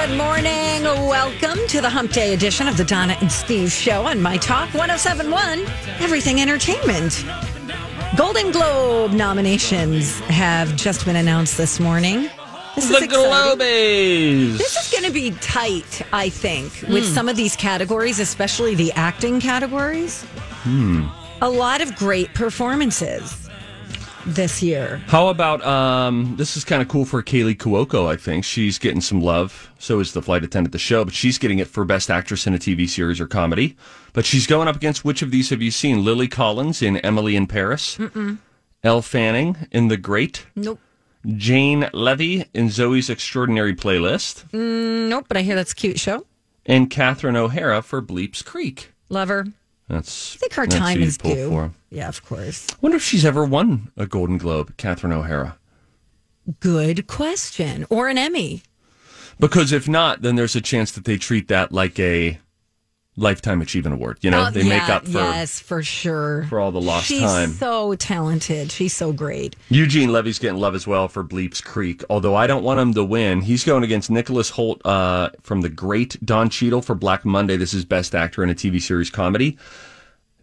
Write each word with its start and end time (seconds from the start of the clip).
Good 0.00 0.16
morning. 0.16 0.84
Welcome 0.84 1.58
to 1.66 1.80
the 1.80 1.90
Hump 1.90 2.12
Day 2.12 2.32
edition 2.32 2.68
of 2.68 2.76
the 2.76 2.84
Donna 2.84 3.16
and 3.20 3.30
Steve 3.30 3.72
Show 3.72 4.06
on 4.06 4.22
My 4.22 4.36
Talk 4.36 4.72
1071, 4.72 5.66
Everything 5.98 6.40
Entertainment. 6.40 7.24
Golden 8.16 8.52
Globe 8.52 9.10
nominations 9.10 10.20
have 10.20 10.76
just 10.76 11.04
been 11.04 11.16
announced 11.16 11.56
this 11.56 11.80
morning. 11.80 12.30
This 12.76 12.88
The. 12.88 13.08
Globes. 13.08 14.56
This 14.56 14.76
is 14.76 14.92
going 14.92 15.02
to 15.02 15.10
be 15.10 15.32
tight, 15.40 16.02
I 16.12 16.28
think, 16.28 16.72
with 16.82 17.04
hmm. 17.04 17.12
some 17.12 17.28
of 17.28 17.34
these 17.34 17.56
categories, 17.56 18.20
especially 18.20 18.76
the 18.76 18.92
acting 18.92 19.40
categories. 19.40 20.22
Hmm. 20.62 21.08
A 21.42 21.50
lot 21.50 21.80
of 21.80 21.96
great 21.96 22.32
performances 22.34 23.47
this 24.26 24.62
year. 24.62 24.98
How 25.06 25.28
about 25.28 25.64
um? 25.64 26.36
This 26.36 26.56
is 26.56 26.64
kind 26.64 26.82
of 26.82 26.88
cool 26.88 27.04
for 27.04 27.22
Kaley 27.22 27.56
Cuoco. 27.56 28.06
I 28.06 28.16
think 28.16 28.44
she's 28.44 28.78
getting 28.78 29.00
some 29.00 29.20
love. 29.20 29.70
So 29.78 30.00
is 30.00 30.12
the 30.12 30.22
flight 30.22 30.44
attendant 30.44 30.68
at 30.68 30.72
the 30.72 30.78
show, 30.78 31.04
but 31.04 31.14
she's 31.14 31.38
getting 31.38 31.58
it 31.58 31.68
for 31.68 31.84
best 31.84 32.10
actress 32.10 32.46
in 32.46 32.54
a 32.54 32.58
TV 32.58 32.88
series 32.88 33.20
or 33.20 33.26
comedy. 33.26 33.76
But 34.12 34.24
she's 34.26 34.46
going 34.46 34.68
up 34.68 34.76
against 34.76 35.04
which 35.04 35.22
of 35.22 35.30
these 35.30 35.50
have 35.50 35.62
you 35.62 35.70
seen? 35.70 36.04
Lily 36.04 36.28
Collins 36.28 36.82
in 36.82 36.96
Emily 36.98 37.36
in 37.36 37.46
Paris. 37.46 37.96
Mm-mm. 37.98 38.38
Elle 38.82 39.02
Fanning 39.02 39.56
in 39.72 39.88
The 39.88 39.96
Great. 39.96 40.46
Nope. 40.56 40.80
Jane 41.26 41.88
Levy 41.92 42.44
in 42.54 42.68
Zoey's 42.68 43.10
Extraordinary 43.10 43.74
Playlist, 43.74 44.44
Nope, 44.52 45.24
but 45.26 45.36
I 45.36 45.42
hear 45.42 45.56
that's 45.56 45.72
a 45.72 45.74
cute 45.74 45.98
show. 45.98 46.24
and 46.64 46.88
Catherine 46.88 47.34
O'Hara 47.36 47.82
for 47.82 48.00
Bleeps 48.00 48.44
Creek. 48.44 48.92
Lover. 49.08 49.46
That's 49.88 50.36
I 50.36 50.38
think 50.38 50.52
her 50.54 50.66
time 50.66 51.02
is 51.02 51.16
due. 51.16 51.48
for. 51.48 51.72
Yeah, 51.90 52.08
of 52.08 52.24
course. 52.24 52.66
I 52.70 52.76
wonder 52.80 52.96
if 52.96 53.02
she's 53.02 53.24
ever 53.24 53.44
won 53.44 53.90
a 53.96 54.06
Golden 54.06 54.38
Globe, 54.38 54.76
Catherine 54.76 55.12
O'Hara. 55.12 55.56
Good 56.60 57.06
question. 57.06 57.86
Or 57.90 58.08
an 58.08 58.18
Emmy. 58.18 58.62
Because 59.40 59.72
if 59.72 59.88
not, 59.88 60.22
then 60.22 60.36
there's 60.36 60.56
a 60.56 60.60
chance 60.60 60.92
that 60.92 61.04
they 61.04 61.16
treat 61.16 61.48
that 61.48 61.72
like 61.72 61.98
a 61.98 62.38
lifetime 63.18 63.60
achievement 63.60 63.94
award. 63.94 64.18
You 64.22 64.30
know, 64.30 64.46
Oh, 64.46 64.50
they 64.50 64.62
make 64.66 64.88
up 64.88 65.04
for 65.04 65.18
yes, 65.18 65.58
for 65.60 65.82
sure. 65.82 66.46
for 66.48 66.60
all 66.60 66.70
the 66.72 66.80
lost 66.80 67.08
time. 67.08 67.18
She's 67.18 67.22
time. 67.30 67.50
so 67.52 67.94
talented. 67.96 68.70
She's 68.72 68.94
so 68.94 69.12
great. 69.12 69.56
Eugene 69.68 70.12
Levy's 70.12 70.38
getting 70.38 70.58
love 70.60 70.74
as 70.74 70.86
well 70.86 71.08
for 71.08 71.24
Bleeps 71.24 71.62
Creek. 71.62 72.04
Although 72.08 72.34
I 72.34 72.46
don't 72.46 72.62
want 72.62 72.80
him 72.80 72.94
to 72.94 73.04
win. 73.04 73.40
He's 73.42 73.64
going 73.64 73.82
against 73.84 74.10
Nicholas 74.10 74.52
Hoult 74.52 74.80
uh, 74.84 75.30
from 75.42 75.60
the 75.62 75.68
great 75.68 76.16
Don 76.24 76.48
Cheadle 76.48 76.80
for 76.82 76.94
Black 76.94 77.24
Monday. 77.24 77.56
This 77.56 77.74
is 77.74 77.84
best 77.84 78.14
actor 78.14 78.42
in 78.42 78.50
a 78.50 78.54
TV 78.54 78.80
series 78.80 79.10
comedy. 79.10 79.58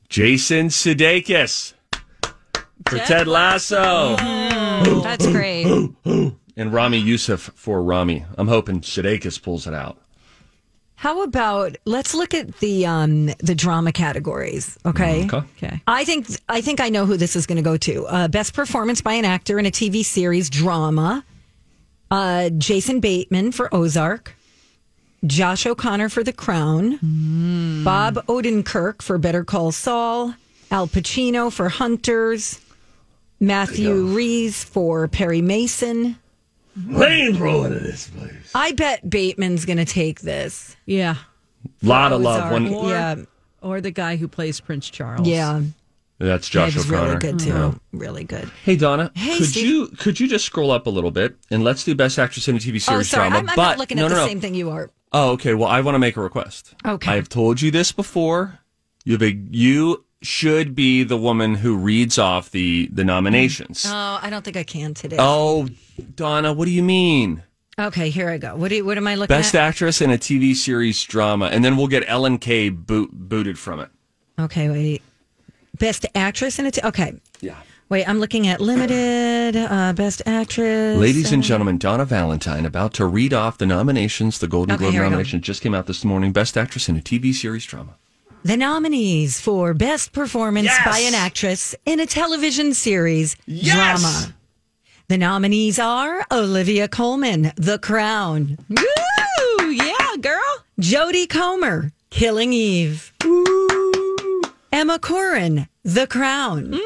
Jason 0.10 0.68
Sudeikis 0.68 1.74
for 2.88 2.98
Ted 3.00 3.28
Lasso. 3.28 4.16
That's 5.02 5.26
great. 5.28 5.66
And 6.58 6.72
Ramy 6.72 7.00
Youssef 7.00 7.52
for 7.54 7.84
Ramy. 7.84 8.24
I'm 8.38 8.48
hoping 8.48 8.80
Sudeikis 8.80 9.42
pulls 9.44 9.68
it 9.68 9.74
out. 9.74 9.98
How 10.98 11.24
about 11.24 11.76
let's 11.86 12.14
look 12.14 12.34
at 12.34 12.60
the 12.60 12.86
um 12.86 13.28
the 13.40 13.54
drama 13.56 13.92
categories, 13.92 14.78
okay? 14.86 15.26
Okay. 15.26 15.38
Okay. 15.58 15.82
I 15.88 16.06
think 16.06 16.28
I 16.50 16.62
think 16.62 16.80
I 16.80 16.90
know 16.90 17.06
who 17.06 17.18
this 17.18 17.36
is 17.36 17.46
going 17.46 17.58
to 17.58 17.62
go 17.62 17.78
to. 17.78 18.06
Uh, 18.08 18.28
best 18.28 18.54
performance 18.54 19.02
by 19.02 19.14
an 19.14 19.26
actor 19.26 19.60
in 19.60 19.66
a 19.66 19.72
TV 19.72 20.04
series 20.06 20.50
drama. 20.50 21.24
Uh, 22.10 22.50
Jason 22.50 23.00
Bateman 23.02 23.52
for 23.52 23.74
Ozark. 23.74 24.36
Josh 25.26 25.66
O'Connor 25.66 26.10
for 26.10 26.24
The 26.24 26.34
Crown. 26.34 27.00
Bob 27.84 28.16
Odenkirk 28.28 29.02
for 29.02 29.18
Better 29.18 29.44
Call 29.44 29.72
Saul. 29.72 30.36
Al 30.72 30.88
Pacino 30.88 31.52
for 31.52 31.68
Hunters. 31.70 32.60
Matthew 33.40 34.06
Rhys 34.16 34.64
for 34.64 35.08
Perry 35.08 35.42
Mason. 35.42 36.18
Rainbow 36.88 37.64
into 37.64 37.80
this 37.80 38.10
place. 38.10 38.52
I 38.54 38.72
bet 38.74 39.10
Bateman's 39.10 39.66
going 39.66 39.78
to 39.78 39.86
take 39.86 40.22
this. 40.22 40.76
Yeah. 40.86 41.16
Lot 41.82 42.12
of 42.12 42.22
love. 42.22 42.38
Ozark. 42.52 42.54
When, 42.54 42.68
Or, 42.74 42.90
Yeah. 42.90 43.16
Or 43.62 43.82
the 43.82 43.92
guy 43.92 44.16
who 44.18 44.28
plays 44.28 44.60
Prince 44.60 44.88
Charles. 44.90 45.28
Yeah, 45.28 45.62
that's 46.20 46.48
Josh 46.48 46.76
Meg's 46.76 46.88
O'Connor. 46.92 47.08
really 47.08 47.20
good 47.20 47.40
too. 47.40 47.50
Yeah. 47.50 47.74
Really 47.94 48.24
good. 48.24 48.52
Hey 48.64 48.76
Donna, 48.76 49.12
Hey, 49.16 49.40
could 49.40 49.48
Steve. 49.48 49.66
you 49.66 49.88
could 49.88 50.20
you 50.20 50.28
just 50.28 50.46
scroll 50.46 50.70
up 50.70 50.86
a 50.86 50.90
little 50.92 51.10
bit 51.10 51.36
and 51.50 51.64
let's 51.64 51.84
do 51.84 51.96
best 51.96 52.20
actress 52.20 52.48
in 52.48 52.56
a 52.56 52.60
TV 52.60 52.80
series 52.80 52.88
Oh, 52.90 53.02
sorry, 53.02 53.30
drama? 53.30 53.38
I'm, 53.38 53.50
I'm 53.50 53.56
but 53.56 53.62
not 53.64 53.78
looking 53.80 53.98
no, 53.98 54.06
at 54.06 54.10
the 54.10 54.16
no, 54.16 54.22
no. 54.22 54.28
same 54.28 54.40
thing 54.40 54.54
you 54.54 54.70
are. 54.70 54.92
Oh, 55.14 55.32
okay. 55.32 55.56
Well, 55.56 55.68
I 55.68 55.82
want 55.82 55.96
to 55.96 56.00
make 56.00 56.16
a 56.16 56.22
request. 56.22 56.76
Okay. 56.86 57.12
I've 57.12 57.28
told 57.28 57.60
you 57.60 57.72
this 57.72 57.92
before. 57.92 58.60
You 59.04 59.14
have 59.14 59.24
a 59.24 59.32
you 59.32 60.05
should 60.26 60.76
be 60.76 61.04
the 61.04 61.18
woman 61.18 61.56
who 61.56 61.76
reads 61.78 62.18
off 62.18 62.52
the 62.52 62.88
the 62.92 63.04
nominations. 63.04 63.86
Oh, 63.88 64.20
I 64.22 64.30
don't 64.30 64.44
think 64.44 64.58
I 64.58 64.64
can 64.64 64.94
today. 64.94 65.18
Oh, 65.20 65.68
Donna, 66.16 66.54
what 66.54 66.66
do 66.66 66.72
you 66.72 66.84
mean? 66.84 67.44
Okay, 67.78 68.10
here 68.10 68.30
I 68.30 68.38
go. 68.38 68.56
What 68.56 68.70
do 68.70 68.76
you, 68.78 68.86
what 68.86 68.98
am 68.98 69.06
I 69.06 69.16
looking 69.16 69.34
at? 69.36 69.40
Best 69.40 69.54
at? 69.56 69.62
actress 69.62 70.00
in 70.02 70.10
a 70.10 70.18
TV 70.18 70.56
series 70.56 71.04
drama, 71.04 71.48
and 71.48 71.64
then 71.64 71.76
we'll 71.76 71.88
get 71.88 72.04
Ellen 72.08 72.38
K 72.38 72.70
boot, 72.70 73.10
booted 73.12 73.60
from 73.60 73.80
it. 73.82 73.90
Okay, 74.40 74.70
wait. 74.70 75.02
Best 75.78 76.06
actress 76.16 76.58
in 76.58 76.66
it. 76.66 76.82
Okay, 76.86 77.14
Yeah. 77.42 77.56
wait. 77.90 78.08
I'm 78.08 78.20
looking 78.20 78.48
at 78.48 78.62
limited. 78.62 79.58
Uh, 79.58 79.92
best 79.92 80.22
actress. 80.26 80.98
Ladies 80.98 81.34
and 81.34 81.44
gentlemen, 81.44 81.78
Donna 81.78 82.06
Valentine 82.06 82.66
about 82.66 82.94
to 82.94 83.06
read 83.06 83.34
off 83.34 83.58
the 83.58 83.66
nominations. 83.66 84.40
The 84.40 84.48
Golden 84.48 84.76
Okay, 84.76 84.80
Globe 84.86 84.94
here 84.94 85.02
we 85.04 85.06
go. 85.08 85.10
nominations 85.10 85.44
just 85.44 85.62
came 85.62 85.76
out 85.76 85.86
this 85.88 86.06
morning. 86.06 86.32
Best 86.32 86.58
actress 86.58 86.88
in 86.88 86.96
a 86.96 87.02
TV 87.02 87.34
series 87.34 87.66
drama. 87.66 87.96
The 88.46 88.58
nominees 88.58 89.42
for 89.42 89.74
best 89.74 90.12
performance 90.14 90.66
Yes! 90.68 90.86
by 90.86 91.00
an 91.00 91.16
actress 91.16 91.74
in 91.84 92.00
a 92.00 92.06
television 92.06 92.76
series 92.76 93.36
Yes! 93.48 94.02
drama. 94.02 94.36
The 95.08 95.18
nominees 95.18 95.80
are 95.80 96.24
Olivia 96.32 96.88
Colman, 96.88 97.52
The 97.56 97.80
Crown, 97.80 98.60
Woo! 98.70 99.72
Yeah, 99.72 100.16
girl. 100.22 100.64
Jodie 100.80 101.28
Comer, 101.28 101.92
Killing 102.12 102.54
Eve, 102.54 103.12
Ooh. 103.24 104.44
Emma 104.72 105.00
Corrin, 105.00 105.68
The 105.84 106.06
Crown, 106.06 106.66
mm, 106.74 106.80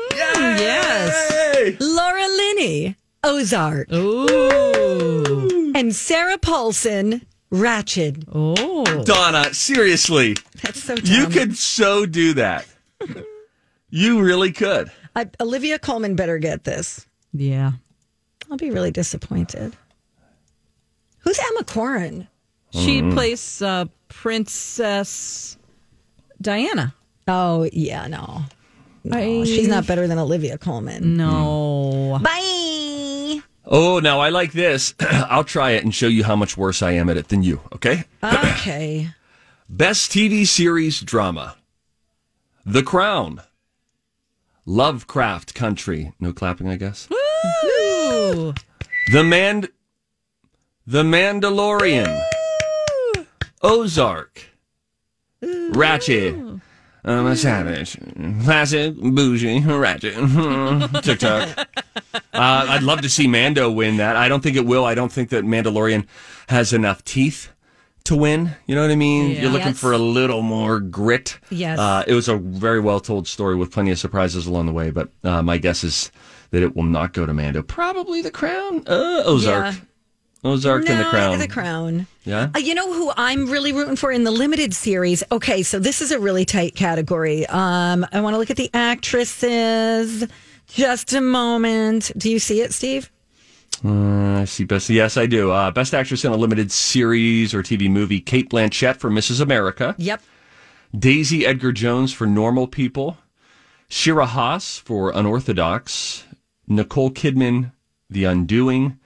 Yes. 0.57 1.75
Laura 1.81 2.25
Linney, 2.27 2.95
Ozark, 3.25 3.91
Ooh. 3.91 5.73
and 5.75 5.93
Sarah 5.93 6.37
Paulson, 6.37 7.25
Ratched. 7.51 8.25
Oh. 8.33 9.03
Donna, 9.03 9.53
seriously, 9.53 10.35
That's 10.61 10.83
so 10.83 10.95
you 10.95 11.27
could 11.27 11.57
so 11.57 12.05
do 12.05 12.33
that. 12.33 12.65
You 13.89 14.21
really 14.21 14.51
could. 14.51 14.91
I, 15.15 15.29
Olivia 15.41 15.79
Colman 15.79 16.15
better 16.15 16.37
get 16.37 16.63
this. 16.63 17.07
Yeah. 17.33 17.71
I'll 18.51 18.57
be 18.57 18.69
really 18.71 18.91
disappointed. 18.91 19.75
Who's 21.19 21.39
Emma 21.39 21.63
Corrin? 21.63 22.27
She 22.71 23.01
plays 23.01 23.61
uh, 23.63 23.85
Princess 24.09 25.57
Diana. 26.39 26.93
Oh 27.27 27.67
yeah, 27.73 28.05
no, 28.07 28.41
no, 29.03 29.17
I- 29.17 29.43
she's 29.43 29.67
not 29.67 29.87
better 29.87 30.07
than 30.07 30.17
Olivia 30.19 30.57
Colman. 30.59 31.17
No. 31.17 32.19
Bye. 32.21 32.48
Oh, 33.71 33.99
now 33.99 34.19
I 34.19 34.29
like 34.29 34.51
this. 34.51 34.95
I'll 34.99 35.43
try 35.43 35.71
it 35.71 35.83
and 35.83 35.93
show 35.93 36.07
you 36.07 36.23
how 36.23 36.35
much 36.35 36.57
worse 36.57 36.81
I 36.81 36.91
am 36.93 37.07
at 37.09 37.17
it 37.17 37.27
than 37.27 37.43
you, 37.43 37.61
okay? 37.73 38.03
Okay. 38.23 39.09
Best 39.69 40.11
TV 40.11 40.47
series 40.47 40.99
drama 40.99 41.55
The 42.65 42.81
Crown, 42.81 43.43
Lovecraft 44.65 45.53
Country. 45.53 46.11
No 46.19 46.33
clapping, 46.33 46.67
I 46.67 46.75
guess. 46.75 47.07
Ooh. 47.11 48.53
The 49.11 49.23
Man. 49.23 49.67
The 50.87 51.03
Mandalorian. 51.03 52.23
Ozark. 53.61 54.49
Ratched. 55.43 56.48
I'm 57.05 57.25
a 57.27 57.35
savage. 57.35 57.97
Classic, 58.43 58.93
bougie, 58.95 59.59
ratchet. 59.61 60.15
TikTok. 61.03 61.67
Uh, 62.13 62.19
I'd 62.33 62.83
love 62.83 63.01
to 63.01 63.09
see 63.09 63.27
Mando 63.27 63.69
win 63.71 63.97
that. 63.97 64.15
I 64.15 64.27
don't 64.27 64.41
think 64.41 64.55
it 64.57 64.65
will. 64.65 64.85
I 64.85 64.95
don't 64.95 65.11
think 65.11 65.29
that 65.29 65.43
Mandalorian 65.45 66.05
has 66.49 66.73
enough 66.73 67.03
teeth 67.05 67.49
to 68.05 68.15
win. 68.15 68.51
You 68.65 68.75
know 68.75 68.81
what 68.81 68.91
I 68.91 68.95
mean? 68.95 69.31
Yeah. 69.31 69.41
You're 69.43 69.51
looking 69.51 69.67
Yes. 69.67 69.79
for 69.79 69.91
a 69.93 69.97
little 69.97 70.41
more 70.41 70.79
grit. 70.79 71.39
Yes. 71.49 71.79
Uh, 71.79 72.03
it 72.07 72.13
was 72.13 72.27
a 72.27 72.37
very 72.37 72.79
well 72.79 72.99
told 72.99 73.27
story 73.27 73.55
with 73.55 73.71
plenty 73.71 73.91
of 73.91 73.99
surprises 73.99 74.45
along 74.47 74.65
the 74.65 74.73
way, 74.73 74.89
but 74.91 75.09
uh, 75.23 75.41
my 75.41 75.57
guess 75.57 75.83
is 75.83 76.11
that 76.51 76.63
it 76.63 76.75
will 76.75 76.83
not 76.83 77.13
go 77.13 77.25
to 77.25 77.33
Mando. 77.33 77.61
Probably 77.61 78.21
The 78.21 78.31
Crown. 78.31 78.83
Uh, 78.87 79.21
Ozark. 79.25 79.73
Yeah. 79.75 79.79
Ozark 80.43 80.87
and 80.87 80.99
the 80.99 81.03
No, 81.03 81.09
Crown. 81.09 81.39
The 81.39 81.47
Crown. 81.47 82.07
Yeah. 82.23 82.49
Uh, 82.55 82.59
you 82.59 82.73
know 82.73 82.91
who 82.93 83.11
I'm 83.17 83.49
really 83.49 83.73
rooting 83.73 83.95
for 83.97 84.11
in 84.11 84.23
the 84.23 84.31
limited 84.31 84.73
series? 84.73 85.21
Okay, 85.31 85.63
so 85.63 85.79
this 85.79 86.01
is 86.01 86.11
a 86.11 86.19
really 86.19 86.45
tight 86.45 86.75
category. 86.75 87.45
Um, 87.47 88.05
I 88.13 88.21
want 88.21 88.33
to 88.35 88.37
look 88.37 88.49
at 88.49 88.57
the 88.57 88.69
actresses. 88.73 90.25
Just 90.67 91.13
a 91.13 91.21
moment. 91.21 92.11
Do 92.17 92.29
you 92.31 92.39
see 92.39 92.61
it, 92.61 92.73
Steve? 92.73 93.09
Uh, 93.83 94.41
I 94.41 94.45
see 94.45 94.63
best. 94.65 94.89
Yes, 94.89 95.17
I 95.17 95.25
do. 95.25 95.51
Uh, 95.51 95.71
best 95.71 95.93
actress 95.93 96.23
in 96.25 96.31
a 96.31 96.37
limited 96.37 96.71
series 96.71 97.53
or 97.53 97.63
TV 97.63 97.89
movie: 97.89 98.19
Cate 98.19 98.49
Blanchett 98.49 98.97
for 98.97 99.09
Mrs. 99.09 99.41
America, 99.41 99.95
Yep. 99.97 100.21
Daisy 100.97 101.45
Edgar 101.45 101.71
Jones 101.71 102.11
for 102.13 102.25
Normal 102.27 102.67
People, 102.67 103.17
Shira 103.89 104.25
Haas 104.25 104.77
for 104.77 105.11
Unorthodox, 105.11 106.25
Nicole 106.67 107.11
Kidman, 107.11 107.71
The 108.09 108.25
Undoing, 108.25 108.99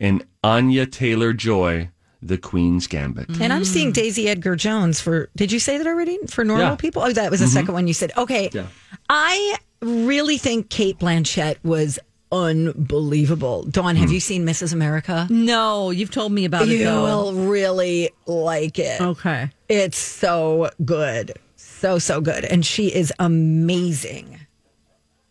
and 0.00 0.24
Anya 0.46 0.86
Taylor 0.86 1.32
Joy, 1.32 1.90
The 2.22 2.38
Queen's 2.38 2.86
Gambit. 2.86 3.28
And 3.40 3.52
I'm 3.52 3.64
seeing 3.64 3.90
Daisy 3.90 4.28
Edgar 4.28 4.54
Jones 4.54 5.00
for. 5.00 5.28
Did 5.36 5.50
you 5.50 5.58
say 5.58 5.76
that 5.78 5.86
already? 5.88 6.18
For 6.28 6.44
normal 6.44 6.64
Yeah. 6.64 6.70
Mm-hmm. 6.72 6.76
people? 6.76 7.02
Oh, 7.02 7.12
that 7.12 7.30
was 7.32 7.40
the 7.40 7.48
second 7.48 7.74
one 7.74 7.88
you 7.88 7.94
said. 7.94 8.12
Okay. 8.16 8.50
Yeah. 8.52 8.66
I 9.10 9.56
really 9.80 10.38
think 10.38 10.68
Cate 10.70 10.98
Blanchett 10.98 11.56
was 11.64 11.98
unbelievable. 12.30 13.64
Dawn, 13.64 13.96
have 13.96 14.12
you 14.12 14.20
seen 14.20 14.46
Mrs. 14.46 14.72
America? 14.72 15.26
No, 15.30 15.90
you've 15.90 16.10
told 16.10 16.30
me 16.32 16.44
about 16.44 16.62
it 16.62 16.68
You 16.68 16.84
though. 16.84 17.02
will 17.02 17.32
really 17.48 18.10
like 18.26 18.78
it. 18.78 19.00
Okay. 19.00 19.50
It's 19.68 19.98
so 19.98 20.70
good. 20.84 21.32
So, 21.56 21.98
so 21.98 22.20
good. 22.20 22.44
And 22.44 22.64
she 22.64 22.94
is 22.94 23.12
amazing. 23.18 24.38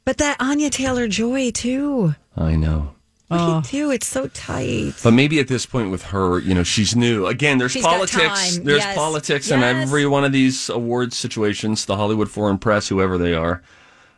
But 0.03 0.17
that 0.17 0.37
Anya 0.39 0.69
Taylor 0.69 1.07
Joy, 1.07 1.51
too. 1.51 2.15
I 2.35 2.55
know. 2.55 2.94
What 3.27 3.37
do 3.71 3.77
you 3.77 3.85
do? 3.87 3.91
It's 3.91 4.05
so 4.05 4.27
tight. 4.27 4.93
But 5.03 5.11
maybe 5.11 5.39
at 5.39 5.47
this 5.47 5.65
point 5.65 5.89
with 5.89 6.03
her, 6.03 6.39
you 6.39 6.53
know, 6.53 6.63
she's 6.63 6.95
new. 6.95 7.25
Again, 7.25 7.57
there's 7.57 7.71
She's 7.71 7.81
got 7.83 7.95
politics. 7.95 8.55
time. 8.57 8.63
There's 8.63 8.83
Yes. 8.83 8.95
politics 8.95 9.49
in 9.51 9.61
Yes. 9.61 9.87
every 9.87 10.05
one 10.05 10.23
of 10.23 10.31
these 10.31 10.69
awards 10.69 11.17
situations. 11.17 11.85
The 11.85 11.95
Hollywood 11.97 12.29
Foreign 12.29 12.59
Press, 12.59 12.87
whoever 12.89 13.17
they 13.17 13.33
are, 13.33 13.63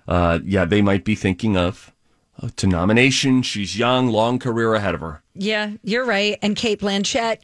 uh, 0.10 0.40
yeah, 0.44 0.66
they 0.66 0.82
might 0.82 1.06
be 1.06 1.16
thinking 1.16 1.56
of 1.56 1.94
uh, 2.42 2.50
to 2.58 2.68
nomination. 2.68 3.42
She's 3.44 3.78
young, 3.80 4.10
long 4.10 4.40
career 4.40 4.74
ahead 4.76 4.94
of 4.94 5.02
her. 5.02 5.24
Yeah, 5.34 5.72
you're 5.84 6.06
right. 6.06 6.38
And 6.42 6.56
Cate 6.56 6.80
Blanchett, 6.82 7.38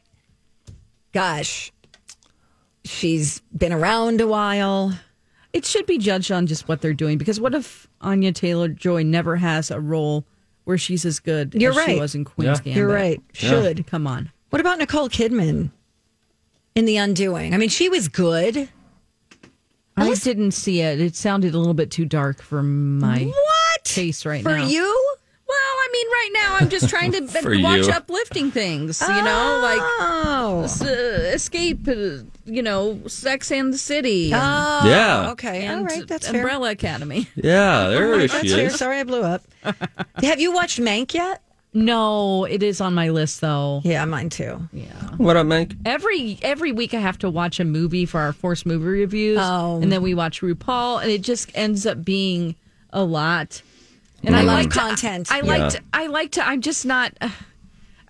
gosh, 1.14 1.72
she's 2.84 3.40
been 3.56 3.74
around 3.74 4.22
a 4.22 4.28
while. 4.28 4.94
It 5.54 5.66
should 5.66 5.86
be 5.86 5.98
judged 5.98 6.32
on 6.32 6.46
just 6.48 6.68
what 6.68 6.82
they're 6.82 6.94
doing 6.94 7.18
because 7.18 7.40
what 7.40 7.56
if 7.56 7.88
Anya 8.02 8.32
Taylor 8.34 8.68
Joy 8.68 9.04
never 9.04 9.38
has 9.38 9.72
a 9.72 9.80
role 9.80 10.26
where 10.66 10.78
she's 10.78 11.06
as 11.06 11.20
good 11.20 11.54
You're 11.56 11.78
as 11.80 11.86
she 11.86 12.00
was 12.00 12.16
in 12.16 12.24
Queen's 12.26 12.60
Yeah. 12.60 12.64
Gambit? 12.64 12.76
You're 12.76 12.88
right. 12.88 13.22
Should. 13.34 13.88
Come 13.88 14.08
on. 14.08 14.32
What 14.50 14.60
about 14.60 14.78
Nicole 14.80 15.10
Kidman 15.10 15.72
in 16.76 16.86
The 16.86 16.98
Undoing? 16.98 17.54
I 17.54 17.58
mean, 17.58 17.70
she 17.70 17.90
was 17.90 18.08
good. 18.08 18.70
I 19.96 20.14
didn't 20.16 20.52
see 20.52 20.82
it. 20.82 21.00
It 21.00 21.16
sounded 21.16 21.54
a 21.54 21.58
little 21.60 21.74
bit 21.76 21.92
too 21.92 22.06
dark 22.06 22.42
for 22.42 22.64
my 22.64 23.26
What? 23.26 23.84
taste 23.84 24.26
right 24.26 24.42
For 24.42 24.58
now. 24.58 24.64
For 24.66 24.70
you? 24.72 25.03
Well, 26.04 26.16
I 26.20 26.30
mean, 26.30 26.42
right 26.44 26.48
now 26.50 26.58
I'm 26.60 26.70
just 26.70 26.90
trying 26.90 27.12
to 27.14 27.22
watch 27.64 27.88
you. 27.88 27.94
uplifting 27.94 28.52
things. 28.52 29.02
You 29.02 29.08
know, 29.24 29.60
like 29.64 29.80
Oh. 29.82 30.68
uh, 30.82 30.86
escape. 31.34 31.88
Uh, 31.88 32.24
you 32.46 32.62
know, 32.62 33.00
Sex 33.08 33.52
and 33.52 33.74
the 33.74 33.78
City. 33.78 34.32
and, 34.34 34.42
Oh, 34.44 34.82
Yeah. 34.90 35.32
Okay. 35.32 35.66
and 35.66 35.80
All 35.80 35.86
right. 35.86 36.06
That's 36.08 36.28
fair. 36.28 36.42
Umbrella 36.42 36.72
Academy. 36.72 37.28
Yeah, 37.36 37.88
there 37.90 38.18
That's 38.28 38.42
she 38.42 38.50
fair. 38.50 38.66
is. 38.68 38.76
Sorry, 38.76 39.00
I 39.00 39.04
blew 39.04 39.22
up. 39.24 39.44
Have 40.22 40.40
you 40.42 40.54
watched 40.54 40.80
Mank 40.80 41.14
yet? 41.14 41.42
No, 41.76 42.46
it 42.46 42.62
is 42.62 42.82
on 42.82 42.94
my 42.94 43.10
list 43.10 43.42
though. 43.42 43.82
Yeah, 43.84 44.06
mine 44.06 44.30
too. 44.30 44.68
Yeah. 44.74 44.86
What 45.18 45.38
up, 45.38 45.48
Mike? 45.48 45.74
Every 45.86 46.38
every 46.44 46.72
week 46.72 46.94
I 46.94 47.00
have 47.00 47.18
to 47.20 47.30
watch 47.32 47.60
a 47.60 47.66
movie 47.66 48.06
for 48.06 48.20
our 48.20 48.32
forced 48.32 48.66
movie 48.68 48.86
reviews, 48.86 49.40
Oh. 49.42 49.80
and 49.82 49.92
then 49.92 50.04
we 50.04 50.14
watch 50.14 50.42
RuPaul, 50.42 51.02
and 51.02 51.10
it 51.10 51.22
just 51.24 51.50
ends 51.56 51.88
up 51.88 52.06
being 52.06 52.56
a 52.92 53.04
lot. 53.04 53.64
And 54.24 54.36
I 54.36 54.42
I, 54.42 54.44
like 54.44 54.70
content. 54.72 55.32
I, 55.32 55.42
like 55.42 55.60
Yeah. 55.60 55.70
to. 55.70 55.82
I 55.94 56.08
like 56.08 56.32
to. 56.32 56.48
I'm 56.48 56.62
just 56.62 56.86
not. 56.86 57.12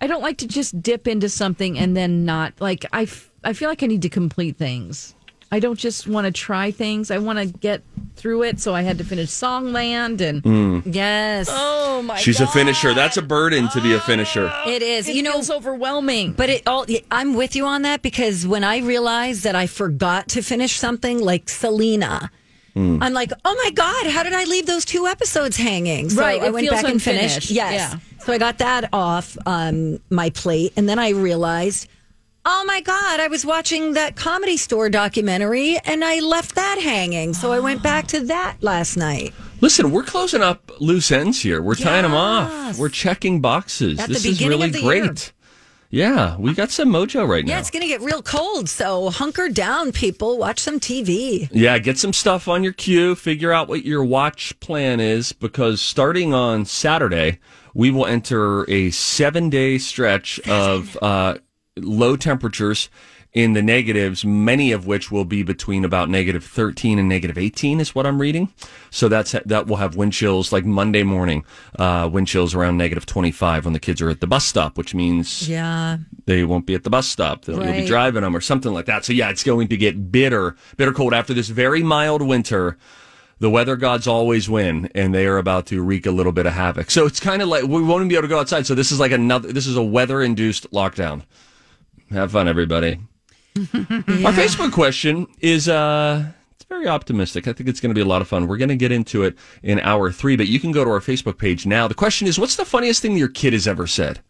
I 0.00 0.06
don't 0.06 0.22
like 0.22 0.38
to 0.38 0.46
just 0.48 0.80
dip 0.82 1.06
into 1.08 1.28
something 1.28 1.78
and 1.78 1.96
then 1.96 2.24
not 2.24 2.54
like. 2.60 2.84
I. 2.92 3.02
f- 3.02 3.30
I 3.42 3.52
feel 3.52 3.68
like 3.68 3.82
I 3.82 3.86
need 3.86 4.02
to 4.02 4.08
complete 4.08 4.56
things. 4.56 5.14
I 5.52 5.60
don't 5.60 5.78
just 5.78 6.08
want 6.08 6.24
to 6.24 6.32
try 6.32 6.70
things. 6.70 7.10
I 7.10 7.18
want 7.18 7.38
to 7.38 7.46
get 7.46 7.82
through 8.16 8.42
it. 8.44 8.58
So 8.58 8.74
I 8.74 8.82
had 8.82 8.96
to 8.98 9.04
finish 9.04 9.28
Songland, 9.28 10.20
and 10.20 10.42
Mm. 10.42 10.82
Yes. 10.94 11.48
oh 11.52 12.02
my, 12.02 12.16
She's 12.16 12.40
a 12.40 12.46
finisher. 12.46 12.94
That's 12.94 13.16
a 13.18 13.22
burden 13.22 13.68
to 13.68 13.80
be 13.80 13.92
a 13.94 14.00
finisher. 14.00 14.50
It 14.66 14.82
is. 14.82 15.08
It 15.08 15.14
you 15.14 15.22
know, 15.22 15.32
feels 15.32 15.50
overwhelming. 15.50 16.32
But 16.32 16.48
it 16.48 16.62
all 16.66 16.86
I'm 17.10 17.34
with 17.34 17.54
you 17.54 17.66
on 17.66 17.82
that 17.82 18.02
because 18.02 18.46
when 18.46 18.64
I 18.64 18.78
realized 18.78 19.44
that 19.44 19.54
I 19.54 19.66
forgot 19.66 20.28
to 20.28 20.42
finish 20.42 20.76
something 20.78 21.20
like 21.20 21.48
Selena, 21.48 22.30
I'm 22.76 23.12
like, 23.12 23.30
oh 23.44 23.60
my 23.62 23.70
God, 23.70 24.06
how 24.08 24.22
did 24.24 24.32
I 24.32 24.44
leave 24.44 24.66
those 24.66 24.84
two 24.84 25.06
episodes 25.06 25.56
hanging? 25.56 26.10
So 26.10 26.20
Right, 26.20 26.42
I 26.42 26.50
went 26.50 26.66
feels 26.66 26.82
back 26.82 26.90
and 26.90 27.00
finished. 27.00 27.50
Yes. 27.50 27.92
Yeah. 27.92 27.98
So 28.24 28.32
I 28.32 28.38
got 28.38 28.58
that 28.58 28.88
off 28.92 29.36
um, 29.46 30.00
my 30.10 30.30
plate. 30.30 30.72
And 30.76 30.88
then 30.88 30.98
I 30.98 31.10
realized, 31.10 31.88
oh 32.44 32.64
my 32.66 32.80
God, 32.80 33.20
I 33.20 33.28
was 33.28 33.44
watching 33.46 33.92
that 33.92 34.16
comedy 34.16 34.56
store 34.56 34.90
documentary 34.90 35.78
and 35.84 36.04
I 36.04 36.20
left 36.20 36.56
that 36.56 36.80
hanging. 36.82 37.32
So 37.34 37.52
I 37.52 37.60
went 37.60 37.82
back 37.82 38.06
to 38.08 38.20
that 38.26 38.56
last 38.60 38.96
night. 38.96 39.34
Listen, 39.60 39.90
we're 39.92 40.02
closing 40.02 40.42
up 40.42 40.72
loose 40.80 41.10
ends 41.12 41.40
here. 41.40 41.62
We're 41.62 41.74
tying 41.74 42.02
them 42.02 42.14
off. 42.14 42.76
We're 42.78 42.88
checking 42.88 43.40
boxes. 43.40 43.98
At 43.98 44.08
the 44.08 44.14
this 44.14 44.24
is 44.26 44.46
really 44.46 44.66
of 44.66 44.72
the 44.72 44.82
year. 44.82 45.06
great. 45.06 45.32
Yeah, 45.94 46.36
we 46.38 46.54
got 46.54 46.72
some 46.72 46.88
mojo 46.88 47.24
right 47.24 47.44
now. 47.44 47.52
Yeah, 47.52 47.60
it's 47.60 47.70
going 47.70 47.82
to 47.82 47.86
get 47.86 48.00
real 48.00 48.20
cold. 48.20 48.68
So 48.68 49.10
hunker 49.10 49.48
down, 49.48 49.92
people. 49.92 50.38
Watch 50.38 50.58
some 50.58 50.80
TV. 50.80 51.48
Yeah, 51.52 51.78
get 51.78 51.98
some 51.98 52.12
stuff 52.12 52.48
on 52.48 52.64
your 52.64 52.72
queue. 52.72 53.14
Figure 53.14 53.52
out 53.52 53.68
what 53.68 53.84
your 53.84 54.02
watch 54.04 54.58
plan 54.58 54.98
is 54.98 55.32
because 55.32 55.80
starting 55.80 56.34
on 56.34 56.64
Saturday, 56.64 57.38
we 57.74 57.92
will 57.92 58.06
enter 58.06 58.68
a 58.68 58.90
seven 58.90 59.48
day 59.50 59.78
stretch 59.78 60.40
of 60.48 60.98
uh, 61.00 61.36
low 61.76 62.16
temperatures 62.16 62.90
in 63.34 63.52
the 63.52 63.62
negatives, 63.62 64.24
many 64.24 64.70
of 64.70 64.86
which 64.86 65.10
will 65.10 65.24
be 65.24 65.42
between 65.42 65.84
about 65.84 66.08
negative 66.08 66.44
13 66.44 67.00
and 67.00 67.08
negative 67.08 67.36
18 67.36 67.80
is 67.80 67.92
what 67.92 68.06
I'm 68.06 68.20
reading. 68.20 68.52
So 68.90 69.08
that's 69.08 69.32
that 69.44 69.66
will 69.66 69.76
have 69.76 69.96
wind 69.96 70.12
chills 70.12 70.52
like 70.52 70.64
Monday 70.64 71.02
morning, 71.02 71.44
uh, 71.76 72.08
wind 72.10 72.28
chills 72.28 72.54
around 72.54 72.76
negative 72.76 73.06
25 73.06 73.64
when 73.64 73.72
the 73.72 73.80
kids 73.80 74.00
are 74.00 74.08
at 74.08 74.20
the 74.20 74.28
bus 74.28 74.44
stop, 74.44 74.78
which 74.78 74.94
means 74.94 75.48
Yeah. 75.48 75.98
they 76.26 76.44
won't 76.44 76.64
be 76.64 76.74
at 76.74 76.84
the 76.84 76.90
bus 76.90 77.08
stop. 77.08 77.44
They'll, 77.44 77.56
You'll 77.64 77.72
be 77.72 77.86
driving 77.86 78.22
them 78.22 78.36
or 78.36 78.40
something 78.40 78.72
like 78.72 78.86
that. 78.86 79.04
So 79.04 79.12
yeah, 79.12 79.30
it's 79.30 79.42
going 79.42 79.66
to 79.66 79.76
get 79.76 80.12
bitter, 80.12 80.54
bitter 80.76 80.92
cold 80.92 81.12
after 81.12 81.34
this 81.34 81.48
very 81.48 81.82
mild 81.82 82.22
winter. 82.22 82.78
The 83.40 83.50
weather 83.50 83.74
gods 83.74 84.06
always 84.06 84.48
win, 84.48 84.88
and 84.94 85.12
they 85.12 85.26
are 85.26 85.38
about 85.38 85.66
to 85.66 85.82
wreak 85.82 86.06
a 86.06 86.12
little 86.12 86.30
bit 86.30 86.46
of 86.46 86.52
havoc. 86.52 86.88
So 86.92 87.04
it's 87.04 87.18
kind 87.18 87.42
of 87.42 87.48
like 87.48 87.64
we 87.64 87.82
won't 87.82 88.02
even 88.02 88.08
be 88.08 88.14
able 88.14 88.22
to 88.22 88.28
go 88.28 88.38
outside. 88.38 88.64
So 88.64 88.76
this 88.76 88.92
is 88.92 89.00
like 89.00 89.10
another. 89.10 89.52
This 89.52 89.66
is 89.66 89.76
a 89.76 89.82
weather-induced 89.82 90.70
lockdown. 90.70 91.22
Have 92.12 92.30
fun, 92.30 92.46
everybody. 92.46 93.00
Our 93.58 94.32
Facebook 94.32 94.72
question 94.72 95.28
is 95.38 95.68
uh 95.68 96.24
it's 96.56 96.64
very 96.64 96.88
optimistic. 96.88 97.46
I 97.46 97.52
think 97.52 97.68
it's 97.68 97.80
going 97.80 97.90
to 97.90 97.94
be 97.94 98.00
a 98.00 98.04
lot 98.06 98.20
of 98.20 98.26
fun. 98.26 98.48
We're 98.48 98.56
going 98.56 98.68
to 98.68 98.76
get 98.76 98.90
into 98.90 99.22
it 99.22 99.36
in 99.62 99.78
hour 99.80 100.10
3, 100.10 100.34
but 100.36 100.48
you 100.48 100.58
can 100.58 100.72
go 100.72 100.84
to 100.84 100.90
our 100.90 101.00
Facebook 101.00 101.38
page 101.38 101.64
now. 101.64 101.86
The 101.86 101.94
question 101.94 102.26
is 102.26 102.38
what's 102.38 102.56
the 102.56 102.64
funniest 102.64 103.00
thing 103.00 103.16
your 103.16 103.28
kid 103.28 103.52
has 103.52 103.68
ever 103.68 103.86
said? 103.86 104.20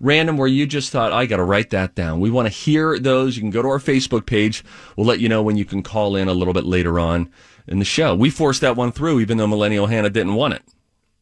Random 0.00 0.38
where 0.38 0.48
you 0.48 0.66
just 0.66 0.90
thought 0.90 1.12
I 1.12 1.26
got 1.26 1.36
to 1.36 1.44
write 1.44 1.70
that 1.70 1.94
down. 1.94 2.20
We 2.20 2.30
want 2.30 2.46
to 2.46 2.54
hear 2.54 2.98
those. 2.98 3.36
You 3.36 3.42
can 3.42 3.50
go 3.50 3.60
to 3.60 3.68
our 3.68 3.78
Facebook 3.78 4.24
page. 4.24 4.64
We'll 4.96 5.06
let 5.06 5.20
you 5.20 5.28
know 5.28 5.42
when 5.42 5.56
you 5.56 5.66
can 5.66 5.82
call 5.82 6.16
in 6.16 6.28
a 6.28 6.34
little 6.34 6.54
bit 6.54 6.64
later 6.64 6.98
on 6.98 7.30
in 7.66 7.80
the 7.80 7.84
show. 7.84 8.14
We 8.14 8.30
forced 8.30 8.62
that 8.62 8.76
one 8.76 8.92
through 8.92 9.20
even 9.20 9.36
though 9.36 9.46
Millennial 9.46 9.88
Hannah 9.88 10.10
didn't 10.10 10.34
want 10.34 10.54
it. 10.54 10.62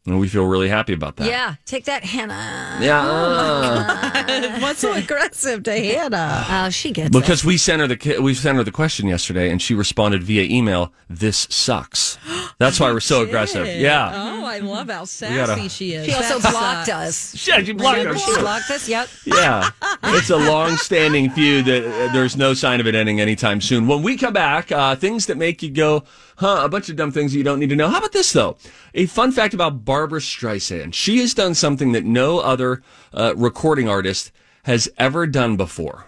And 0.04 0.18
we 0.18 0.26
feel 0.28 0.44
really 0.46 0.68
happy 0.68 0.92
about 0.94 1.14
that. 1.16 1.28
Yeah. 1.28 1.54
Take 1.64 1.84
that, 1.84 2.02
Hannah. 2.02 2.78
Yeah. 2.80 4.58
What's 4.60 4.80
so 4.80 4.92
aggressive 4.94 5.62
to 5.62 5.72
Hannah? 5.72 6.44
Oh, 6.48 6.70
she 6.70 6.90
gets 6.90 7.06
it. 7.06 7.12
Because 7.12 7.44
we 7.44 7.56
sent 7.56 7.80
her 7.80 7.86
the 7.86 8.18
we 8.18 8.34
sent 8.34 8.56
her 8.58 8.64
the 8.64 8.72
question 8.72 9.06
yesterday, 9.06 9.48
and 9.50 9.62
she 9.62 9.74
responded 9.74 10.24
via 10.24 10.42
email. 10.42 10.92
This 11.08 11.46
sucks. 11.50 12.18
That's 12.58 12.80
why 12.80 12.90
we're 12.92 12.98
so 13.00 13.22
aggressive. 13.22 13.66
Yeah, 13.66 14.10
Oh, 14.12 14.44
I 14.44 14.58
love 14.58 14.88
how 14.90 15.04
sassy 15.04 15.34
gotta- 15.34 15.68
she 15.68 15.94
is. 15.94 16.06
She 16.06 16.12
also 16.14 16.38
That 16.40 16.50
blocked 16.52 16.86
sucks. 16.86 17.34
us. 17.34 17.46
yeah, 17.48 17.62
she 17.62 17.72
blocked 17.72 17.98
Remember 17.98 18.16
us. 18.18 18.24
she 18.24 18.40
blocked 18.40 18.70
us? 18.70 18.88
Yep. 18.88 19.08
Yeah, 19.26 19.70
it's 20.04 20.30
a 20.30 20.36
long-standing 20.36 21.30
feud 21.30 21.64
that 21.66 21.84
uh, 21.84 22.12
there's 22.12 22.36
no 22.36 22.54
sign 22.54 22.80
of 22.80 22.86
it 22.86 22.94
ending 22.94 23.20
anytime 23.20 23.60
soon. 23.60 23.86
When 23.86 24.02
we 24.02 24.16
come 24.16 24.32
back, 24.32 24.70
uh, 24.72 24.94
things 24.96 25.26
that 25.26 25.36
make 25.38 25.62
you 25.62 25.70
go, 25.70 26.04
"Huh?" 26.36 26.60
A 26.62 26.68
bunch 26.68 26.88
of 26.88 26.96
dumb 26.96 27.10
things 27.10 27.34
you 27.34 27.42
don't 27.42 27.58
need 27.58 27.70
to 27.70 27.76
know. 27.76 27.88
How 27.88 27.98
about 27.98 28.12
this 28.12 28.32
though? 28.32 28.56
A 28.94 29.06
fun 29.06 29.32
fact 29.32 29.54
about 29.54 29.84
Barbra 29.84 30.20
Streisand: 30.20 30.94
she 30.94 31.18
has 31.18 31.34
done 31.34 31.54
something 31.54 31.92
that 31.92 32.04
no 32.04 32.38
other 32.38 32.82
uh, 33.12 33.34
recording 33.36 33.88
artist 33.88 34.32
has 34.64 34.88
ever 34.98 35.26
done 35.26 35.56
before. 35.56 36.06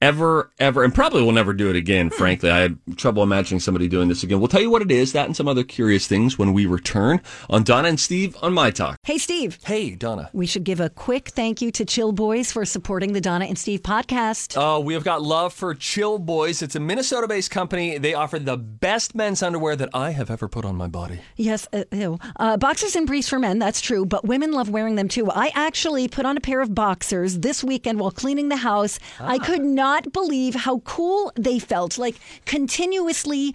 Ever, 0.00 0.50
ever, 0.58 0.84
and 0.84 0.94
probably 0.94 1.22
will 1.22 1.32
never 1.32 1.52
do 1.52 1.70
it 1.70 1.76
again, 1.76 2.10
frankly. 2.10 2.50
I 2.50 2.58
had 2.60 2.78
trouble 2.96 3.22
imagining 3.22 3.60
somebody 3.60 3.88
doing 3.88 4.08
this 4.08 4.22
again. 4.22 4.38
We'll 4.38 4.48
tell 4.48 4.60
you 4.60 4.70
what 4.70 4.82
it 4.82 4.90
is, 4.90 5.12
that 5.12 5.26
and 5.26 5.36
some 5.36 5.48
other 5.48 5.64
curious 5.64 6.06
things 6.06 6.38
when 6.38 6.52
we 6.52 6.66
return 6.66 7.20
on 7.48 7.62
Donna 7.62 7.88
and 7.88 7.98
Steve 7.98 8.36
on 8.42 8.52
My 8.52 8.70
Talk. 8.70 8.98
Hey, 9.04 9.18
Steve. 9.18 9.58
Hey, 9.64 9.94
Donna. 9.94 10.30
We 10.32 10.46
should 10.46 10.64
give 10.64 10.80
a 10.80 10.90
quick 10.90 11.28
thank 11.28 11.62
you 11.62 11.70
to 11.72 11.84
Chill 11.84 12.12
Boys 12.12 12.52
for 12.52 12.64
supporting 12.64 13.12
the 13.12 13.20
Donna 13.20 13.46
and 13.46 13.58
Steve 13.58 13.82
podcast. 13.82 14.54
Oh, 14.56 14.80
we 14.80 14.94
have 14.94 15.04
got 15.04 15.22
love 15.22 15.52
for 15.52 15.74
Chill 15.74 16.18
Boys. 16.18 16.62
It's 16.62 16.74
a 16.76 16.80
Minnesota 16.80 17.28
based 17.28 17.50
company. 17.50 17.98
They 17.98 18.14
offer 18.14 18.38
the 18.38 18.56
best 18.56 19.14
men's 19.14 19.42
underwear 19.42 19.76
that 19.76 19.90
I 19.94 20.10
have 20.10 20.30
ever 20.30 20.48
put 20.48 20.64
on 20.64 20.76
my 20.76 20.88
body. 20.88 21.20
Yes, 21.36 21.66
uh, 21.72 21.84
ew. 21.92 22.18
Uh, 22.36 22.56
boxers 22.56 22.96
and 22.96 23.06
briefs 23.06 23.28
for 23.28 23.38
men, 23.38 23.58
that's 23.58 23.80
true, 23.80 24.04
but 24.04 24.24
women 24.24 24.52
love 24.52 24.68
wearing 24.68 24.96
them 24.96 25.08
too. 25.08 25.30
I 25.30 25.50
actually 25.54 26.08
put 26.08 26.26
on 26.26 26.36
a 26.36 26.40
pair 26.40 26.60
of 26.60 26.74
boxers 26.74 27.38
this 27.38 27.64
weekend 27.64 28.00
while 28.00 28.10
cleaning 28.10 28.48
the 28.48 28.56
house. 28.56 28.98
I 29.20 29.38
could 29.38 29.62
not 29.62 29.83
believe 30.12 30.54
how 30.54 30.78
cool 30.80 31.32
they 31.36 31.58
felt, 31.58 31.98
like 31.98 32.16
continuously 32.44 33.54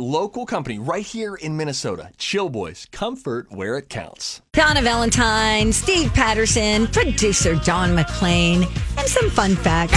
local 0.01 0.45
company 0.45 0.79
right 0.79 1.05
here 1.05 1.35
in 1.35 1.55
Minnesota. 1.55 2.09
Chill 2.17 2.49
Boys, 2.49 2.87
comfort 2.91 3.51
where 3.51 3.77
it 3.77 3.89
counts. 3.89 4.41
Donna 4.53 4.81
Valentine, 4.81 5.71
Steve 5.71 6.13
Patterson, 6.13 6.87
producer 6.87 7.55
John 7.55 7.95
McClain, 7.95 8.65
and 8.97 9.07
some 9.07 9.29
fun 9.29 9.55
facts. 9.55 9.93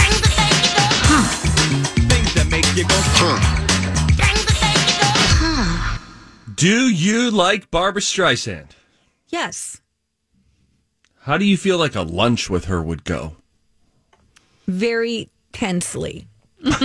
Do 6.55 6.87
you 6.89 7.29
like 7.31 7.69
Barbra 7.71 8.01
Streisand? 8.01 8.71
Yes, 9.29 9.81
How 11.21 11.37
do 11.37 11.45
you 11.45 11.57
feel 11.57 11.77
like 11.77 11.95
a 11.95 12.01
lunch 12.01 12.49
with 12.49 12.65
her 12.65 12.81
would 12.81 13.03
go? 13.03 13.37
very 14.67 15.29
tensely. 15.53 16.27
That's 16.61 16.83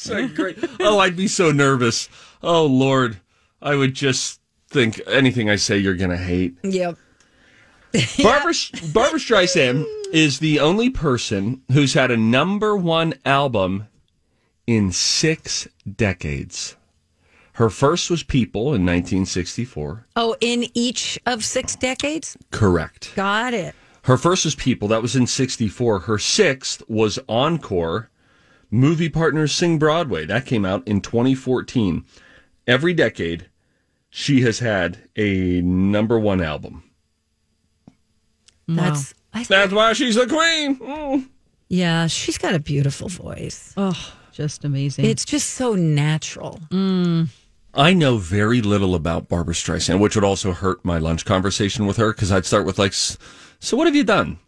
so 0.00 0.28
great. 0.28 0.58
Oh, 0.80 0.98
I'd 0.98 1.16
be 1.16 1.28
so 1.28 1.50
nervous. 1.50 2.08
Oh, 2.42 2.66
Lord. 2.66 3.18
I 3.60 3.76
would 3.76 3.94
just 3.94 4.40
think 4.68 5.00
anything 5.06 5.48
I 5.48 5.56
say 5.56 5.78
you're 5.78 5.94
going 5.94 6.10
to 6.10 6.16
hate. 6.16 6.56
Yep. 6.62 6.96
Barbra, 8.22 8.52
Barbra 8.92 9.18
Streisand 9.18 9.84
is 10.12 10.38
the 10.38 10.60
only 10.60 10.90
person 10.90 11.62
who's 11.70 11.94
had 11.94 12.10
a 12.10 12.16
number 12.16 12.76
one 12.76 13.14
album 13.24 13.88
in 14.66 14.92
six 14.92 15.68
decades. 15.96 16.76
Her 17.54 17.68
first 17.68 18.10
was 18.10 18.22
People 18.22 18.68
in 18.68 18.86
1964. 18.86 20.06
Oh, 20.16 20.36
in 20.40 20.66
each 20.74 21.18
of 21.26 21.44
six 21.44 21.76
decades? 21.76 22.36
Correct. 22.50 23.12
Got 23.14 23.52
it. 23.52 23.74
Her 24.02 24.16
first 24.16 24.44
was 24.44 24.54
People. 24.54 24.88
That 24.88 25.02
was 25.02 25.14
in 25.16 25.26
64. 25.26 26.00
Her 26.00 26.18
sixth 26.18 26.82
was 26.88 27.18
Encore. 27.28 28.10
Movie 28.70 29.08
Partners 29.08 29.52
Sing 29.52 29.78
Broadway. 29.78 30.24
That 30.24 30.46
came 30.46 30.64
out 30.64 30.86
in 30.88 31.00
2014. 31.00 32.04
Every 32.66 32.94
decade, 32.94 33.46
she 34.10 34.40
has 34.42 34.58
had 34.60 34.98
a 35.16 35.60
number 35.60 36.18
one 36.18 36.40
album. 36.40 36.84
That's 38.68 39.12
I 39.34 39.44
That's 39.44 39.72
why 39.72 39.92
she's 39.92 40.14
the 40.14 40.26
queen. 40.26 40.76
Mm. 40.78 41.28
yeah, 41.68 42.06
she's 42.06 42.38
got 42.38 42.54
a 42.54 42.58
beautiful 42.58 43.08
voice. 43.08 43.74
Oh, 43.76 44.12
just 44.32 44.64
amazing. 44.64 45.04
It's 45.04 45.24
just 45.24 45.50
so 45.50 45.74
natural. 45.74 46.60
I 47.74 47.92
know 47.94 48.18
very 48.18 48.60
little 48.62 48.94
about 48.94 49.28
Barbra 49.28 49.54
Streisand, 49.54 49.98
which 50.00 50.14
would 50.14 50.24
also 50.24 50.52
hurt 50.52 50.84
my 50.84 50.98
lunch 50.98 51.24
conversation 51.24 51.86
with 51.86 51.96
her 51.96 52.12
because 52.12 52.30
I'd 52.30 52.46
start 52.46 52.64
with 52.66 52.78
like, 52.78 52.92
"S- 52.92 53.16
"So 53.62 53.76
what 53.76 53.86
have 53.86 53.96
you 53.96 54.04
done?" 54.04 54.38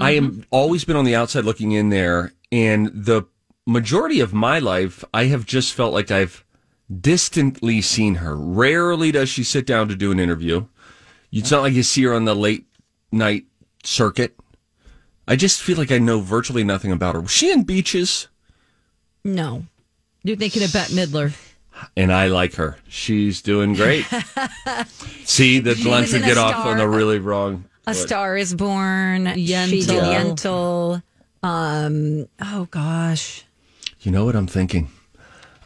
I 0.00 0.12
am 0.12 0.30
mm-hmm. 0.30 0.40
always 0.50 0.84
been 0.84 0.96
on 0.96 1.04
the 1.04 1.14
outside 1.14 1.44
looking 1.44 1.72
in 1.72 1.90
there, 1.90 2.32
and 2.50 2.88
the 2.92 3.26
majority 3.66 4.20
of 4.20 4.34
my 4.34 4.58
life, 4.58 5.04
I 5.14 5.24
have 5.24 5.46
just 5.46 5.74
felt 5.74 5.92
like 5.92 6.10
I've 6.10 6.44
distantly 7.00 7.80
seen 7.80 8.16
her. 8.16 8.36
Rarely 8.36 9.12
does 9.12 9.28
she 9.28 9.44
sit 9.44 9.66
down 9.66 9.88
to 9.88 9.96
do 9.96 10.12
an 10.12 10.20
interview. 10.20 10.66
It's 11.32 11.50
not 11.50 11.62
like 11.62 11.74
you 11.74 11.82
see 11.82 12.04
her 12.04 12.14
on 12.14 12.24
the 12.24 12.34
late 12.34 12.66
night 13.12 13.44
circuit. 13.84 14.36
I 15.28 15.36
just 15.36 15.62
feel 15.62 15.76
like 15.76 15.92
I 15.92 15.98
know 15.98 16.20
virtually 16.20 16.64
nothing 16.64 16.92
about 16.92 17.14
her. 17.14 17.20
Was 17.20 17.32
she 17.32 17.50
in 17.50 17.64
Beaches? 17.64 18.28
No. 19.24 19.64
You're 20.22 20.36
thinking 20.36 20.62
of 20.62 20.72
Bette 20.72 20.94
Midler. 20.94 21.34
and 21.96 22.12
I 22.12 22.28
like 22.28 22.54
her. 22.54 22.78
She's 22.88 23.42
doing 23.42 23.74
great. 23.74 24.06
See, 25.24 25.58
the 25.58 25.74
lunch 25.88 26.12
would 26.12 26.24
get 26.24 26.38
off 26.38 26.64
on 26.64 26.78
the 26.78 26.88
really 26.88 27.18
wrong. 27.18 27.64
A 27.86 27.94
Star 27.94 28.36
is 28.36 28.54
Born. 28.54 29.34
She 29.34 29.46
did 29.46 29.88
Yentl. 29.88 30.36
Yentl. 30.36 31.02
Um, 31.42 32.28
oh 32.40 32.66
gosh. 32.70 33.44
You 34.00 34.10
know 34.10 34.24
what 34.24 34.34
I'm 34.34 34.46
thinking? 34.46 34.90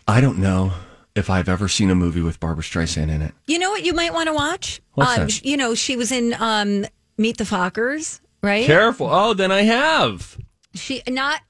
I 0.06 0.20
don't 0.20 0.38
know 0.38 0.72
if 1.14 1.30
I've 1.30 1.48
ever 1.48 1.68
seen 1.68 1.90
a 1.90 1.94
movie 1.94 2.20
with 2.20 2.40
Barbra 2.40 2.62
Streisand 2.62 3.10
in 3.10 3.22
it. 3.22 3.34
You 3.46 3.58
know 3.58 3.70
what 3.70 3.84
you 3.84 3.92
might 3.92 4.12
want 4.12 4.28
to 4.28 4.34
watch? 4.34 4.80
What's 4.94 5.18
um, 5.18 5.26
that? 5.26 5.44
You 5.44 5.56
know, 5.56 5.74
she 5.74 5.96
was 5.96 6.12
in 6.12 6.34
um, 6.38 6.86
Meet 7.16 7.38
the 7.38 7.44
Fockers, 7.44 8.20
right? 8.42 8.66
Careful. 8.66 9.08
Oh, 9.10 9.34
then 9.34 9.50
I 9.50 9.62
have. 9.62 10.36
She 10.74 11.02
not 11.08 11.40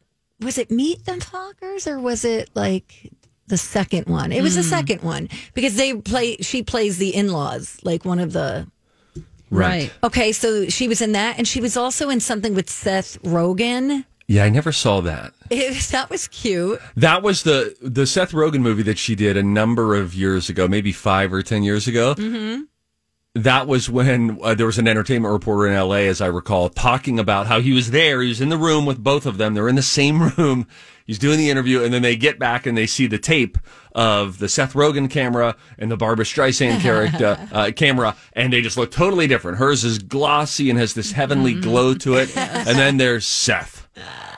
was 0.40 0.58
it 0.58 0.70
Meet 0.70 1.04
the 1.04 1.12
Fockers 1.12 1.86
or 1.86 1.98
was 1.98 2.24
it 2.24 2.50
like 2.54 3.10
the 3.46 3.58
second 3.58 4.06
one? 4.06 4.32
It 4.32 4.42
was 4.42 4.54
the 4.54 4.62
second 4.62 5.02
one 5.02 5.28
because 5.54 5.76
they 5.76 5.94
play. 5.94 6.36
She 6.36 6.62
plays 6.62 6.98
the 6.98 7.14
in 7.14 7.32
laws, 7.32 7.78
like 7.82 8.04
one 8.04 8.18
of 8.18 8.32
the. 8.32 8.66
Right. 9.50 9.92
Okay, 10.04 10.32
so 10.32 10.68
she 10.68 10.86
was 10.86 11.00
in 11.00 11.12
that, 11.12 11.38
and 11.38 11.46
she 11.46 11.60
was 11.60 11.76
also 11.76 12.08
in 12.08 12.20
something 12.20 12.54
with 12.54 12.70
Seth 12.70 13.20
Rogen. 13.22 14.04
Yeah, 14.28 14.44
I 14.44 14.48
never 14.48 14.72
saw 14.72 15.00
that. 15.00 15.32
It 15.50 15.74
that 15.90 16.08
was 16.08 16.28
cute. 16.28 16.80
That 16.94 17.24
was 17.24 17.42
the 17.42 17.74
the 17.82 18.06
Seth 18.06 18.30
Rogen 18.30 18.60
movie 18.60 18.84
that 18.84 18.98
she 18.98 19.16
did 19.16 19.36
a 19.36 19.42
number 19.42 19.96
of 19.96 20.14
years 20.14 20.48
ago, 20.48 20.68
maybe 20.68 20.92
five 20.92 21.32
or 21.32 21.42
ten 21.42 21.64
years 21.64 21.88
ago. 21.88 22.14
Mm-hmm. 22.14 22.62
That 23.34 23.66
was 23.66 23.90
when 23.90 24.38
uh, 24.42 24.54
there 24.54 24.66
was 24.66 24.78
an 24.78 24.86
entertainment 24.86 25.32
reporter 25.32 25.66
in 25.66 25.74
L.A., 25.74 26.06
as 26.06 26.20
I 26.20 26.26
recall, 26.26 26.68
talking 26.68 27.18
about 27.18 27.48
how 27.48 27.60
he 27.60 27.72
was 27.72 27.90
there. 27.90 28.22
He 28.22 28.28
was 28.28 28.40
in 28.40 28.48
the 28.48 28.56
room 28.56 28.86
with 28.86 29.02
both 29.02 29.26
of 29.26 29.38
them. 29.38 29.54
They're 29.54 29.68
in 29.68 29.74
the 29.74 29.82
same 29.82 30.22
room. 30.36 30.68
He's 31.10 31.18
doing 31.18 31.38
the 31.38 31.50
interview, 31.50 31.82
and 31.82 31.92
then 31.92 32.02
they 32.02 32.14
get 32.14 32.38
back 32.38 32.66
and 32.66 32.78
they 32.78 32.86
see 32.86 33.08
the 33.08 33.18
tape 33.18 33.58
of 33.96 34.38
the 34.38 34.48
Seth 34.48 34.74
Rogen 34.74 35.10
camera 35.10 35.56
and 35.76 35.90
the 35.90 35.96
Barbra 35.96 36.24
Streisand 36.24 36.80
character 36.82 37.36
uh, 37.50 37.72
camera, 37.74 38.14
and 38.34 38.52
they 38.52 38.60
just 38.60 38.76
look 38.76 38.92
totally 38.92 39.26
different. 39.26 39.58
Hers 39.58 39.82
is 39.82 39.98
glossy 39.98 40.70
and 40.70 40.78
has 40.78 40.94
this 40.94 41.10
heavenly 41.10 41.54
glow 41.54 41.94
to 41.94 42.14
it, 42.14 42.36
and 42.36 42.78
then 42.78 42.96
there's 42.98 43.26
Seth 43.26 43.88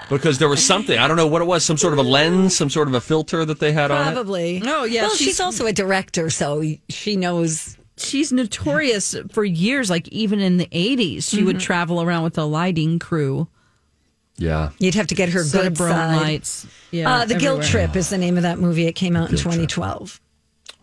because 0.08 0.38
there 0.38 0.48
was 0.48 0.64
something 0.64 0.98
I 0.98 1.06
don't 1.08 1.18
know 1.18 1.26
what 1.26 1.42
it 1.42 1.44
was, 1.44 1.62
some 1.62 1.76
sort 1.76 1.92
of 1.92 1.98
a 1.98 2.02
lens, 2.08 2.56
some 2.56 2.70
sort 2.70 2.88
of 2.88 2.94
a 2.94 3.02
filter 3.02 3.44
that 3.44 3.60
they 3.60 3.72
had 3.72 3.90
on. 3.90 4.14
Probably. 4.14 4.62
Oh, 4.64 4.84
yeah, 4.84 5.02
Well, 5.02 5.10
she's, 5.10 5.18
she's- 5.26 5.40
also 5.40 5.66
a 5.66 5.74
director, 5.74 6.30
so 6.30 6.64
she 6.88 7.16
knows. 7.16 7.76
She's 7.98 8.32
notorious 8.32 9.14
for 9.30 9.44
years, 9.44 9.90
like 9.90 10.08
even 10.08 10.40
in 10.40 10.56
the 10.56 10.66
80s, 10.68 11.28
she 11.28 11.36
Mm-hmm. 11.36 11.46
would 11.48 11.60
travel 11.60 12.00
around 12.00 12.22
with 12.24 12.38
a 12.38 12.44
lighting 12.44 12.98
crew. 12.98 13.46
Yeah, 14.42 14.70
You'd 14.78 14.94
have 14.96 15.06
to 15.08 15.14
get 15.14 15.28
her 15.30 15.44
Set 15.44 15.62
good 15.62 15.72
of 15.72 15.78
side. 15.78 16.16
lights. 16.16 16.66
Yeah, 16.90 17.10
uh, 17.12 17.24
the 17.24 17.36
Guilt. 17.36 17.62
Trip 17.62 17.94
is 17.96 18.08
the 18.10 18.18
name 18.18 18.36
of 18.36 18.42
that 18.42 18.58
movie. 18.58 18.86
It 18.86 18.92
came 18.94 19.14
out 19.14 19.30
in 19.30 19.36
Guilt 19.36 19.42
Trip. 19.42 19.68
2012. 19.68 20.20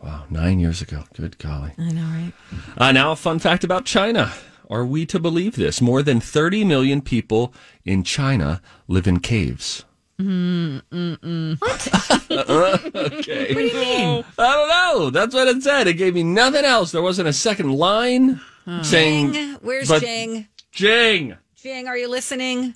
wow, 0.01 0.23
nine 0.29 0.59
years 0.59 0.81
ago. 0.81 1.03
Good 1.13 1.37
golly. 1.39 1.73
I 1.77 1.91
know, 1.91 2.01
right? 2.03 2.31
Uh, 2.77 2.91
now, 2.93 3.11
a 3.11 3.15
fun 3.17 3.37
fact 3.39 3.63
about 3.65 3.85
China. 3.85 4.31
Are 4.69 4.85
we 4.85 5.05
to 5.07 5.19
believe 5.19 5.55
this? 5.57 5.81
More 5.81 6.01
than 6.03 6.19
30 6.21 6.63
million 6.63 7.01
people 7.01 7.53
in 7.85 8.03
China 8.03 8.61
live 8.87 9.07
in 9.07 9.19
caves. 9.19 9.83
What? 10.17 10.27
okay. 12.31 13.53
What 13.53 13.59
do 13.59 13.67
you 13.67 13.73
mean? 13.73 14.23
I 14.37 14.53
don't 14.53 14.69
know. 14.69 15.09
That's 15.09 15.33
what 15.33 15.47
it 15.47 15.63
said. 15.63 15.87
It 15.87 15.95
gave 15.95 16.13
me 16.13 16.23
nothing 16.23 16.65
else. 16.65 16.91
There 16.91 17.01
wasn't 17.01 17.27
a 17.27 17.33
second 17.33 17.71
line 17.73 18.39
saying. 18.83 19.33
Jing, 19.33 19.53
where's 19.61 19.89
but- 19.89 20.01
Jing? 20.01 20.47
Jing. 20.71 21.35
Jing, 21.55 21.87
are 21.87 21.97
you 21.97 22.07
listening? 22.09 22.75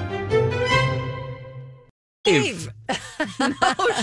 Dave. 2.23 2.69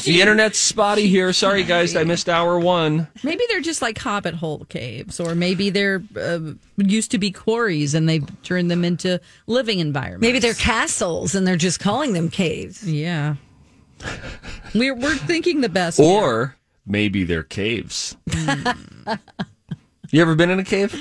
The 0.04 0.20
internet's 0.20 0.58
spotty 0.58 1.08
here. 1.08 1.32
Sorry, 1.32 1.62
guys, 1.64 1.94
I 1.96 2.04
missed 2.04 2.28
hour 2.28 2.58
one. 2.58 3.08
Maybe 3.22 3.42
they're 3.48 3.60
just 3.60 3.82
like 3.82 3.98
hobbit 3.98 4.34
hole 4.34 4.64
caves, 4.68 5.20
or 5.20 5.34
maybe 5.34 5.70
they're 5.70 6.02
uh, 6.16 6.38
used 6.76 7.10
to 7.10 7.18
be 7.18 7.30
quarries 7.30 7.94
and 7.94 8.08
they've 8.08 8.25
turned 8.42 8.70
them 8.70 8.84
into 8.84 9.20
living 9.46 9.80
environments. 9.80 10.22
Maybe 10.22 10.38
they're 10.38 10.54
castles 10.54 11.34
and 11.34 11.46
they're 11.46 11.56
just 11.56 11.80
calling 11.80 12.12
them 12.12 12.30
caves. 12.30 12.88
Yeah. 12.88 13.34
We're, 14.75 14.94
we're 14.94 15.16
thinking 15.16 15.60
the 15.60 15.68
best. 15.68 15.98
here. 15.98 16.06
Or 16.06 16.56
maybe 16.87 17.25
they're 17.25 17.42
caves. 17.42 18.16
you 20.10 20.22
ever 20.22 20.34
been 20.34 20.50
in 20.50 20.60
a 20.60 20.64
cave? 20.64 20.94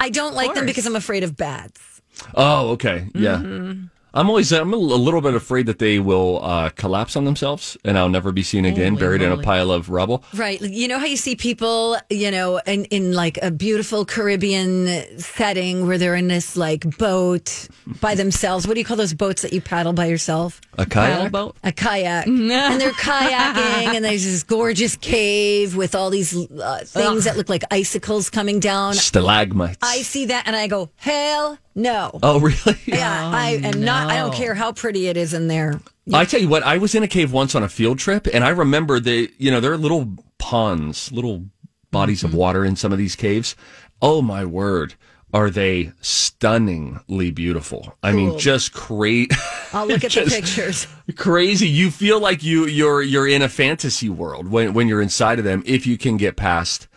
I 0.00 0.10
don't 0.10 0.34
like 0.34 0.54
them 0.54 0.64
because 0.64 0.86
I'm 0.86 0.96
afraid 0.96 1.24
of 1.24 1.36
bats. 1.36 2.00
Oh, 2.34 2.70
okay. 2.70 3.08
Yeah. 3.14 3.74
I'm 4.14 4.28
always 4.28 4.52
I'm 4.52 4.72
a 4.72 4.76
little 4.76 5.20
bit 5.20 5.34
afraid 5.34 5.66
that 5.66 5.78
they 5.78 5.98
will 5.98 6.42
uh, 6.42 6.70
collapse 6.70 7.16
on 7.16 7.24
themselves 7.24 7.76
and 7.84 7.98
I'll 7.98 8.08
never 8.08 8.32
be 8.32 8.42
seen 8.42 8.64
again, 8.64 8.94
Holy 8.94 9.00
buried 9.00 9.22
in 9.22 9.32
a 9.32 9.38
pile 9.38 9.70
of 9.70 9.90
rubble. 9.90 10.24
Right. 10.34 10.60
You 10.60 10.88
know 10.88 10.98
how 10.98 11.04
you 11.06 11.16
see 11.16 11.36
people, 11.36 11.96
you 12.08 12.30
know, 12.30 12.58
in, 12.66 12.86
in 12.86 13.12
like 13.12 13.38
a 13.42 13.50
beautiful 13.50 14.04
Caribbean 14.04 15.18
setting 15.18 15.86
where 15.86 15.98
they're 15.98 16.14
in 16.14 16.28
this 16.28 16.56
like 16.56 16.96
boat 16.98 17.68
by 18.00 18.14
themselves. 18.14 18.66
What 18.66 18.74
do 18.74 18.80
you 18.80 18.84
call 18.84 18.96
those 18.96 19.14
boats 19.14 19.42
that 19.42 19.52
you 19.52 19.60
paddle 19.60 19.92
by 19.92 20.06
yourself? 20.06 20.60
A 20.78 20.86
kayak? 20.86 21.30
boat. 21.30 21.56
A 21.62 21.72
kayak. 21.72 22.26
and 22.26 22.80
they're 22.80 22.92
kayaking 22.92 23.94
and 23.94 24.04
there's 24.04 24.24
this 24.24 24.42
gorgeous 24.42 24.96
cave 24.96 25.76
with 25.76 25.94
all 25.94 26.10
these 26.10 26.34
uh, 26.34 26.80
things 26.84 27.24
that 27.24 27.36
look 27.36 27.48
like 27.48 27.62
icicles 27.70 28.30
coming 28.30 28.58
down. 28.58 28.94
Stalagmites. 28.94 29.78
I 29.82 30.02
see 30.02 30.26
that 30.26 30.46
and 30.46 30.56
I 30.56 30.66
go, 30.66 30.90
hell 30.96 31.58
no. 31.78 32.18
oh, 32.22 32.40
really? 32.40 32.78
Yeah, 32.86 33.30
oh, 33.32 33.36
I 33.36 33.60
am 33.62 33.82
not. 33.82 34.10
I 34.10 34.16
don't 34.16 34.34
care 34.34 34.54
how 34.54 34.72
pretty 34.72 35.08
it 35.08 35.16
is 35.16 35.32
in 35.32 35.48
there. 35.48 35.80
I 36.12 36.24
tell 36.24 36.40
you 36.40 36.48
what, 36.48 36.62
I 36.62 36.78
was 36.78 36.94
in 36.94 37.02
a 37.02 37.08
cave 37.08 37.32
once 37.32 37.54
on 37.54 37.62
a 37.62 37.68
field 37.68 37.98
trip, 37.98 38.26
and 38.32 38.42
I 38.44 38.48
remember 38.48 38.98
they, 38.98 39.28
you 39.38 39.50
know, 39.50 39.60
there 39.60 39.72
are 39.72 39.78
little 39.78 40.08
ponds, 40.38 41.12
little 41.12 41.44
bodies 41.90 42.24
of 42.24 42.30
mm-hmm. 42.30 42.38
water 42.38 42.64
in 42.64 42.76
some 42.76 42.92
of 42.92 42.98
these 42.98 43.14
caves. 43.14 43.54
Oh 44.02 44.22
my 44.22 44.44
word, 44.44 44.94
are 45.32 45.50
they 45.50 45.92
stunningly 46.00 47.30
beautiful? 47.30 47.96
I 48.02 48.12
mean, 48.12 48.38
just 48.38 48.72
great, 48.72 49.32
I'll 49.72 49.86
look 49.86 50.04
at 50.04 50.12
the 50.12 50.24
pictures. 50.24 50.86
crazy. 51.16 51.68
You 51.68 51.90
feel 51.90 52.20
like 52.20 52.42
you 52.42 52.66
you're 52.66 53.02
you're 53.02 53.28
in 53.28 53.42
a 53.42 53.48
fantasy 53.48 54.08
world 54.08 54.50
when 54.50 54.72
when 54.72 54.88
you're 54.88 55.02
inside 55.02 55.38
of 55.38 55.44
them 55.44 55.62
if 55.66 55.86
you 55.86 55.98
can 55.98 56.16
get 56.16 56.36
past 56.36 56.88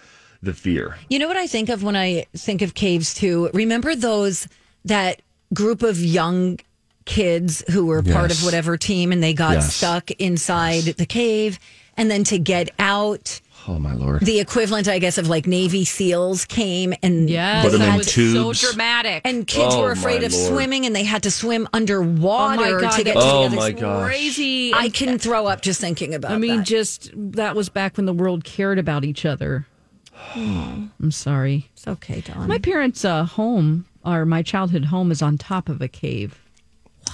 the 0.41 0.53
fear. 0.53 0.97
You 1.09 1.19
know 1.19 1.27
what 1.27 1.37
I 1.37 1.47
think 1.47 1.69
of 1.69 1.83
when 1.83 1.95
I 1.95 2.25
think 2.35 2.61
of 2.61 2.73
caves 2.73 3.13
too? 3.13 3.49
Remember 3.53 3.95
those 3.95 4.47
that 4.85 5.21
group 5.53 5.83
of 5.83 5.99
young 5.99 6.59
kids 7.05 7.63
who 7.71 7.85
were 7.87 8.01
part 8.03 8.31
of 8.31 8.43
whatever 8.43 8.77
team 8.77 9.11
and 9.11 9.21
they 9.23 9.33
got 9.33 9.53
Yes. 9.53 9.75
stuck 9.75 10.11
inside 10.11 10.83
the 10.83 11.05
cave 11.05 11.59
and 11.97 12.09
then 12.11 12.23
to 12.25 12.37
get 12.39 12.69
out 12.79 13.41
Oh 13.67 13.77
my 13.79 13.93
lord. 13.93 14.21
the 14.21 14.39
equivalent 14.39 14.87
I 14.87 14.97
guess 14.99 15.17
of 15.17 15.27
like 15.27 15.45
Navy 15.47 15.83
SEALs 15.83 16.45
came 16.45 16.93
and 17.03 17.29
yeah, 17.29 17.63
Put 17.63 17.73
'em 17.73 17.79
that 17.79 17.89
in 17.89 17.97
was 17.97 18.07
tubes. 18.07 18.59
so 18.59 18.71
dramatic. 18.71 19.21
and 19.25 19.45
kids 19.45 19.73
Oh, 19.75 19.81
were 19.81 19.91
afraid 19.91 20.23
of 20.23 20.31
Lord. 20.31 20.47
swimming 20.53 20.85
and 20.85 20.95
they 20.95 21.03
had 21.03 21.23
to 21.23 21.31
swim 21.31 21.67
oh 21.73 21.77
underwater 21.77 22.75
my 22.75 22.81
god, 22.81 22.91
to 22.97 23.03
get 23.03 23.15
that 23.15 23.19
to 23.21 23.25
Oh 23.25 23.49
the 23.49 23.55
my 23.55 23.61
other 23.69 23.73
gosh. 23.73 24.05
crazy. 24.07 24.73
I 24.73 24.89
can 24.89 25.17
throw 25.19 25.47
up 25.47 25.61
just 25.61 25.81
thinking 25.81 26.13
about 26.13 26.31
it. 26.31 26.35
I 26.35 26.37
mean, 26.37 26.57
that. 26.57 26.65
just 26.67 27.11
that 27.15 27.55
was 27.55 27.69
back 27.69 27.97
when 27.97 28.05
the 28.05 28.13
world 28.13 28.43
cared 28.43 28.79
about 28.79 29.03
each 29.03 29.25
other. 29.25 29.65
I'm 30.35 31.11
sorry. 31.11 31.69
it's 31.73 31.87
okay, 31.87 32.21
Don. 32.21 32.47
My 32.47 32.57
parents' 32.59 33.03
uh, 33.03 33.25
home, 33.25 33.85
or 34.05 34.25
my 34.25 34.41
childhood 34.41 34.85
home, 34.85 35.11
is 35.11 35.21
on 35.21 35.37
top 35.37 35.69
of 35.69 35.81
a 35.81 35.87
cave. 35.87 36.39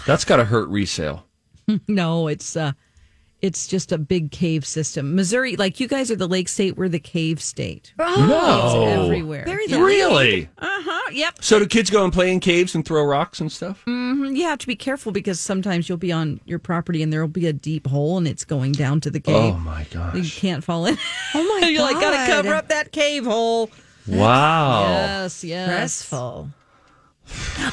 That's 0.05 0.25
got 0.25 0.37
to 0.37 0.45
hurt 0.45 0.69
resale. 0.69 1.23
No, 1.89 2.29
it's 2.29 2.55
uh, 2.55 2.71
it's 3.41 3.67
just 3.67 3.91
a 3.91 3.97
big 3.97 4.31
cave 4.31 4.65
system. 4.65 5.15
Missouri, 5.15 5.55
like 5.57 5.79
you 5.79 5.87
guys 5.87 6.09
are 6.09 6.15
the 6.15 6.27
lake 6.27 6.47
state, 6.47 6.77
we're 6.77 6.89
the 6.89 6.99
cave 6.99 7.41
state. 7.41 7.93
No. 7.99 8.85
everywhere. 8.87 9.43
Very 9.45 9.67
nice. 9.67 9.79
Really? 9.79 10.49
Uh 10.57 10.65
huh. 10.65 11.11
Yep. 11.11 11.43
So 11.43 11.59
do 11.59 11.67
kids 11.67 11.89
go 11.89 12.03
and 12.03 12.11
play 12.11 12.31
in 12.31 12.39
caves 12.39 12.73
and 12.73 12.85
throw 12.85 13.03
rocks 13.03 13.39
and 13.39 13.51
stuff? 13.51 13.83
You 13.85 14.43
have 14.43 14.59
to 14.59 14.67
be 14.67 14.75
careful 14.75 15.11
because 15.11 15.39
sometimes 15.39 15.87
you'll 15.87 15.97
be 15.97 16.11
on 16.11 16.39
your 16.45 16.59
property 16.59 17.03
and 17.03 17.11
there 17.13 17.21
will 17.21 17.27
be 17.27 17.47
a 17.47 17.53
deep 17.53 17.87
hole 17.87 18.17
and 18.17 18.27
it's 18.27 18.45
going 18.45 18.71
down 18.71 19.01
to 19.01 19.11
the 19.11 19.19
cave. 19.19 19.53
Oh 19.53 19.57
my 19.59 19.85
gosh! 19.91 20.15
You 20.15 20.23
can't 20.29 20.63
fall 20.63 20.85
in. 20.85 20.97
Oh 21.33 21.59
my 21.59 21.67
You're 21.67 21.81
like, 21.81 21.99
gotta 21.99 22.31
cover 22.31 22.53
up 22.53 22.69
that 22.69 22.91
cave 22.91 23.25
hole. 23.25 23.69
Wow. 24.07 24.81
Yes, 24.81 25.43
yes. 25.43 25.67
stressful. 25.67 26.49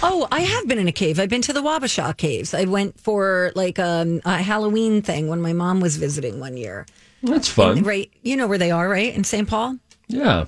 Oh, 0.03 0.27
I 0.31 0.41
have 0.41 0.67
been 0.67 0.79
in 0.79 0.89
a 0.89 0.93
cave. 0.93 1.19
I've 1.19 1.29
been 1.29 1.43
to 1.43 1.53
the 1.53 1.63
Wabasha 1.63 2.17
caves. 2.17 2.55
I 2.55 2.65
went 2.65 3.01
for 3.01 3.53
like 3.55 3.79
um, 3.79 4.21
a 4.25 4.39
Halloween 4.39 5.03
thing 5.03 5.29
when 5.29 5.41
my 5.41 5.53
mom 5.53 5.81
was 5.81 5.97
visiting 5.97 6.41
one 6.41 6.57
year. 6.57 6.87
That's 7.23 7.49
fun. 7.49 7.83
Right, 7.83 8.11
you 8.23 8.37
know 8.37 8.47
where 8.47 8.59
they 8.59 8.71
are, 8.71 8.89
right? 8.89 9.15
In 9.15 9.25
St. 9.25 9.49
Paul. 9.49 9.79
Yeah. 10.09 10.45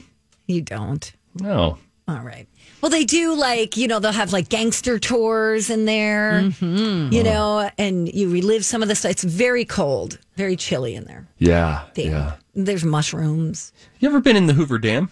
You 0.47 0.61
don't. 0.61 1.13
No. 1.41 1.79
All 2.09 2.21
right. 2.21 2.47
Well, 2.81 2.91
they 2.91 3.05
do 3.05 3.35
like 3.35 3.77
you 3.77 3.89
know 3.89 3.99
they'll 3.99 4.13
have 4.13 4.33
like 4.33 4.49
gangster 4.49 4.99
tours 4.99 5.71
in 5.71 5.87
there. 5.87 6.41
You 6.61 7.23
know, 7.23 7.69
and 7.79 8.13
you 8.13 8.31
relive 8.31 8.65
some 8.65 8.83
of 8.83 8.89
the 8.89 8.95
stuff. 8.95 9.11
It's 9.13 9.25
very 9.25 9.65
cold, 9.65 10.19
very 10.37 10.55
chilly 10.57 10.95
in 10.95 11.05
there. 11.05 11.27
Yeah. 11.39 11.85
Damn. 11.95 12.13
Yeah. 12.13 12.33
There's 12.55 12.85
mushrooms. 12.85 13.73
You 13.99 14.09
ever 14.09 14.21
been 14.21 14.37
in 14.37 14.47
the 14.47 14.53
Hoover 14.53 14.79
Dam? 14.79 15.11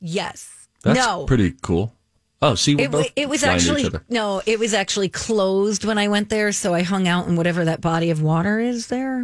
Yes. 0.00 0.68
That's 0.82 0.98
no. 0.98 1.26
pretty 1.26 1.54
cool. 1.60 1.94
Oh, 2.42 2.54
see, 2.54 2.74
we're 2.74 2.84
It, 2.86 2.90
both 2.90 3.06
it 3.16 3.28
was 3.28 3.42
flying 3.42 3.56
each 3.58 3.62
actually 3.68 3.84
other. 3.86 4.04
no, 4.08 4.40
it 4.46 4.58
was 4.58 4.72
actually 4.72 5.08
closed 5.10 5.84
when 5.84 5.98
I 5.98 6.08
went 6.08 6.30
there. 6.30 6.52
So 6.52 6.72
I 6.74 6.82
hung 6.82 7.06
out 7.06 7.26
in 7.28 7.36
whatever 7.36 7.64
that 7.66 7.80
body 7.80 8.10
of 8.10 8.22
water 8.22 8.58
is 8.58 8.86
there, 8.86 9.22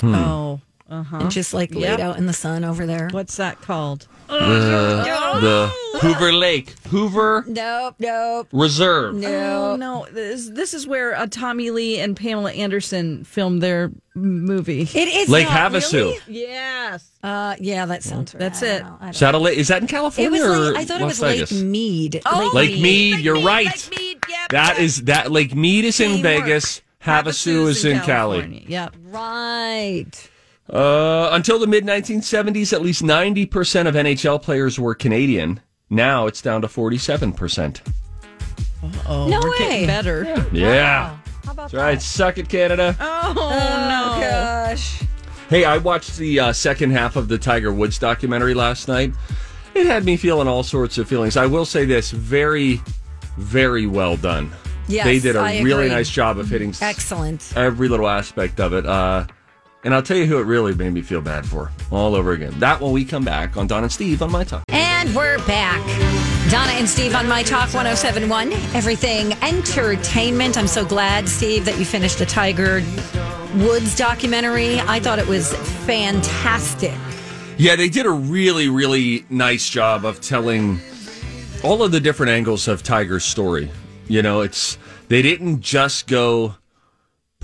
Hmm. 0.00 0.14
Oh, 0.14 0.60
uh 0.88 1.02
huh. 1.02 1.16
and 1.18 1.30
just 1.30 1.52
like 1.54 1.70
Yep. 1.72 1.80
laid 1.80 2.00
out 2.00 2.16
in 2.18 2.26
the 2.26 2.32
sun 2.32 2.64
over 2.64 2.86
there. 2.86 3.08
What's 3.10 3.36
that 3.36 3.60
called? 3.60 4.06
the, 4.28 5.72
the 5.92 5.98
Hoover 6.00 6.32
Lake, 6.32 6.70
Hoover 6.88 7.44
Nope, 7.46 7.94
nope, 8.00 8.48
Reserve. 8.52 9.14
no. 9.14 9.72
Oh 9.72 9.76
no, 9.76 10.06
this, 10.10 10.48
this 10.50 10.74
is 10.74 10.84
where 10.86 11.14
uh, 11.14 11.26
Tommy 11.30 11.70
Lee 11.70 12.00
and 12.00 12.16
Pamela 12.16 12.50
Anderson 12.52 13.22
filmed 13.24 13.62
their 13.62 13.92
movie. 14.16 14.82
It 14.82 14.96
is 15.08 15.28
Lake 15.28 15.46
not 15.48 15.72
Havasu. 15.72 15.92
really? 15.92 16.18
Yes. 16.26 17.08
Uh, 17.22 17.54
yeah, 17.60 17.86
that 17.86 18.02
sounds. 18.02 18.34
Right. 18.34 18.40
That's 18.40 18.62
I 18.62 18.66
it. 18.66 18.82
know. 18.82 18.96
I 19.00 19.04
don't 19.04 19.14
Is 19.14 19.20
that 19.20 19.34
a 19.34 19.38
lake? 19.38 19.58
Is 19.58 19.68
that 19.68 19.78
in 19.78 19.84
It 19.84 19.90
California 19.90 20.30
was. 20.42 20.70
or 20.70 20.76
I 20.76 20.84
thought 20.84 21.00
it 21.00 21.04
was 21.04 21.18
Vegas? 21.20 21.52
Lake 21.52 21.64
Mead. 21.64 22.22
Oh, 22.26 22.50
Lake 22.54 22.80
Mead. 22.80 23.20
You're 23.20 23.40
right. 23.42 23.66
Lake 23.66 23.90
Mead, 23.98 24.18
yep, 24.28 24.48
That 24.50 24.78
yep. 24.80 24.90
that 25.06 25.30
Lake 25.32 25.54
Mead 25.54 25.84
is 25.84 26.00
in 26.00 26.16
Teamwork. 26.22 26.44
Vegas. 26.44 26.82
Havasu 27.02 27.68
is 27.68 27.84
in 27.84 28.00
Cali. 28.00 28.38
California. 28.40 28.62
Yep. 28.66 28.96
Right. 29.04 30.30
Uh, 30.70 31.28
until 31.32 31.58
the 31.58 31.66
mid 31.66 31.84
1970s, 31.84 32.72
at 32.72 32.82
least 32.82 33.02
90% 33.02 33.86
of 33.86 33.94
NHL 33.94 34.42
players 34.42 34.78
were 34.78 34.94
Canadian. 34.94 35.60
Now 35.90 36.26
it's 36.26 36.42
down 36.42 36.62
to 36.62 36.66
47%. 36.68 37.80
Oh, 39.08 39.28
No 39.28 39.40
we're 39.42 39.50
way. 39.52 39.58
getting 39.58 39.86
better. 39.86 40.46
Yeah. 40.52 41.10
Wow. 41.12 41.18
How 41.44 41.52
about 41.52 41.62
That's 41.70 41.72
that? 41.72 41.78
right. 41.78 42.02
Suck 42.02 42.38
it, 42.38 42.48
Canada. 42.48 42.96
Oh, 43.00 43.32
no. 43.36 44.20
Gosh. 44.20 45.02
Hey, 45.48 45.64
I 45.64 45.78
watched 45.78 46.16
the 46.16 46.40
uh, 46.40 46.52
second 46.52 46.90
half 46.90 47.14
of 47.14 47.28
the 47.28 47.38
Tiger 47.38 47.72
Woods 47.72 47.98
documentary 47.98 48.54
last 48.54 48.88
night. 48.88 49.12
It 49.74 49.86
had 49.86 50.04
me 50.04 50.16
feeling 50.16 50.48
all 50.48 50.62
sorts 50.64 50.98
of 50.98 51.08
feelings. 51.08 51.36
I 51.36 51.46
will 51.46 51.64
say 51.64 51.84
this 51.84 52.10
very, 52.10 52.80
very 53.36 53.86
well 53.86 54.16
done. 54.16 54.50
Yes, 54.88 55.04
they 55.04 55.18
did 55.20 55.36
a 55.36 55.40
I 55.40 55.60
really 55.60 55.86
agree. 55.86 55.94
nice 55.96 56.08
job 56.10 56.38
of 56.38 56.48
hitting 56.48 56.70
s- 56.70 56.82
Excellent. 56.82 57.52
every 57.56 57.88
little 57.88 58.08
aspect 58.08 58.58
of 58.60 58.72
it. 58.72 58.86
Uh, 58.86 59.26
and 59.86 59.94
I'll 59.94 60.02
tell 60.02 60.16
you 60.16 60.26
who 60.26 60.38
it 60.38 60.46
really 60.46 60.74
made 60.74 60.92
me 60.92 61.00
feel 61.00 61.20
bad 61.20 61.46
for 61.46 61.70
all 61.92 62.16
over 62.16 62.32
again. 62.32 62.52
That 62.58 62.80
when 62.80 62.90
we 62.90 63.04
come 63.04 63.24
back 63.24 63.56
on 63.56 63.68
Don 63.68 63.84
and 63.84 63.92
Steve 63.92 64.20
on 64.20 64.32
My 64.32 64.42
Talk. 64.42 64.64
And 64.68 65.14
we're 65.14 65.38
back. 65.46 65.80
Donna 66.50 66.72
and 66.72 66.88
Steve 66.88 67.14
on 67.14 67.28
My 67.28 67.44
Talk 67.44 67.72
1071, 67.72 68.52
Everything 68.74 69.32
Entertainment. 69.44 70.58
I'm 70.58 70.66
so 70.66 70.84
glad, 70.84 71.28
Steve, 71.28 71.64
that 71.66 71.78
you 71.78 71.84
finished 71.84 72.18
the 72.18 72.26
Tiger 72.26 72.82
Woods 73.54 73.96
documentary. 73.96 74.80
I 74.80 74.98
thought 74.98 75.20
it 75.20 75.28
was 75.28 75.54
fantastic. 75.86 76.94
Yeah, 77.56 77.76
they 77.76 77.88
did 77.88 78.06
a 78.06 78.10
really, 78.10 78.68
really 78.68 79.24
nice 79.30 79.70
job 79.70 80.04
of 80.04 80.20
telling 80.20 80.80
all 81.62 81.84
of 81.84 81.92
the 81.92 82.00
different 82.00 82.30
angles 82.30 82.66
of 82.66 82.82
Tiger's 82.82 83.24
story. 83.24 83.70
You 84.08 84.22
know, 84.22 84.40
it's 84.40 84.78
they 85.06 85.22
didn't 85.22 85.60
just 85.60 86.08
go 86.08 86.56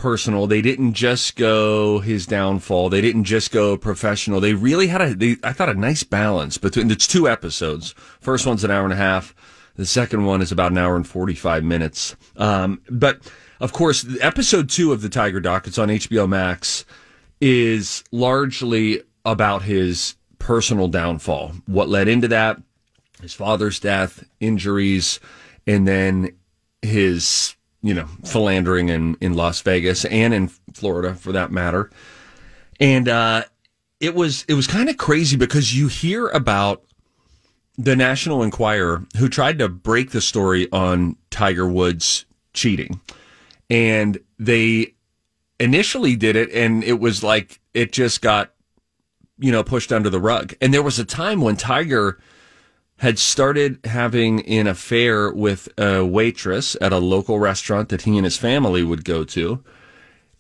personal. 0.02 0.48
They 0.48 0.60
didn't 0.60 0.94
just 0.94 1.36
go 1.36 2.00
his 2.00 2.26
downfall. 2.26 2.90
They 2.90 3.00
didn't 3.00 3.22
just 3.22 3.52
go 3.52 3.76
professional. 3.76 4.40
They 4.40 4.52
really 4.52 4.88
had 4.88 5.00
a, 5.00 5.14
they, 5.14 5.36
I 5.44 5.52
thought, 5.52 5.68
a 5.68 5.74
nice 5.74 6.02
balance 6.02 6.58
between 6.58 6.90
it's 6.90 7.06
two 7.06 7.28
episodes. 7.28 7.94
First 8.20 8.44
one's 8.44 8.64
an 8.64 8.72
hour 8.72 8.82
and 8.82 8.92
a 8.92 8.96
half. 8.96 9.32
The 9.76 9.86
second 9.86 10.24
one 10.24 10.42
is 10.42 10.50
about 10.50 10.72
an 10.72 10.78
hour 10.78 10.96
and 10.96 11.06
45 11.06 11.62
minutes. 11.62 12.16
Um, 12.36 12.82
but 12.90 13.20
of 13.60 13.72
course, 13.72 14.04
episode 14.20 14.68
two 14.68 14.92
of 14.92 15.02
the 15.02 15.08
Tiger 15.08 15.38
doc, 15.38 15.68
it's 15.68 15.78
on 15.78 15.88
HBO 15.88 16.28
Max, 16.28 16.84
is 17.40 18.02
largely 18.10 19.02
about 19.24 19.62
his 19.62 20.16
personal 20.40 20.88
downfall. 20.88 21.52
What 21.66 21.88
led 21.88 22.08
into 22.08 22.26
that, 22.26 22.60
his 23.20 23.34
father's 23.34 23.78
death, 23.78 24.24
injuries, 24.40 25.20
and 25.64 25.86
then 25.86 26.36
his, 26.82 27.54
you 27.82 27.94
know, 27.94 28.06
philandering 28.24 28.88
in, 28.88 29.16
in 29.20 29.34
Las 29.34 29.60
Vegas 29.60 30.04
and 30.04 30.32
in 30.32 30.48
Florida 30.72 31.14
for 31.14 31.32
that 31.32 31.50
matter. 31.50 31.90
And 32.80 33.08
uh, 33.08 33.44
it 34.00 34.14
was 34.14 34.44
it 34.48 34.54
was 34.54 34.66
kind 34.66 34.88
of 34.88 34.96
crazy 34.96 35.36
because 35.36 35.76
you 35.76 35.88
hear 35.88 36.28
about 36.28 36.84
the 37.76 37.96
National 37.96 38.42
Enquirer 38.42 39.04
who 39.18 39.28
tried 39.28 39.58
to 39.58 39.68
break 39.68 40.10
the 40.10 40.20
story 40.20 40.70
on 40.72 41.16
Tiger 41.30 41.66
Woods 41.66 42.24
cheating. 42.54 43.00
And 43.70 44.18
they 44.38 44.94
initially 45.58 46.16
did 46.16 46.36
it 46.36 46.50
and 46.50 46.82
it 46.84 46.98
was 46.98 47.22
like 47.22 47.60
it 47.72 47.92
just 47.92 48.20
got 48.20 48.52
you 49.38 49.50
know 49.50 49.64
pushed 49.64 49.92
under 49.92 50.10
the 50.10 50.20
rug. 50.20 50.54
And 50.60 50.72
there 50.72 50.82
was 50.82 50.98
a 50.98 51.04
time 51.04 51.40
when 51.40 51.56
Tiger 51.56 52.18
had 53.02 53.18
started 53.18 53.80
having 53.82 54.46
an 54.46 54.68
affair 54.68 55.32
with 55.32 55.68
a 55.76 56.04
waitress 56.06 56.76
at 56.80 56.92
a 56.92 56.98
local 56.98 57.40
restaurant 57.40 57.88
that 57.88 58.02
he 58.02 58.16
and 58.16 58.24
his 58.24 58.36
family 58.36 58.84
would 58.84 59.04
go 59.04 59.24
to. 59.24 59.60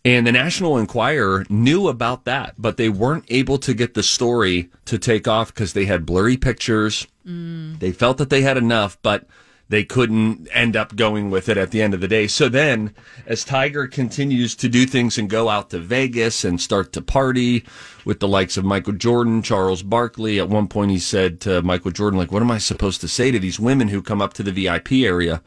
And 0.04 0.28
the 0.28 0.30
National 0.30 0.78
Enquirer 0.78 1.44
knew 1.48 1.88
about 1.88 2.24
that, 2.24 2.54
but 2.56 2.76
they 2.76 2.88
weren't 2.88 3.24
able 3.28 3.58
to 3.58 3.74
get 3.74 3.94
the 3.94 4.02
story 4.04 4.70
to 4.84 4.96
take 4.96 5.26
off 5.26 5.52
because 5.52 5.72
they 5.72 5.86
had 5.86 6.06
blurry 6.06 6.36
pictures. 6.36 7.08
Mm. 7.26 7.80
They 7.80 7.90
felt 7.90 8.18
that 8.18 8.30
they 8.30 8.42
had 8.42 8.56
enough, 8.56 8.96
but 9.02 9.26
they 9.72 9.84
couldn't 9.84 10.46
end 10.52 10.76
up 10.76 10.94
going 10.96 11.30
with 11.30 11.48
it 11.48 11.56
at 11.56 11.70
the 11.70 11.80
end 11.80 11.94
of 11.94 12.02
the 12.02 12.06
day. 12.06 12.26
So 12.26 12.50
then, 12.50 12.94
as 13.24 13.42
Tiger 13.42 13.86
continues 13.86 14.54
to 14.56 14.68
do 14.68 14.84
things 14.84 15.16
and 15.16 15.30
go 15.30 15.48
out 15.48 15.70
to 15.70 15.78
Vegas 15.78 16.44
and 16.44 16.60
start 16.60 16.92
to 16.92 17.00
party 17.00 17.64
with 18.04 18.20
the 18.20 18.28
likes 18.28 18.58
of 18.58 18.66
Michael 18.66 18.92
Jordan, 18.92 19.40
Charles 19.40 19.82
Barkley, 19.82 20.38
at 20.38 20.50
one 20.50 20.68
point 20.68 20.90
he 20.90 20.98
said 20.98 21.40
to 21.40 21.62
Michael 21.62 21.90
Jordan, 21.90 22.18
like, 22.18 22.30
what 22.30 22.42
am 22.42 22.50
I 22.50 22.58
supposed 22.58 23.00
to 23.00 23.08
say 23.08 23.30
to 23.30 23.38
these 23.38 23.58
women 23.58 23.88
who 23.88 24.02
come 24.02 24.20
up 24.20 24.34
to 24.34 24.42
the 24.42 24.52
VIP 24.52 24.92
area? 24.92 25.40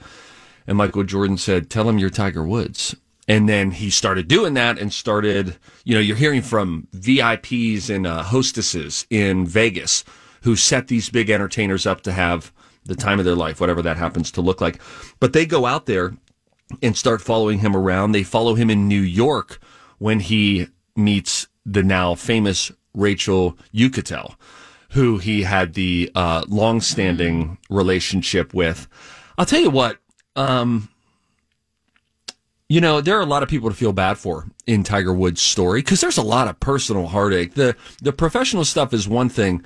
And 0.65 0.75
Michael 0.75 1.03
Jordan 1.03 1.37
said, 1.37 1.69
tell 1.69 1.83
them 1.83 1.99
you're 1.99 2.09
Tiger 2.09 2.43
Woods. 2.43 2.95
And 3.27 3.47
then 3.47 3.69
he 3.69 3.91
started 3.91 4.27
doing 4.27 4.55
that 4.55 4.79
and 4.79 4.91
started, 4.91 5.57
you 5.83 5.93
know, 5.93 5.99
you're 5.99 6.17
hearing 6.17 6.41
from 6.41 6.87
VIPs 6.95 7.93
and 7.93 8.07
uh, 8.07 8.23
hostesses 8.23 9.05
in 9.11 9.45
Vegas 9.45 10.03
who 10.41 10.55
set 10.55 10.87
these 10.87 11.11
big 11.11 11.29
entertainers 11.29 11.85
up 11.85 12.01
to 12.01 12.11
have 12.11 12.51
the 12.85 12.95
time 12.95 13.19
of 13.19 13.25
their 13.25 13.35
life, 13.35 13.59
whatever 13.59 13.81
that 13.81 13.97
happens 13.97 14.31
to 14.31 14.41
look 14.41 14.61
like. 14.61 14.81
But 15.19 15.33
they 15.33 15.45
go 15.45 15.65
out 15.65 15.85
there 15.85 16.15
and 16.81 16.97
start 16.97 17.21
following 17.21 17.59
him 17.59 17.75
around. 17.75 18.11
They 18.11 18.23
follow 18.23 18.55
him 18.55 18.69
in 18.69 18.87
New 18.87 19.01
York 19.01 19.59
when 19.97 20.19
he 20.19 20.67
meets 20.95 21.47
the 21.65 21.83
now 21.83 22.15
famous 22.15 22.71
Rachel 22.93 23.57
Uchitel, 23.73 24.35
who 24.91 25.17
he 25.17 25.43
had 25.43 25.73
the 25.73 26.11
uh, 26.15 26.45
long-standing 26.47 27.57
relationship 27.69 28.53
with. 28.53 28.87
I'll 29.37 29.45
tell 29.45 29.59
you 29.59 29.69
what, 29.69 29.97
um, 30.35 30.89
you 32.67 32.81
know, 32.81 33.01
there 33.01 33.17
are 33.17 33.21
a 33.21 33.27
lot 33.27 33.43
of 33.43 33.49
people 33.49 33.69
to 33.69 33.75
feel 33.75 33.93
bad 33.93 34.17
for 34.17 34.47
in 34.65 34.83
Tiger 34.83 35.13
Woods' 35.13 35.41
story 35.41 35.81
because 35.81 36.01
there's 36.01 36.17
a 36.17 36.23
lot 36.23 36.47
of 36.47 36.59
personal 36.59 37.07
heartache. 37.07 37.53
The 37.53 37.75
the 38.01 38.13
professional 38.13 38.65
stuff 38.65 38.93
is 38.93 39.07
one 39.07 39.29
thing, 39.29 39.63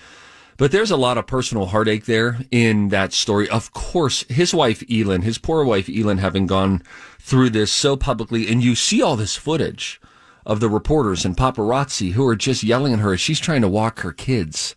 but 0.60 0.74
there's 0.74 0.92
a 0.92 0.98
lot 0.98 1.18
of 1.18 1.26
personal 1.26 1.68
heartache 1.68 2.04
there 2.04 2.42
in 2.52 2.90
that 2.90 3.14
story. 3.14 3.50
Of 3.50 3.72
course, 3.72 4.26
his 4.28 4.54
wife 4.54 4.84
Elin, 4.92 5.22
his 5.22 5.38
poor 5.38 5.64
wife 5.64 5.90
Elin, 5.90 6.18
having 6.18 6.48
gone 6.48 6.84
through 7.18 7.52
this 7.52 7.72
so 7.72 7.96
publicly, 7.96 8.52
and 8.52 8.62
you 8.62 8.76
see 8.76 9.02
all 9.02 9.16
this 9.16 9.38
footage 9.38 10.02
of 10.46 10.60
the 10.60 10.68
reporters 10.68 11.24
and 11.24 11.38
paparazzi 11.38 12.12
who 12.12 12.28
are 12.28 12.36
just 12.36 12.62
yelling 12.62 12.92
at 12.92 13.00
her 13.00 13.14
as 13.14 13.22
she's 13.22 13.40
trying 13.40 13.62
to 13.62 13.70
walk 13.70 14.02
her 14.02 14.12
kids. 14.12 14.76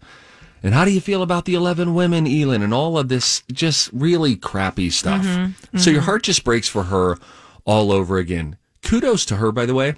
And 0.62 0.72
how 0.72 0.84
do 0.84 0.92
you 0.92 1.00
feel 1.00 1.20
about 1.20 1.46
the 1.46 1.56
11 1.56 1.94
women, 1.94 2.28
Elin, 2.28 2.62
and 2.62 2.72
all 2.72 2.96
of 2.96 3.08
this 3.08 3.42
just 3.52 3.90
really 3.92 4.36
crappy 4.36 4.88
stuff? 4.88 5.24
Mm-hmm, 5.24 5.78
so 5.78 5.90
your 5.90 5.98
mm-hmm. 5.98 6.06
heart 6.06 6.22
just 6.22 6.44
breaks 6.44 6.68
for 6.68 6.84
her 6.84 7.18
all 7.64 7.90
over 7.90 8.18
again. 8.18 8.56
Kudos 8.84 9.24
to 9.26 9.36
her, 9.36 9.50
by 9.50 9.66
the 9.66 9.74
way. 9.74 9.96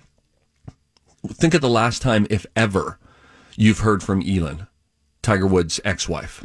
Think 1.29 1.53
of 1.53 1.61
the 1.61 1.69
last 1.69 2.01
time, 2.01 2.27
if 2.31 2.47
ever, 2.57 2.99
you've 3.55 3.81
heard 3.81 4.03
from 4.03 4.23
Elin, 4.23 4.67
Tiger 5.25 5.47
Woods' 5.47 5.81
ex 5.85 6.09
wife. 6.09 6.41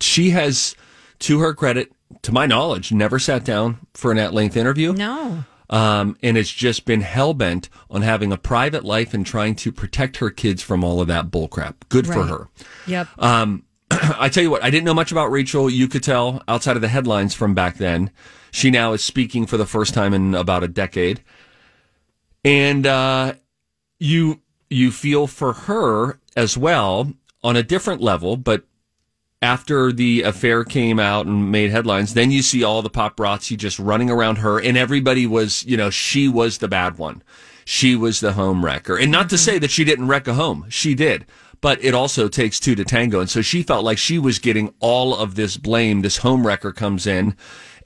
She 0.00 0.30
has, 0.30 0.74
to 1.20 1.38
her 1.40 1.54
credit, 1.54 1.92
to 2.22 2.32
my 2.32 2.46
knowledge, 2.46 2.90
never 2.92 3.18
sat 3.20 3.44
down 3.44 3.78
for 3.94 4.10
an 4.10 4.18
at 4.18 4.34
length 4.34 4.56
interview 4.56 4.92
No. 4.92 5.44
um, 5.70 6.16
and 6.22 6.36
it's 6.36 6.50
just 6.52 6.84
been 6.84 7.00
hell 7.02 7.34
bent 7.34 7.68
on 7.90 8.02
having 8.02 8.32
a 8.32 8.36
private 8.38 8.84
life 8.84 9.14
and 9.14 9.24
trying 9.24 9.54
to 9.56 9.70
protect 9.72 10.16
her 10.16 10.30
kids 10.30 10.62
from 10.62 10.82
all 10.82 11.00
of 11.00 11.06
that 11.08 11.30
bullcrap. 11.30 11.74
Good 11.88 12.06
for 12.06 12.24
her. 12.24 12.48
Yep. 12.86 13.08
Um, 13.18 13.64
I 13.90 14.28
tell 14.28 14.42
you 14.42 14.50
what, 14.50 14.64
I 14.64 14.70
didn't 14.70 14.84
know 14.84 14.94
much 14.94 15.12
about 15.12 15.30
Rachel 15.30 15.66
Uchitel 15.66 16.42
outside 16.48 16.76
of 16.76 16.82
the 16.82 16.88
headlines 16.88 17.34
from 17.34 17.54
back 17.54 17.76
then. 17.76 18.10
She 18.50 18.70
now 18.70 18.92
is 18.92 19.02
speaking 19.04 19.46
for 19.46 19.56
the 19.56 19.66
first 19.66 19.94
time 19.94 20.12
in 20.12 20.34
about 20.34 20.62
a 20.64 20.68
decade, 20.68 21.22
and 22.44 22.86
uh, 22.86 23.34
you 23.98 24.40
you 24.68 24.90
feel 24.90 25.26
for 25.26 25.52
her 25.52 26.18
as 26.36 26.56
well 26.58 27.12
on 27.42 27.56
a 27.56 27.62
different 27.62 28.00
level, 28.00 28.36
but. 28.36 28.64
After 29.44 29.90
the 29.90 30.22
affair 30.22 30.62
came 30.62 31.00
out 31.00 31.26
and 31.26 31.50
made 31.50 31.72
headlines, 31.72 32.14
then 32.14 32.30
you 32.30 32.42
see 32.42 32.62
all 32.62 32.80
the 32.80 32.88
paparazzi 32.88 33.56
just 33.56 33.76
running 33.80 34.08
around 34.08 34.36
her, 34.36 34.60
and 34.60 34.78
everybody 34.78 35.26
was, 35.26 35.64
you 35.64 35.76
know, 35.76 35.90
she 35.90 36.28
was 36.28 36.58
the 36.58 36.68
bad 36.68 36.96
one. 36.96 37.24
She 37.64 37.96
was 37.96 38.20
the 38.20 38.34
home 38.34 38.64
wrecker. 38.64 38.96
And 38.96 39.10
not 39.10 39.28
to 39.30 39.34
mm-hmm. 39.34 39.44
say 39.44 39.58
that 39.58 39.72
she 39.72 39.82
didn't 39.82 40.06
wreck 40.06 40.28
a 40.28 40.34
home. 40.34 40.66
She 40.68 40.94
did. 40.94 41.26
But 41.60 41.82
it 41.82 41.92
also 41.92 42.28
takes 42.28 42.60
two 42.60 42.76
to 42.76 42.84
tango. 42.84 43.18
And 43.18 43.28
so 43.28 43.42
she 43.42 43.64
felt 43.64 43.84
like 43.84 43.98
she 43.98 44.16
was 44.16 44.38
getting 44.38 44.74
all 44.78 45.16
of 45.16 45.34
this 45.34 45.56
blame. 45.56 46.02
This 46.02 46.18
home 46.18 46.46
wrecker 46.46 46.70
comes 46.70 47.04
in 47.04 47.36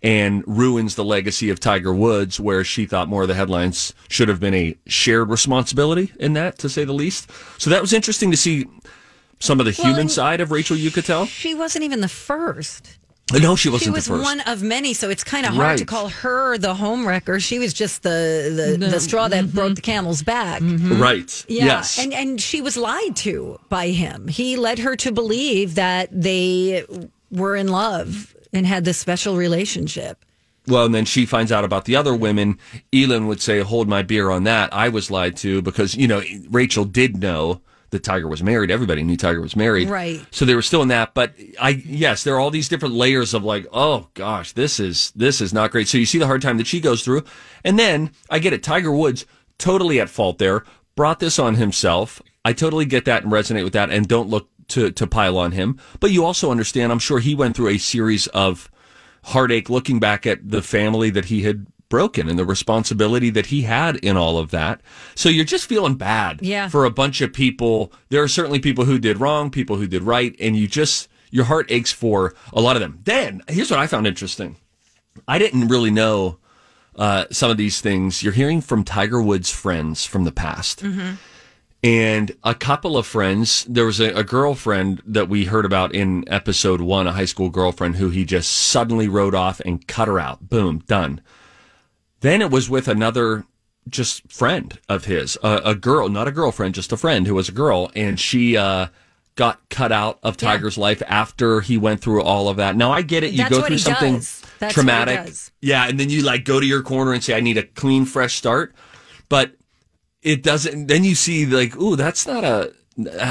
and 0.03 0.45
ruins 0.47 0.95
the 0.95 1.05
legacy 1.05 1.49
of 1.49 1.59
Tiger 1.59 1.95
Woods, 1.95 2.39
where 2.39 2.65
she 2.65 2.85
thought 2.85 3.09
more 3.09 3.23
of 3.23 3.29
the 3.29 3.35
headlines 3.35 3.95
should 4.11 4.29
have 4.29 4.41
been 4.41 4.53
a 4.53 4.77
shared 4.87 5.31
responsibility 5.31 6.13
in 6.21 6.35
that, 6.35 6.59
to 6.59 6.69
say 6.69 6.85
the 6.85 6.93
least. 6.93 7.31
So 7.59 7.71
that 7.71 7.81
was 7.81 7.95
interesting 7.95 8.31
to 8.31 8.37
see 8.37 8.67
some 9.39 9.61
of 9.61 9.67
the 9.67 9.75
Well, 9.79 9.89
human 9.89 10.09
side 10.09 10.41
of 10.41 10.51
Rachel 10.51 10.77
Uchitel. 10.77 11.29
She 11.29 11.55
wasn't 11.55 11.85
even 11.85 12.01
the 12.01 12.09
first. 12.09 12.99
Uh, 13.35 13.39
no, 13.39 13.57
she 13.57 13.69
wasn't 13.69 13.85
she 13.85 13.91
was 13.91 14.05
the 14.05 14.13
first. 14.13 14.25
one 14.25 14.41
of 14.41 14.63
many, 14.63 14.95
so 14.95 15.11
it's 15.11 15.25
kind 15.25 15.45
of 15.47 15.55
hard 15.55 15.79
to 15.79 15.85
call 15.85 16.09
her 16.09 16.57
the 16.59 16.75
home 16.75 17.07
wrecker. 17.07 17.41
She 17.41 17.59
was 17.59 17.75
just 17.75 18.05
the 18.05 18.77
the, 18.79 18.87
the, 18.87 19.01
straw 19.01 19.27
that 19.27 19.47
mm-hmm. 19.47 19.57
broke 19.57 19.75
the 19.75 19.83
camel's 19.83 20.23
back. 20.23 20.63
Mm-hmm. 20.63 21.03
Right. 21.03 21.45
Yeah, 21.49 21.65
Yes. 21.65 21.99
and 21.99 22.15
and 22.15 22.41
she 22.41 22.61
was 22.61 22.77
lied 22.77 23.17
to 23.17 23.59
by 23.69 23.89
him. 23.89 24.29
He 24.29 24.57
led 24.57 24.79
her 24.79 24.95
to 24.97 25.11
believe 25.11 25.75
that 25.75 26.09
they 26.13 26.85
were 27.33 27.57
in 27.57 27.67
love 27.67 28.37
and 28.53 28.65
had 28.65 28.85
this 28.85 28.99
special 28.99 29.37
relationship. 29.37 30.25
Well, 30.69 30.85
and 30.85 30.95
then 30.95 31.05
she 31.05 31.27
finds 31.27 31.51
out 31.51 31.65
about 31.65 31.85
the 31.85 31.97
other 31.97 32.15
women. 32.15 32.61
Elin 32.93 33.27
would 33.27 33.41
say, 33.41 33.59
"Hold 33.61 33.89
my 33.89 34.03
beer 34.03 34.31
on 34.31 34.45
that." 34.45 34.73
I 34.73 34.89
was 34.89 35.11
lied 35.11 35.37
to 35.39 35.63
because 35.63 35.97
you 35.97 36.07
know 36.07 36.23
Rachel 36.49 36.85
did 36.85 37.17
know 37.17 37.61
that 37.91 38.03
Tiger 38.03 38.29
was 38.29 38.43
married. 38.43 38.71
Everybody 38.71 39.03
knew 39.03 39.17
Tiger 39.17 39.41
was 39.41 39.57
married, 39.57 39.89
Right. 39.89 40.25
So 40.31 40.45
they 40.45 40.55
were 40.55 40.63
still 40.63 40.83
in 40.83 40.89
that. 40.89 41.15
But 41.15 41.35
I, 41.61 41.71
yes, 41.71 42.25
there 42.25 42.35
are 42.35 42.41
all 42.41 42.51
these 42.51 42.69
different 42.69 42.95
layers 42.95 43.35
of 43.35 43.45
like, 43.45 43.67
oh 43.73 44.09
gosh, 44.15 44.53
this 44.53 44.81
is 44.81 45.13
this 45.15 45.41
is 45.41 45.53
not 45.53 45.71
great. 45.71 45.89
So 45.89 45.99
you 45.99 46.07
see 46.07 46.19
the 46.19 46.27
hard 46.27 46.43
time 46.43 46.59
that 46.59 46.67
she 46.67 46.81
goes 46.81 47.03
through, 47.05 47.25
and 47.65 47.79
then 47.79 48.11
I 48.31 48.39
get 48.39 48.53
it. 48.53 48.63
Tiger 48.63 48.93
Woods 48.93 49.25
totally 49.59 50.01
at 50.01 50.11
fault 50.11 50.39
there. 50.39 50.65
Brought 50.95 51.21
this 51.21 51.39
on 51.39 51.57
himself. 51.57 52.23
I 52.45 52.53
totally 52.53 52.87
get 52.87 53.05
that 53.05 53.23
and 53.23 53.33
resonate 53.33 53.65
with 53.65 53.75
that, 53.75 53.91
and 53.91 54.09
don't 54.09 54.29
look 54.29 54.49
to 54.69 54.91
to 54.91 55.07
pile 55.07 55.39
on 55.39 55.53
him. 55.53 55.79
But 56.01 56.11
you 56.11 56.25
also 56.25 56.51
understand. 56.51 56.91
I'm 56.93 56.99
sure 56.99 57.19
he 57.19 57.35
went 57.35 57.57
through 57.57 57.69
a 57.69 57.79
series 57.79 58.27
of 58.29 58.71
heartache 59.25 59.69
looking 59.69 59.99
back 60.01 60.27
at 60.27 60.49
the 60.51 60.63
family 60.63 61.11
that 61.11 61.27
he 61.27 61.43
had 61.43 61.67
broken 61.89 62.29
and 62.29 62.39
the 62.39 62.45
responsibility 62.45 63.31
that 63.31 63.47
he 63.47 63.63
had 63.63 63.97
in 63.97 64.17
all 64.17 64.39
of 64.39 64.51
that. 64.51 64.81
So 65.15 65.29
you're 65.29 65.45
just 65.45 65.69
feeling 65.69 65.95
bad 65.95 66.41
Yeah. 66.43 66.69
for 66.69 66.85
a 66.85 66.91
bunch 66.91 67.21
of 67.21 67.33
people. 67.33 67.93
There 68.09 68.23
are 68.23 68.29
certainly 68.29 68.59
people 68.59 68.85
who 68.85 68.99
did 68.99 69.21
wrong, 69.21 69.51
people 69.51 69.77
who 69.77 69.87
did 69.87 70.03
right, 70.03 70.35
and 70.41 70.57
you 70.57 70.67
just 70.67 71.09
your 71.31 71.45
heart 71.47 71.67
aches 71.71 71.93
for 71.93 72.35
a 72.53 72.61
lot 72.61 72.77
of 72.77 72.81
them. 72.81 73.01
Then 73.05 73.43
here's 73.49 73.71
what 73.71 73.81
I 73.81 73.87
found 73.87 74.07
interesting. 74.07 74.57
I 75.29 75.39
didn't 75.39 75.69
really 75.69 75.91
know 75.91 76.39
uh, 76.97 77.25
some 77.31 77.51
of 77.51 77.57
these 77.57 77.81
things. 77.81 78.23
You're 78.23 78.33
hearing 78.33 78.61
from 78.61 78.85
Tiger 78.85 79.21
Woods' 79.21 79.51
friends 79.51 80.07
from 80.07 80.25
the 80.25 80.33
past. 80.33 80.83
And 81.83 82.33
a 82.43 82.55
couple 82.55 82.97
of 82.97 83.07
friends, 83.07 83.65
there 83.69 83.85
was 83.85 84.01
a, 84.01 84.13
a 84.15 84.25
girlfriend 84.25 85.03
that 85.07 85.29
we 85.29 85.45
heard 85.45 85.65
about 85.65 85.95
in 85.95 86.25
episode 86.27 86.81
one, 86.81 87.07
a 87.07 87.13
high 87.13 87.27
school 87.27 87.49
girlfriend 87.51 87.97
who 87.97 88.09
he 88.11 88.25
just 88.25 88.51
suddenly 88.51 89.07
wrote 89.09 89.35
off 89.35 89.61
and 89.61 89.87
cut 89.87 90.09
her 90.09 90.19
out. 90.19 90.49
Boom, 90.49 90.79
done. 90.87 91.21
Then 92.21 92.43
it 92.43 92.51
was 92.51 92.69
with 92.71 92.89
another 92.89 93.45
just 93.89 94.31
friend 94.33 94.79
of 94.89 95.05
his, 95.05 95.39
a, 95.43 95.61
a 95.65 95.75
girl, 95.75 96.09
not 96.09 96.27
a 96.29 96.33
girlfriend, 96.33 96.75
just 96.75 96.93
a 96.93 96.97
friend 96.97 97.27
who 97.27 97.35
was 97.35 97.49
a 97.49 97.53
girl. 97.53 97.91
And 97.95 98.19
she, 98.19 98.57
uh, 98.57 98.89
got 99.37 99.69
cut 99.69 99.93
out 99.93 100.19
of 100.23 100.39
Tiger's 100.39 100.79
life 100.79 101.03
after 101.07 101.61
he 101.61 101.77
went 101.77 102.01
through 102.01 102.23
all 102.23 102.49
of 102.49 102.57
that. 102.57 102.75
Now 102.75 102.91
I 102.91 103.03
get 103.03 103.23
it. 103.23 103.33
You 103.33 103.39
That's 103.39 103.51
go 103.51 103.63
through 103.63 103.79
something. 103.79 104.23
Traumatic. 104.71 105.31
Yeah. 105.61 105.87
And 105.87 106.01
then 106.01 106.09
you 106.09 106.23
like 106.23 106.47
go 106.47 106.59
to 106.59 106.65
your 106.65 106.83
corner 106.83 107.13
and 107.13 107.23
say, 107.23 107.37
I 107.37 107.41
need 107.41 107.59
a 107.59 107.63
clean, 107.63 108.07
fresh 108.07 108.35
start. 108.35 108.75
But 109.29 109.53
it 110.27 110.43
doesn't 110.43 110.89
then 110.89 111.05
you 111.05 111.15
see 111.15 111.47
like 111.47 111.77
ooh 111.77 111.95
that's 111.95 112.27
not 112.27 112.43
a 112.43 112.73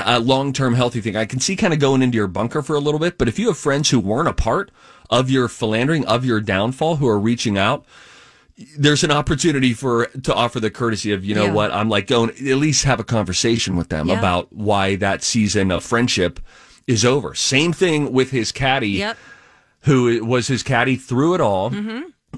a 0.07 0.19
long-term 0.19 0.75
healthy 0.75 1.01
thing 1.01 1.15
i 1.17 1.25
can 1.25 1.41
see 1.41 1.55
kind 1.55 1.73
of 1.73 1.79
going 1.79 2.01
into 2.01 2.15
your 2.15 2.27
bunker 2.27 2.61
for 2.61 2.75
a 2.75 2.79
little 2.79 2.99
bit 2.99 3.17
but 3.17 3.27
if 3.27 3.37
you 3.37 3.47
have 3.47 3.57
friends 3.57 3.89
who 3.89 3.99
weren't 3.99 4.29
a 4.29 4.33
part 4.33 4.71
of 5.09 5.29
your 5.29 5.49
philandering 5.49 6.05
of 6.05 6.23
your 6.23 6.39
downfall 6.39 6.95
who 6.95 7.07
are 7.07 7.19
reaching 7.19 7.57
out 7.57 7.85
there's 8.77 9.03
an 9.03 9.11
opportunity 9.11 9.73
for 9.73 10.05
to 10.23 10.33
offer 10.33 10.59
the 10.59 10.69
courtesy 10.71 11.11
of 11.11 11.25
you 11.25 11.35
know 11.35 11.45
Yeah. 11.45 11.51
what 11.51 11.71
i'm 11.71 11.89
like 11.89 12.07
going 12.07 12.29
at 12.29 12.57
least 12.57 12.85
have 12.85 12.99
a 12.99 13.03
conversation 13.03 13.75
with 13.75 13.89
them 13.89 14.07
Yeah. 14.07 14.17
about 14.19 14.51
why 14.53 14.95
that 14.97 15.23
season 15.23 15.71
of 15.71 15.83
friendship 15.83 16.39
is 16.87 17.03
over 17.03 17.33
same 17.33 17.73
thing 17.73 18.11
with 18.13 18.31
his 18.31 18.51
caddy 18.53 18.89
Yep. 18.91 19.17
who 19.81 20.23
was 20.25 20.47
his 20.47 20.63
caddy 20.63 20.95
through 20.95 21.35
it 21.35 21.41
all. 21.41 21.73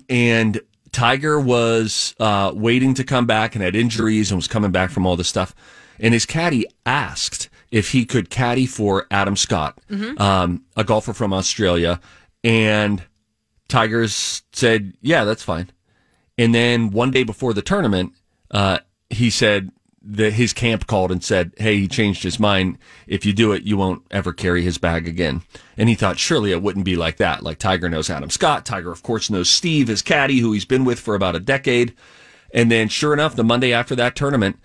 And 0.10 0.60
Tiger 0.92 1.40
was 1.40 2.14
uh, 2.20 2.52
waiting 2.54 2.94
to 2.96 3.04
come 3.04 3.26
back 3.26 3.56
and 3.56 3.64
had 3.64 3.76
injuries 3.76 4.32
and 4.32 4.38
was 4.38 4.48
coming 4.48 4.72
back 4.72 4.90
from 4.92 5.06
all 5.06 5.16
this 5.16 5.28
stuff. 5.28 5.56
And 6.00 6.14
his 6.14 6.26
caddy 6.26 6.66
asked 6.86 7.50
if 7.72 7.92
he 7.92 8.06
could 8.06 8.30
caddy 8.30 8.66
for 8.66 9.08
Adam 9.12 9.36
Scott, 9.36 9.80
um, 10.18 10.64
a 10.76 10.84
golfer 10.84 11.14
from 11.14 11.34
Australia. 11.34 12.00
And 12.44 13.04
Tigers 13.68 14.44
said, 14.54 14.94
yeah, 15.02 15.24
that's 15.24 15.44
fine. 15.44 15.70
And 16.38 16.54
then 16.54 16.92
one 16.92 17.12
day 17.12 17.24
before 17.24 17.54
the 17.54 17.62
tournament, 17.62 18.14
uh, 18.52 18.80
he 19.10 19.30
said 19.30 19.72
that 20.10 20.34
his 20.34 20.54
camp 20.54 20.88
called 20.88 21.12
and 21.12 21.24
said, 21.24 21.52
Hey, 21.58 21.78
he 21.78 21.88
changed 21.88 22.24
his 22.24 22.40
mind. 22.40 22.78
If 23.08 23.26
you 23.26 23.34
do 23.34 23.52
it, 23.52 23.64
you 23.64 23.76
won't 23.76 24.04
ever 24.12 24.32
carry 24.32 24.64
his 24.64 24.78
bag 24.78 25.08
again. 25.08 25.42
And 25.76 25.90
he 25.90 25.96
thought, 25.96 26.18
surely 26.18 26.52
it 26.52 26.62
wouldn't 26.62 26.86
be 26.86 26.96
like 26.96 27.18
that. 27.18 27.44
Like 27.44 27.60
Tiger 27.60 27.90
knows 27.90 28.10
Adam 28.10 28.30
Scott. 28.30 28.66
Tiger, 28.66 28.92
of 28.92 29.04
course, 29.04 29.30
knows 29.30 29.50
Steve, 29.50 29.90
his 29.90 30.02
caddy, 30.02 30.40
who 30.40 30.54
he's 30.54 30.66
been 30.66 30.86
with 30.86 31.00
for 31.00 31.14
about 31.14 31.36
a 31.36 31.42
decade. 31.42 31.94
And 32.54 32.72
then 32.72 32.88
sure 32.88 33.14
enough, 33.14 33.36
the 33.36 33.44
Monday 33.44 33.74
after 33.74 33.96
that 33.96 34.16
tournament, 34.16 34.58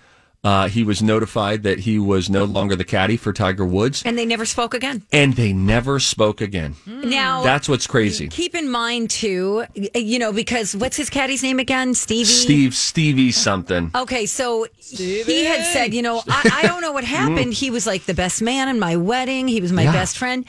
uh, 0.44 0.68
he 0.68 0.82
was 0.82 1.00
notified 1.02 1.62
that 1.62 1.78
he 1.80 1.98
was 2.00 2.28
no 2.28 2.44
longer 2.44 2.74
the 2.74 2.84
caddy 2.84 3.16
for 3.16 3.32
Tiger 3.32 3.64
Woods. 3.64 4.02
And 4.04 4.18
they 4.18 4.26
never 4.26 4.44
spoke 4.44 4.74
again. 4.74 5.02
And 5.12 5.34
they 5.34 5.52
never 5.52 6.00
spoke 6.00 6.40
again. 6.40 6.74
Now, 6.84 7.44
That's 7.44 7.68
what's 7.68 7.86
crazy. 7.86 8.26
keep 8.26 8.54
in 8.56 8.68
mind 8.68 9.10
too, 9.10 9.64
you 9.94 10.18
know, 10.18 10.32
because 10.32 10.74
what's 10.74 10.96
his 10.96 11.10
caddy's 11.10 11.44
name 11.44 11.60
again? 11.60 11.94
Stevie. 11.94 12.24
Steve, 12.24 12.74
Stevie 12.74 13.30
something. 13.30 13.92
Okay, 13.94 14.26
so 14.26 14.66
he 14.80 15.44
had 15.44 15.64
said, 15.66 15.94
you 15.94 16.02
know, 16.02 16.22
I, 16.28 16.60
I 16.64 16.66
don't 16.66 16.80
know 16.80 16.92
what 16.92 17.04
happened. 17.20 17.54
He 17.54 17.70
was 17.70 17.86
like 17.86 18.06
the 18.06 18.14
best 18.14 18.42
man 18.42 18.68
in 18.68 18.80
my 18.80 18.96
wedding. 18.96 19.46
He 19.46 19.60
was 19.60 19.72
my 19.72 19.84
Yeah. 19.84 19.92
best 19.92 20.18
friend. 20.18 20.44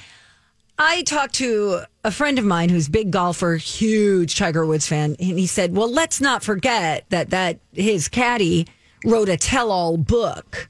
I 0.79 1.03
talked 1.03 1.36
to 1.36 1.82
a 2.03 2.10
friend 2.10 2.39
of 2.39 2.45
mine 2.45 2.69
who's 2.69 2.89
big 2.89 3.12
golfer, 3.12 3.58
huge 3.58 4.38
Tiger 4.38 4.65
Woods 4.65 4.88
fan, 4.88 5.15
and 5.19 5.38
he 5.38 5.45
said, 5.45 5.75
"Well, 5.75 5.89
let's 5.91 6.19
not 6.19 6.43
forget 6.43 7.06
that 7.10 7.29
that 7.29 7.60
his 7.73 8.08
caddy 8.08 8.65
wrote 9.03 9.29
a 9.29 9.37
tell-all 9.37 9.97
book 9.97 10.69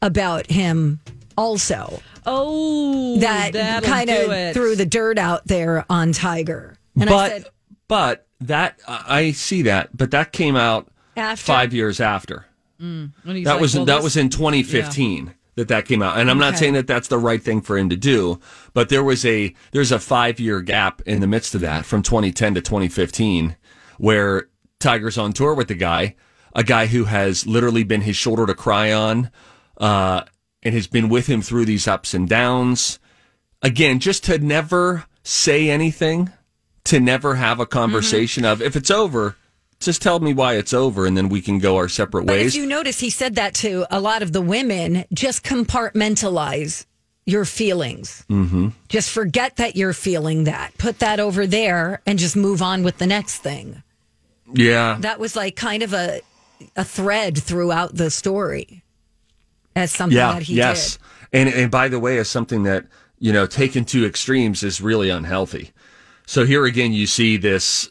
about 0.00 0.50
him 0.50 1.00
also 1.36 2.00
Oh, 2.24 3.18
that 3.18 3.82
kind 3.82 4.08
of 4.10 4.54
threw 4.54 4.76
the 4.76 4.86
dirt 4.86 5.18
out 5.18 5.46
there 5.46 5.84
on 5.90 6.12
Tiger." 6.12 6.76
And 6.98 7.08
but 7.08 7.14
I 7.14 7.28
said, 7.28 7.46
but 7.88 8.26
that 8.42 8.80
I 8.86 9.02
I 9.18 9.30
see 9.32 9.62
that, 9.62 9.96
but 9.96 10.10
that 10.12 10.32
came 10.32 10.54
out 10.56 10.88
After? 11.16 11.42
five 11.44 11.72
years 11.74 12.00
after. 12.00 12.46
Mm. 12.80 13.12
When 13.24 13.36
he's 13.36 13.44
that 13.46 13.52
like, 13.54 13.60
was 13.60 13.74
well, 13.74 13.84
that 13.86 13.96
this- 13.96 14.04
was 14.04 14.16
in 14.16 14.28
2015 14.28 15.34
that 15.54 15.68
that 15.68 15.84
came 15.86 16.00
out, 16.02 16.18
and 16.18 16.30
I'm 16.30 16.38
not 16.38 16.56
saying 16.58 16.74
that 16.74 16.86
that's 16.86 17.08
the 17.08 17.18
right 17.18 17.42
thing 17.42 17.60
for 17.60 17.76
him 17.76 17.88
to 17.90 17.96
do, 17.96 18.40
but 18.72 18.88
there 18.88 19.02
was 19.04 19.24
a 19.26 19.54
there's 19.72 19.92
a 19.92 19.98
five 19.98 20.38
year 20.40 20.60
gap 20.62 21.02
in 21.06 21.20
the 21.20 21.26
midst 21.26 21.54
of 21.54 21.60
that 21.62 21.84
from 21.84 22.02
2010 22.02 22.54
to 22.54 22.60
2015 22.60 23.56
where 23.98 24.48
Tiger's 24.80 25.18
on 25.18 25.32
tour 25.32 25.54
with 25.54 25.68
the 25.68 25.74
guy, 25.74 26.14
a 26.54 26.62
guy 26.62 26.86
who 26.86 27.04
has 27.04 27.46
literally 27.46 27.84
been 27.84 28.02
his 28.02 28.16
shoulder 28.16 28.46
to 28.46 28.54
cry 28.54 28.92
on, 28.92 29.30
uh, 29.78 30.22
and 30.62 30.74
has 30.74 30.86
been 30.86 31.08
with 31.08 31.26
him 31.26 31.42
through 31.42 31.64
these 31.64 31.88
ups 31.88 32.14
and 32.14 32.28
downs. 32.28 32.98
Again, 33.62 33.98
just 34.00 34.24
to 34.24 34.38
never 34.38 35.04
say 35.22 35.70
anything, 35.70 36.30
to 36.84 36.98
never 37.00 37.36
have 37.36 37.60
a 37.60 37.66
conversation 37.66 38.44
of 38.44 38.60
if 38.60 38.74
it's 38.76 38.90
over, 38.90 39.36
just 39.80 40.02
tell 40.02 40.20
me 40.20 40.32
why 40.34 40.54
it's 40.54 40.72
over, 40.72 41.06
and 41.06 41.16
then 41.16 41.28
we 41.28 41.40
can 41.40 41.58
go 41.58 41.76
our 41.76 41.88
separate 41.88 42.26
But 42.26 42.34
ways. 42.34 42.54
if 42.54 42.60
you 42.60 42.66
notice, 42.68 43.00
he 43.00 43.10
said 43.10 43.34
that 43.36 43.54
to 43.56 43.84
a 43.90 44.00
lot 44.00 44.22
of 44.22 44.32
the 44.32 44.40
women. 44.40 45.04
Just 45.12 45.44
compartmentalize 45.44 46.86
your 47.26 47.44
feelings. 47.44 48.24
Mm-hmm. 48.28 48.68
Just 48.88 49.10
forget 49.10 49.56
that 49.56 49.76
you're 49.76 49.92
feeling 49.92 50.44
that. 50.44 50.76
Put 50.78 50.98
that 51.00 51.20
over 51.20 51.46
there 51.46 52.00
and 52.06 52.18
just 52.18 52.36
move 52.36 52.62
on 52.62 52.82
with 52.82 52.98
the 52.98 53.06
next 53.06 53.38
thing. 53.38 53.82
yeah, 54.52 54.96
That 55.00 55.18
was 55.20 55.36
like 55.36 55.54
kind 55.56 55.82
of 55.82 55.92
a 55.92 56.20
a 56.76 56.84
thread 56.84 57.38
throughout 57.38 57.96
the 57.96 58.10
story 58.10 58.82
as 59.74 59.90
something 59.90 60.16
yeah, 60.16 60.34
that 60.34 60.42
he 60.42 60.54
yes. 60.54 60.98
And 61.32 61.48
and 61.48 61.70
by 61.70 61.88
the 61.88 61.98
way, 61.98 62.18
as 62.18 62.28
something 62.28 62.62
that 62.64 62.86
you 63.18 63.32
know 63.32 63.46
taken 63.46 63.84
to 63.86 64.04
extremes 64.04 64.62
is 64.62 64.80
really 64.80 65.10
unhealthy. 65.10 65.70
So 66.26 66.44
here 66.44 66.64
again, 66.64 66.92
you 66.92 67.06
see 67.06 67.36
this 67.36 67.88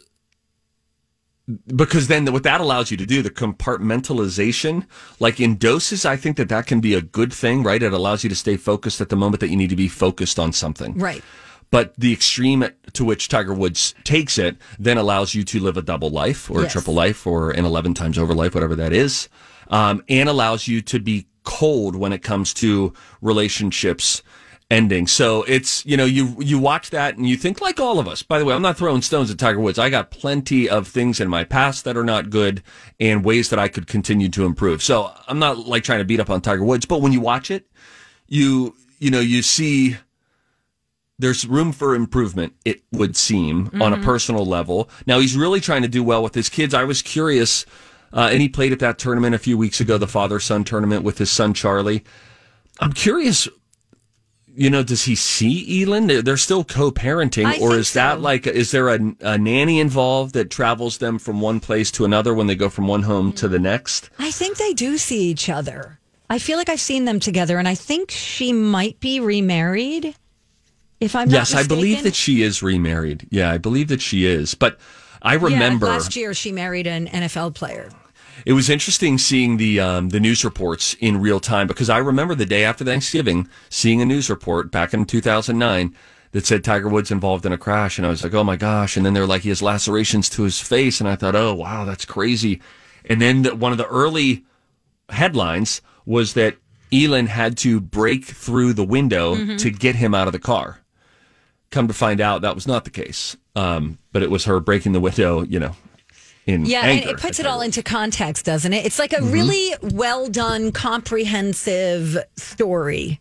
because 1.75 2.07
then 2.07 2.25
what 2.31 2.43
that 2.43 2.61
allows 2.61 2.91
you 2.91 2.97
to 2.97 3.05
do 3.05 3.21
the 3.21 3.29
compartmentalization 3.29 4.85
like 5.19 5.39
in 5.39 5.57
doses 5.57 6.05
i 6.05 6.15
think 6.15 6.37
that 6.37 6.47
that 6.47 6.65
can 6.65 6.79
be 6.79 6.93
a 6.93 7.01
good 7.01 7.33
thing 7.33 7.63
right 7.63 7.83
it 7.83 7.91
allows 7.91 8.23
you 8.23 8.29
to 8.29 8.35
stay 8.35 8.55
focused 8.55 9.01
at 9.01 9.09
the 9.09 9.15
moment 9.15 9.39
that 9.41 9.49
you 9.49 9.57
need 9.57 9.69
to 9.69 9.75
be 9.75 9.87
focused 9.87 10.39
on 10.39 10.53
something. 10.53 10.97
Right. 10.97 11.23
But 11.71 11.93
the 11.97 12.13
extreme 12.13 12.65
to 12.93 13.03
which 13.05 13.27
Tiger 13.29 13.53
Woods 13.53 13.95
takes 14.03 14.37
it 14.37 14.57
then 14.77 14.97
allows 14.97 15.33
you 15.33 15.43
to 15.45 15.59
live 15.59 15.77
a 15.77 15.81
double 15.81 16.09
life 16.09 16.51
or 16.51 16.61
Yes. 16.61 16.69
a 16.69 16.73
triple 16.73 16.93
life 16.93 17.25
or 17.25 17.51
an 17.51 17.65
11 17.65 17.93
times 17.93 18.17
over 18.17 18.33
life, 18.35 18.53
whatever 18.53 18.75
that 18.75 18.93
is, 18.93 19.29
um, 19.69 20.03
and 20.09 20.27
allows 20.29 20.67
you 20.67 20.81
to 20.81 20.99
be 20.99 21.27
cold 21.43 21.95
when 21.95 22.13
it 22.13 22.21
comes 22.21 22.53
to 22.53 22.93
relationships 23.21 24.21
ending. 24.69 25.05
So 25.07 25.43
it's, 25.43 25.85
you 25.85 25.97
know, 25.97 26.05
you, 26.05 26.35
you 26.39 26.57
watch 26.59 26.91
that 26.91 27.17
and 27.17 27.27
you 27.27 27.35
think 27.35 27.59
like 27.59 27.79
all 27.79 27.99
of 27.99 28.07
us. 28.07 28.23
By 28.23 28.39
the 28.39 28.45
way, 28.45 28.53
I'm 28.53 28.61
not 28.61 28.77
throwing 28.77 29.01
stones 29.01 29.29
at 29.29 29.37
Tiger 29.37 29.59
Woods. 29.59 29.77
I 29.79 29.89
got 29.89 30.11
plenty 30.11 30.69
of 30.69 30.87
things 30.87 31.19
in 31.19 31.27
my 31.27 31.43
past 31.43 31.83
that 31.83 31.97
are 31.97 32.05
not 32.05 32.29
good 32.29 32.63
and 32.99 33.25
ways 33.25 33.49
that 33.49 33.59
I 33.59 33.67
could 33.67 33.87
continue 33.87 34.29
to 34.29 34.45
improve. 34.45 34.81
So 34.81 35.11
I'm 35.27 35.39
not 35.39 35.67
like 35.67 35.83
trying 35.83 35.99
to 35.99 36.05
beat 36.05 36.21
up 36.21 36.29
on 36.29 36.39
Tiger 36.39 36.63
Woods, 36.63 36.85
but 36.85 37.01
when 37.01 37.11
you 37.11 37.19
watch 37.19 37.51
it, 37.51 37.67
you, 38.27 38.75
you 38.99 39.11
know, 39.11 39.19
you 39.19 39.41
see, 39.41 39.97
there's 41.21 41.47
room 41.47 41.71
for 41.71 41.95
improvement, 41.95 42.53
it 42.65 42.81
would 42.91 43.15
seem, 43.15 43.69
on 43.79 43.93
a 43.93 43.97
personal 43.97 44.45
level. 44.45 44.89
Now, 45.05 45.19
he's 45.19 45.35
really 45.35 45.61
trying 45.61 45.83
to 45.83 45.87
do 45.87 46.03
well 46.03 46.23
with 46.23 46.33
his 46.33 46.49
kids. 46.49 46.73
I 46.73 46.83
was 46.83 47.01
curious, 47.01 47.65
uh, 48.11 48.29
and 48.31 48.41
he 48.41 48.49
played 48.49 48.73
at 48.73 48.79
that 48.79 48.97
tournament 48.97 49.35
a 49.35 49.39
few 49.39 49.57
weeks 49.57 49.79
ago, 49.79 49.97
the 49.97 50.07
father 50.07 50.39
son 50.39 50.63
tournament 50.63 51.03
with 51.03 51.19
his 51.19 51.31
son 51.31 51.53
Charlie. 51.53 52.03
I'm 52.79 52.91
curious, 52.91 53.47
you 54.47 54.69
know, 54.69 54.81
does 54.83 55.03
he 55.03 55.15
see 55.15 55.83
Elin? 55.83 56.07
They're, 56.07 56.37
still 56.37 56.63
co-parenting, 56.63 57.45
or 57.61 57.69
think 57.69 57.73
is 57.73 57.93
that 57.93 58.15
so. 58.15 58.19
like 58.19 58.47
is 58.47 58.71
there 58.71 58.89
a, 58.89 58.99
a 59.21 59.37
nanny 59.37 59.79
involved 59.79 60.33
that 60.33 60.49
travels 60.49 60.97
them 60.97 61.19
from 61.19 61.39
one 61.39 61.59
place 61.59 61.91
to 61.91 62.05
another 62.05 62.33
when 62.33 62.47
they 62.47 62.55
go 62.55 62.69
from 62.69 62.87
one 62.87 63.03
home 63.03 63.31
to 63.33 63.47
the 63.47 63.59
next? 63.59 64.09
I 64.17 64.31
think 64.31 64.57
they 64.57 64.73
do 64.73 64.97
see 64.97 65.29
each 65.29 65.49
other. 65.49 65.99
I 66.31 66.39
feel 66.39 66.57
like 66.57 66.69
I've 66.69 66.81
seen 66.81 67.05
them 67.05 67.19
together, 67.19 67.59
and 67.59 67.67
I 67.67 67.75
think 67.75 68.09
she 68.09 68.53
might 68.53 68.99
be 68.99 69.19
remarried. 69.19 70.15
If 71.01 71.15
I'm 71.15 71.27
not 71.27 71.33
yes, 71.33 71.53
I 71.55 71.67
believe 71.67 72.03
that 72.03 72.15
she 72.15 72.43
is 72.43 72.61
remarried. 72.63 73.27
Yeah, 73.31 73.51
I 73.51 73.57
believe 73.57 73.87
that 73.89 74.01
she 74.01 74.25
is. 74.25 74.53
But 74.55 74.77
I 75.21 75.33
remember 75.33 75.87
Yeah, 75.87 75.91
last 75.93 76.15
year 76.15 76.33
she 76.33 76.51
married 76.51 76.87
an 76.87 77.07
NFL 77.07 77.53
player. 77.55 77.89
it 78.45 78.53
was 78.53 78.69
interesting 78.69 79.17
seeing 79.17 79.57
the 79.57 79.79
um, 79.79 80.09
the 80.09 80.19
news 80.19 80.45
reports 80.45 80.95
in 80.99 81.19
real 81.19 81.39
time 81.39 81.67
because 81.67 81.89
I 81.89 81.97
remember 81.97 82.35
the 82.35 82.45
day 82.45 82.63
after 82.63 82.85
Thanksgiving 82.85 83.47
seeing 83.69 84.01
a 84.01 84.05
news 84.05 84.29
report 84.29 84.71
back 84.71 84.93
in 84.93 85.05
2009 85.05 85.93
that 86.33 86.45
said 86.45 86.63
Tiger 86.63 86.87
Woods 86.87 87.11
involved 87.11 87.45
in 87.45 87.51
a 87.51 87.57
crash, 87.57 87.97
and 87.97 88.07
I 88.07 88.09
was 88.09 88.23
like, 88.23 88.33
oh 88.33 88.43
my 88.43 88.55
gosh! 88.55 88.95
And 88.95 89.05
then 89.05 89.13
they're 89.13 89.27
like, 89.27 89.41
he 89.41 89.49
has 89.49 89.61
lacerations 89.61 90.29
to 90.29 90.43
his 90.43 90.59
face, 90.61 91.01
and 91.01 91.09
I 91.09 91.15
thought, 91.17 91.35
oh 91.35 91.53
wow, 91.53 91.83
that's 91.83 92.05
crazy. 92.05 92.61
And 93.05 93.19
then 93.21 93.41
the, 93.41 93.55
one 93.55 93.71
of 93.73 93.77
the 93.79 93.87
early 93.87 94.45
headlines 95.09 95.81
was 96.05 96.33
that 96.33 96.55
Elin 96.91 97.27
had 97.27 97.57
to 97.57 97.79
break 97.79 98.25
through 98.25 98.73
the 98.73 98.83
window 98.83 99.35
Mm-hmm. 99.35 99.57
to 99.57 99.71
get 99.71 99.95
him 99.95 100.13
out 100.13 100.27
of 100.27 100.33
the 100.33 100.39
car. 100.39 100.79
Come 101.71 101.87
to 101.87 101.93
find 101.93 102.21
out, 102.21 102.41
that 102.41 102.53
was 102.55 102.67
not 102.67 102.83
the 102.83 102.89
case. 102.89 103.35
Um, 103.55 103.97
but 104.11 104.21
it 104.23 104.29
was 104.29 104.45
her 104.45 104.59
breaking 104.59 104.91
the 104.93 104.99
window, 104.99 105.41
you 105.43 105.59
know, 105.59 105.75
in 106.45 106.65
Yeah, 106.65 106.81
anger. 106.81 107.09
and 107.09 107.17
it 107.17 107.21
puts 107.21 107.39
it 107.39 107.45
all 107.45 107.61
into 107.61 107.81
context, 107.81 108.45
doesn't 108.45 108.71
it? 108.73 108.85
It's 108.85 108.99
like 108.99 109.13
a 109.13 109.17
Mm-hmm. 109.17 109.31
really 109.31 109.73
well 109.81 110.27
done, 110.29 110.71
comprehensive 110.71 112.17
story 112.37 113.19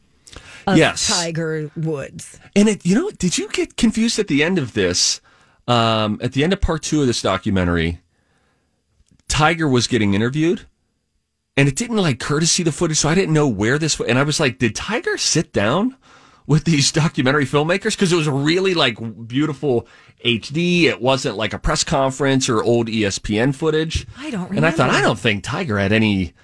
of 0.67 0.77
Yes. 0.77 1.07
Tiger 1.09 1.71
Woods. 1.77 2.39
And 2.55 2.69
it, 2.69 2.85
you 2.85 2.95
know, 2.95 3.11
did 3.11 3.39
you 3.39 3.49
get 3.49 3.77
confused 3.77 4.19
at 4.19 4.29
the 4.29 4.43
end 4.45 4.59
of 4.59 4.73
this? 4.75 5.21
Um, 5.69 6.19
at 6.23 6.33
the 6.33 6.43
end 6.45 6.53
of 6.53 6.61
part 6.61 6.83
two 6.83 7.01
of 7.01 7.07
this 7.07 7.23
documentary, 7.23 8.01
Tiger 9.29 9.69
was 9.69 9.87
getting 9.87 10.15
interviewed, 10.15 10.63
and 11.57 11.69
it 11.69 11.77
didn't 11.77 11.97
like 11.99 12.19
courtesy 12.19 12.63
the 12.65 12.73
footage, 12.73 12.97
so 12.99 13.09
I 13.09 13.15
didn't 13.15 13.33
know 13.35 13.47
where 13.47 13.79
this. 13.79 13.99
was 13.99 14.09
And 14.09 14.19
I 14.19 14.23
was 14.25 14.41
like, 14.41 14.59
did 14.59 14.75
Tiger 14.75 15.17
sit 15.17 15.53
down 15.53 15.97
with 16.51 16.65
these 16.65 16.91
documentary 16.91 17.47
filmmakers? 17.47 17.93
Because 17.93 18.13
it 18.13 18.17
was 18.17 18.29
really 18.29 18.75
like 18.75 18.99
beautiful 19.29 19.87
HD. 20.25 20.83
It 20.83 21.01
wasn't 21.01 21.37
like 21.37 21.55
a 21.55 21.61
press 21.61 21.85
conference 21.85 22.49
or 22.49 22.61
old 22.61 22.89
ESPN 22.89 23.55
footage. 23.55 24.05
I 24.19 24.31
don't 24.31 24.51
And 24.51 24.67
I 24.67 24.73
thought. 24.73 24.91
I 24.91 25.01
don't 25.01 25.19
think 25.19 25.45
Tiger 25.45 25.79
had 25.79 25.93
any. 25.93 26.35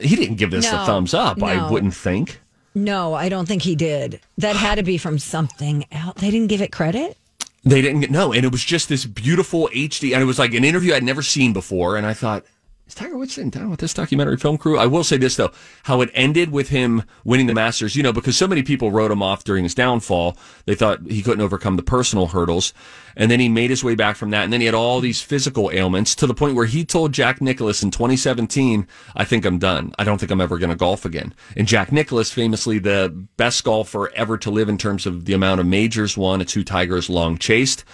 He 0.00 0.14
didn't 0.14 0.36
give 0.36 0.52
this 0.52 0.70
No, 0.70 0.84
a 0.84 0.86
thumbs 0.86 1.12
up. 1.12 1.42
I 1.42 1.68
wouldn't 1.68 1.92
think. 1.92 2.40
No, 2.74 3.14
I 3.14 3.28
don't 3.28 3.46
think 3.46 3.62
he 3.62 3.74
did. 3.74 4.20
That 4.38 4.54
had 4.54 4.76
to 4.76 4.84
be 4.84 4.96
from 4.96 5.18
something 5.18 5.86
else. 5.90 6.20
They 6.20 6.30
didn't 6.30 6.48
give 6.48 6.62
it 6.62 6.70
credit. 6.70 7.18
They 7.64 7.82
didn't 7.82 8.00
get 8.00 8.10
no, 8.12 8.32
and 8.32 8.44
it 8.44 8.52
was 8.52 8.64
just 8.64 8.88
this 8.88 9.04
beautiful 9.04 9.68
HD, 9.74 10.14
and 10.14 10.22
it 10.22 10.26
was 10.26 10.38
like 10.38 10.54
an 10.54 10.64
interview 10.64 10.94
I'd 10.94 11.02
never 11.02 11.22
seen 11.22 11.52
before. 11.52 11.96
And 11.96 12.06
I 12.06 12.14
thought, 12.14 12.44
is 12.86 12.94
Tiger 12.94 13.16
Woods 13.16 13.34
sitting 13.34 13.50
down 13.50 13.70
with 13.70 13.80
this 13.80 13.94
documentary 13.94 14.36
film 14.36 14.58
crew? 14.58 14.76
I 14.76 14.86
will 14.86 15.04
say 15.04 15.16
this 15.16 15.36
though, 15.36 15.52
how 15.84 16.00
it 16.00 16.10
ended 16.14 16.50
with 16.50 16.68
him 16.68 17.04
winning 17.24 17.46
the 17.46 17.54
Masters, 17.54 17.96
you 17.96 18.02
know, 18.02 18.12
because 18.12 18.36
so 18.36 18.46
many 18.46 18.62
people 18.62 18.90
wrote 18.90 19.10
him 19.10 19.22
off 19.22 19.44
during 19.44 19.64
his 19.64 19.74
downfall. 19.74 20.36
They 20.66 20.74
thought 20.74 21.06
he 21.06 21.22
couldn't 21.22 21.40
overcome 21.40 21.76
the 21.76 21.82
personal 21.82 22.28
hurdles, 22.28 22.74
and 23.16 23.30
then 23.30 23.40
he 23.40 23.48
made 23.48 23.70
his 23.70 23.84
way 23.84 23.94
back 23.94 24.16
from 24.16 24.30
that, 24.30 24.44
and 24.44 24.52
then 24.52 24.60
he 24.60 24.66
had 24.66 24.74
all 24.74 25.00
these 25.00 25.22
physical 25.22 25.70
ailments 25.72 26.14
to 26.16 26.26
the 26.26 26.34
point 26.34 26.54
where 26.54 26.66
he 26.66 26.84
told 26.84 27.12
Jack 27.12 27.40
Nicklaus 27.40 27.82
in 27.82 27.90
2017, 27.90 28.86
"I 29.16 29.24
think 29.24 29.44
I'm 29.44 29.58
done. 29.58 29.92
I 29.98 30.04
don't 30.04 30.18
think 30.18 30.30
I'm 30.30 30.40
ever 30.40 30.58
going 30.58 30.70
to 30.70 30.76
golf 30.76 31.04
again." 31.04 31.34
And 31.56 31.68
Jack 31.68 31.92
Nicklaus, 31.92 32.30
famously 32.30 32.78
the 32.78 33.26
best 33.36 33.64
golfer 33.64 34.12
ever 34.14 34.36
to 34.38 34.50
live 34.50 34.68
in 34.68 34.76
terms 34.76 35.06
of 35.06 35.24
the 35.24 35.32
amount 35.32 35.60
of 35.60 35.66
majors 35.66 36.16
won, 36.16 36.40
it's 36.40 36.52
who 36.52 36.64
Tiger's 36.64 37.08
long 37.08 37.38
chased. 37.38 37.84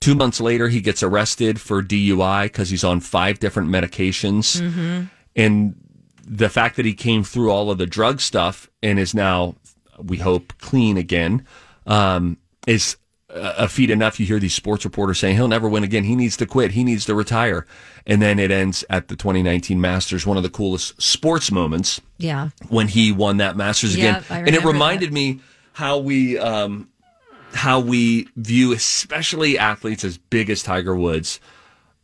Two 0.00 0.14
months 0.14 0.40
later, 0.40 0.68
he 0.68 0.80
gets 0.80 1.02
arrested 1.02 1.60
for 1.60 1.82
DUI 1.82 2.44
because 2.44 2.70
he's 2.70 2.84
on 2.84 3.00
five 3.00 3.38
different 3.38 3.68
medications. 3.68 5.08
And 5.36 5.74
the 6.26 6.48
fact 6.48 6.76
that 6.76 6.86
he 6.86 6.94
came 6.94 7.22
through 7.22 7.50
all 7.50 7.70
of 7.70 7.76
the 7.78 7.86
drug 7.86 8.20
stuff 8.20 8.70
and 8.82 8.98
is 8.98 9.14
now, 9.14 9.56
we 10.02 10.16
hope, 10.16 10.54
clean 10.58 10.96
again, 10.96 11.44
um, 11.86 12.38
is 12.66 12.96
a 13.28 13.68
feat 13.68 13.90
enough. 13.90 14.18
You 14.18 14.24
hear 14.26 14.38
these 14.40 14.54
sports 14.54 14.84
reporters 14.86 15.18
saying 15.18 15.36
he'll 15.36 15.48
never 15.48 15.68
win 15.68 15.84
again. 15.84 16.04
He 16.04 16.16
needs 16.16 16.36
to 16.38 16.46
quit. 16.46 16.72
He 16.72 16.82
needs 16.82 17.04
to 17.04 17.14
retire. 17.14 17.66
And 18.06 18.22
then 18.22 18.38
it 18.38 18.50
ends 18.50 18.84
at 18.88 19.08
the 19.08 19.16
2019 19.16 19.80
Masters, 19.80 20.26
one 20.26 20.36
of 20.38 20.42
the 20.42 20.48
coolest 20.50 21.00
sports 21.00 21.52
moments 21.52 22.00
Yeah. 22.18 22.48
when 22.70 22.88
he 22.88 23.12
won 23.12 23.36
that 23.36 23.54
Masters 23.56 23.96
Yeah, 23.96 24.18
again. 24.20 24.46
And 24.46 24.54
it 24.56 24.64
reminded 24.64 25.12
me 25.12 25.40
how 25.74 25.98
we 25.98 26.38
um, 26.38 26.88
how 27.52 27.80
we 27.80 28.28
view 28.36 28.72
especially 28.72 29.58
athletes 29.58 30.04
as 30.04 30.18
big 30.18 30.50
as 30.50 30.62
Tiger 30.62 30.94
Woods 30.94 31.40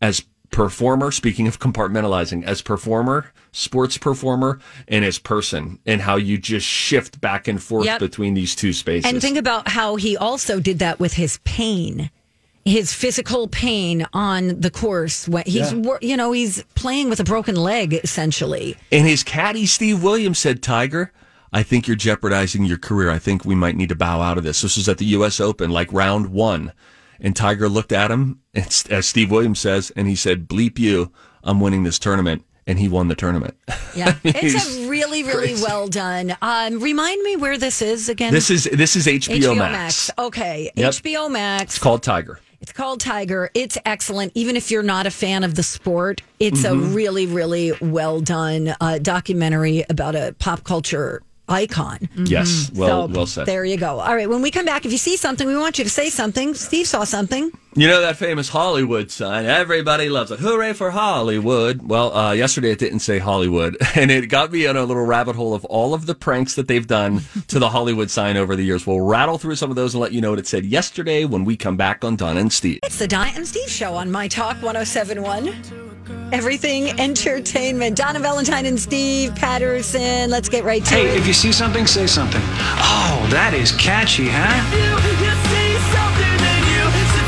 as 0.00 0.22
performer, 0.50 1.10
speaking 1.10 1.46
of 1.48 1.58
compartmentalizing, 1.58 2.44
as 2.44 2.62
performer, 2.62 3.32
sports 3.52 3.98
performer, 3.98 4.60
and 4.86 5.04
as 5.04 5.18
person, 5.18 5.78
and 5.86 6.00
how 6.00 6.16
you 6.16 6.38
just 6.38 6.66
shift 6.66 7.20
back 7.20 7.48
and 7.48 7.62
forth 7.62 7.84
Yep. 7.86 8.00
between 8.00 8.34
these 8.34 8.54
two 8.54 8.72
spaces. 8.72 9.10
And 9.10 9.20
think 9.20 9.36
about 9.36 9.68
how 9.68 9.96
he 9.96 10.16
also 10.16 10.60
did 10.60 10.78
that 10.78 11.00
with 11.00 11.14
his 11.14 11.38
pain, 11.44 12.10
his 12.64 12.92
physical 12.92 13.48
pain 13.48 14.06
on 14.12 14.60
the 14.60 14.70
course. 14.70 15.28
He's, 15.46 15.74
wor- 15.74 15.98
you 16.00 16.16
know, 16.16 16.32
he's 16.32 16.62
playing 16.74 17.10
with 17.10 17.20
a 17.20 17.24
broken 17.24 17.56
leg 17.56 17.94
essentially. 17.94 18.76
And 18.92 19.06
his 19.06 19.22
caddy, 19.24 19.66
Steve 19.66 20.02
Williams, 20.02 20.38
said, 20.38 20.62
Tiger, 20.62 21.12
I 21.56 21.62
think 21.62 21.86
you're 21.86 21.96
jeopardizing 21.96 22.64
your 22.64 22.76
career. 22.78 23.10
I 23.10 23.18
think 23.18 23.44
we 23.44 23.54
might 23.54 23.76
need 23.76 23.88
to 23.88 23.94
bow 23.96 24.20
out 24.20 24.36
of 24.36 24.44
this. 24.44 24.60
This 24.60 24.76
was 24.76 24.88
at 24.88 24.98
the 24.98 25.06
U.S. 25.06 25.40
Open, 25.40 25.70
like 25.70 25.92
round 25.92 26.26
one. 26.28 26.72
And 27.18 27.34
Tiger 27.34 27.68
looked 27.68 27.92
at 27.92 28.10
him, 28.10 28.40
as 28.54 29.06
Steve 29.06 29.30
Williams 29.30 29.58
says, 29.58 29.90
and 29.96 30.06
he 30.06 30.14
said, 30.14 30.48
Bleep 30.48 30.78
you, 30.78 31.10
I'm 31.42 31.60
winning 31.60 31.82
this 31.84 31.98
tournament. 31.98 32.44
And 32.66 32.78
he 32.80 32.88
won 32.88 33.08
the 33.08 33.14
tournament. 33.14 33.54
Yeah, 33.94 34.16
it's 34.24 34.76
a 34.76 34.88
really, 34.88 35.22
really 35.22 35.46
crazy. 35.48 35.62
well 35.62 35.86
done. 35.86 36.36
Um, 36.42 36.80
remind 36.80 37.22
me 37.22 37.36
where 37.36 37.56
this 37.56 37.80
is 37.80 38.08
again. 38.08 38.32
This 38.34 38.50
is 38.50 38.64
this 38.64 38.96
is 38.96 39.06
HBO, 39.06 39.56
Max. 39.56 40.10
Okay, 40.18 40.70
Yep. 40.74 40.90
HBO 40.94 41.30
Max. 41.30 41.76
It's 41.76 41.78
called 41.78 42.02
Tiger. 42.02 42.40
It's 42.60 42.72
called 42.72 43.00
Tiger. 43.00 43.50
It's 43.54 43.78
excellent. 43.86 44.32
Even 44.34 44.56
if 44.56 44.70
you're 44.72 44.82
not 44.82 45.06
a 45.06 45.10
fan 45.12 45.44
of 45.44 45.54
the 45.54 45.62
sport, 45.62 46.22
it's 46.40 46.62
Mm-hmm. 46.64 46.90
a 46.92 46.94
really, 46.94 47.26
really 47.26 47.72
well 47.80 48.20
done 48.20 48.74
uh, 48.80 48.98
documentary 48.98 49.84
about 49.88 50.16
a 50.16 50.34
pop 50.40 50.64
culture 50.64 51.22
icon. 51.48 52.08
Yes, 52.16 52.70
well, 52.74 52.86
Mm-hmm. 53.06 53.12
So, 53.14 53.18
well 53.18 53.26
said. 53.26 53.46
There 53.46 53.64
you 53.64 53.76
go. 53.76 54.00
All 54.00 54.14
right. 54.14 54.28
When 54.28 54.42
we 54.42 54.50
come 54.50 54.64
back, 54.64 54.84
if 54.86 54.92
you 54.92 54.98
see 54.98 55.16
something, 55.16 55.46
we 55.46 55.56
want 55.56 55.78
you 55.78 55.84
to 55.84 55.90
say 55.90 56.08
something. 56.10 56.54
Steve 56.54 56.86
saw 56.86 57.04
something. 57.04 57.50
You 57.74 57.88
know 57.88 58.00
that 58.00 58.16
famous 58.16 58.48
Hollywood 58.48 59.10
sign? 59.10 59.44
Everybody 59.44 60.08
loves 60.08 60.30
it. 60.30 60.38
Hooray 60.40 60.72
for 60.72 60.90
Hollywood. 60.90 61.86
Well, 61.86 62.16
uh, 62.16 62.32
yesterday 62.32 62.70
it 62.70 62.78
didn't 62.78 63.00
say 63.00 63.18
Hollywood, 63.18 63.76
and 63.94 64.10
it 64.10 64.28
got 64.28 64.50
me 64.50 64.66
on 64.66 64.76
a 64.78 64.84
little 64.84 65.04
rabbit 65.04 65.36
hole 65.36 65.52
of 65.52 65.64
all 65.66 65.92
of 65.92 66.06
the 66.06 66.14
pranks 66.14 66.54
that 66.54 66.68
they've 66.68 66.86
done 66.86 67.20
to 67.48 67.58
the 67.58 67.68
Hollywood 67.68 68.10
sign 68.10 68.36
over 68.38 68.56
the 68.56 68.62
years. 68.64 68.86
We'll 68.86 69.02
rattle 69.02 69.36
through 69.36 69.56
some 69.56 69.68
of 69.70 69.76
those 69.76 69.94
and 69.94 70.00
let 70.00 70.12
you 70.12 70.20
know 70.22 70.30
what 70.30 70.38
it 70.38 70.46
said 70.46 70.64
yesterday 70.64 71.26
when 71.26 71.44
we 71.44 71.56
come 71.56 71.76
back 71.76 72.02
on 72.04 72.16
Don 72.16 72.38
and 72.38 72.50
Steve. 72.52 72.80
It's 72.82 72.98
the 72.98 73.08
Don 73.08 73.28
and 73.34 73.46
Steve 73.46 73.68
Show 73.68 73.94
on 73.94 74.10
My 74.10 74.26
Talk 74.26 74.56
1071. 74.62 75.85
Everything 76.32 76.98
entertainment. 77.00 77.96
Donna 77.96 78.18
Valentine 78.20 78.66
and 78.66 78.78
Steve 78.78 79.34
Patterson. 79.34 80.30
Let's 80.30 80.48
get 80.48 80.64
right 80.64 80.84
to 80.84 80.94
Hey, 80.94 81.08
it. 81.10 81.16
if 81.18 81.26
you 81.26 81.32
see 81.32 81.52
something, 81.52 81.86
say 81.86 82.06
something. 82.06 82.42
Oh, 82.42 83.26
that 83.30 83.54
is 83.54 83.72
catchy, 83.72 84.28
huh? 84.30 84.62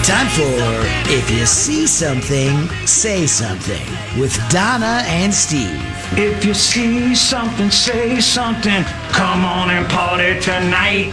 Time 0.05 0.27
for 0.29 1.13
If 1.13 1.31
You 1.31 1.45
See 1.45 1.87
Something, 1.87 2.69
Say 2.87 3.27
Something 3.27 3.87
with 4.19 4.35
Donna 4.49 5.03
and 5.07 5.33
Steve. 5.35 5.83
If 6.17 6.45
you 6.47 6.55
see 6.55 7.15
something, 7.15 7.71
say 7.71 8.19
something. 8.21 8.85
Come 9.11 9.45
on 9.45 9.69
and 9.69 9.87
party 9.91 10.41
tonight. 10.41 11.13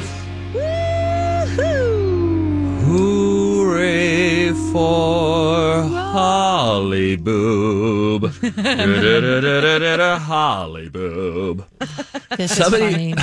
Hooray 2.85 4.51
for 4.71 5.44
Holly 6.15 7.17
Boob. 7.17 8.31
Holly 10.17 10.87
Boob. 10.87 11.65
This 12.37 12.57
is 12.57 12.69
funny. 12.69 13.13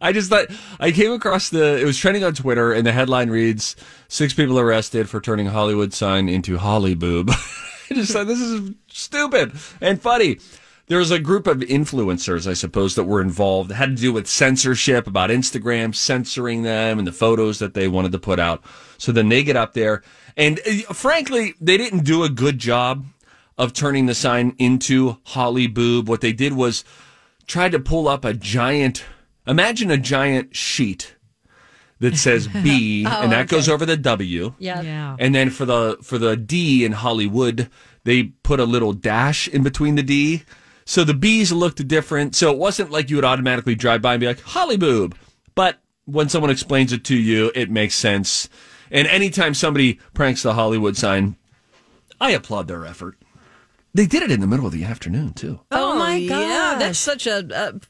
I 0.00 0.10
just 0.12 0.28
thought 0.28 0.46
I 0.80 0.90
came 0.90 1.12
across 1.12 1.50
the 1.50 1.78
it 1.80 1.84
was 1.84 1.96
trending 1.96 2.24
on 2.24 2.34
Twitter 2.34 2.72
and 2.72 2.84
the 2.84 2.90
headline 2.90 3.30
reads 3.30 3.76
six 4.08 4.34
people 4.34 4.58
arrested 4.58 5.08
for 5.08 5.20
turning 5.20 5.46
Hollywood 5.46 5.94
sign 5.94 6.28
into 6.28 6.58
Holly 6.58 6.96
boob. 6.96 7.30
I 7.30 7.94
just 7.94 8.12
thought 8.12 8.26
this 8.26 8.40
is 8.40 8.72
stupid 8.88 9.52
and 9.80 10.02
funny. 10.02 10.40
There 10.88 10.98
was 10.98 11.10
a 11.10 11.18
group 11.20 11.46
of 11.46 11.58
influencers, 11.58 12.50
I 12.50 12.54
suppose, 12.54 12.94
that 12.94 13.04
were 13.04 13.20
involved. 13.20 13.70
It 13.70 13.74
had 13.74 13.94
to 13.96 14.02
do 14.02 14.12
with 14.12 14.26
censorship 14.26 15.06
about 15.06 15.28
Instagram 15.30 15.94
censoring 15.94 16.62
them 16.62 16.98
and 16.98 17.06
the 17.06 17.12
photos 17.12 17.58
that 17.58 17.74
they 17.74 17.88
wanted 17.88 18.10
to 18.12 18.18
put 18.18 18.40
out. 18.40 18.64
So 18.96 19.12
then 19.12 19.28
they 19.28 19.44
get 19.44 19.54
up 19.54 19.74
there 19.74 20.02
and 20.38 20.60
uh, 20.66 20.94
frankly, 20.94 21.54
they 21.60 21.76
didn't 21.76 22.04
do 22.04 22.24
a 22.24 22.30
good 22.30 22.58
job 22.58 23.04
of 23.58 23.74
turning 23.74 24.06
the 24.06 24.14
sign 24.14 24.54
into 24.58 25.18
Holly 25.24 25.66
boob. 25.66 26.08
What 26.08 26.22
they 26.22 26.32
did 26.32 26.54
was 26.54 26.84
tried 27.46 27.72
to 27.72 27.78
pull 27.78 28.08
up 28.08 28.24
a 28.24 28.32
giant 28.32 29.04
imagine 29.46 29.90
a 29.90 29.96
giant 29.96 30.54
sheet 30.54 31.14
that 32.00 32.16
says 32.16 32.46
B, 32.46 33.04
Oh, 33.08 33.22
and 33.22 33.32
that 33.32 33.46
okay. 33.46 33.56
goes 33.56 33.68
over 33.68 33.84
the 33.84 33.96
W. 33.96 34.54
Yeah. 34.58 34.82
Yeah. 34.82 35.16
And 35.18 35.34
then 35.34 35.50
for 35.50 35.64
the 35.64 35.98
for 36.02 36.18
the 36.18 36.36
D 36.36 36.84
in 36.84 36.92
Hollywood, 36.92 37.68
they 38.04 38.24
put 38.24 38.60
a 38.60 38.64
little 38.64 38.92
dash 38.92 39.48
in 39.48 39.62
between 39.62 39.96
the 39.96 40.02
D. 40.02 40.44
So 40.84 41.04
the 41.04 41.14
B's 41.14 41.52
looked 41.52 41.86
different. 41.88 42.34
So 42.34 42.50
it 42.52 42.56
wasn't 42.58 42.90
like 42.90 43.10
you 43.10 43.16
would 43.16 43.24
automatically 43.24 43.74
drive 43.74 44.00
by 44.00 44.14
and 44.14 44.20
be 44.20 44.26
like, 44.26 44.40
Hollyboob. 44.40 45.14
But 45.54 45.80
when 46.06 46.28
someone 46.28 46.50
explains 46.50 46.92
it 46.92 47.04
to 47.04 47.16
you, 47.16 47.50
it 47.54 47.70
makes 47.70 47.94
sense. 47.94 48.48
And 48.90 49.06
anytime 49.08 49.54
somebody 49.54 49.98
pranks 50.14 50.42
the 50.42 50.54
Hollywood 50.54 50.96
sign, 50.96 51.36
I 52.20 52.30
applaud 52.32 52.68
their 52.68 52.84
effort. 52.86 53.16
They 53.94 54.06
did 54.06 54.22
it 54.22 54.30
in 54.30 54.40
the 54.40 54.46
middle 54.46 54.66
of 54.66 54.72
the 54.72 54.84
afternoon, 54.84 55.32
too. 55.32 55.60
Oh, 55.70 55.92
oh 55.92 55.98
my 55.98 56.16
Yeah, 56.16 56.76
that's 56.78 56.98
such 56.98 57.26
a, 57.26 57.38
a 57.50 57.80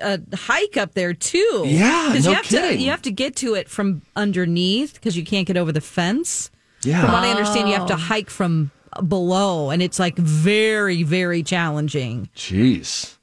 a 0.00 0.20
hike 0.36 0.76
up 0.76 0.94
there 0.94 1.12
too. 1.12 1.64
Yeah, 1.66 2.10
'Cause 2.12 2.24
no 2.24 2.30
you 2.30 2.36
have 2.36 2.44
kidding. 2.44 2.78
to 2.78 2.84
you 2.84 2.90
have 2.90 3.02
to 3.02 3.10
get 3.10 3.34
to 3.36 3.54
it 3.54 3.68
from 3.68 4.02
underneath 4.14 4.94
because 4.94 5.16
you 5.16 5.24
can't 5.24 5.44
get 5.46 5.56
over 5.56 5.72
the 5.72 5.80
fence. 5.80 6.52
Yeah. 6.84 7.00
From 7.02 7.12
what 7.12 7.24
I 7.24 7.30
understand, 7.30 7.68
you 7.68 7.74
have 7.74 7.88
to 7.88 7.96
hike 7.96 8.30
from 8.30 8.70
below, 9.08 9.70
and 9.70 9.82
it's 9.82 9.98
like 9.98 10.16
very 10.16 11.02
very 11.02 11.42
challenging. 11.42 12.28
Jeez. 12.36 13.16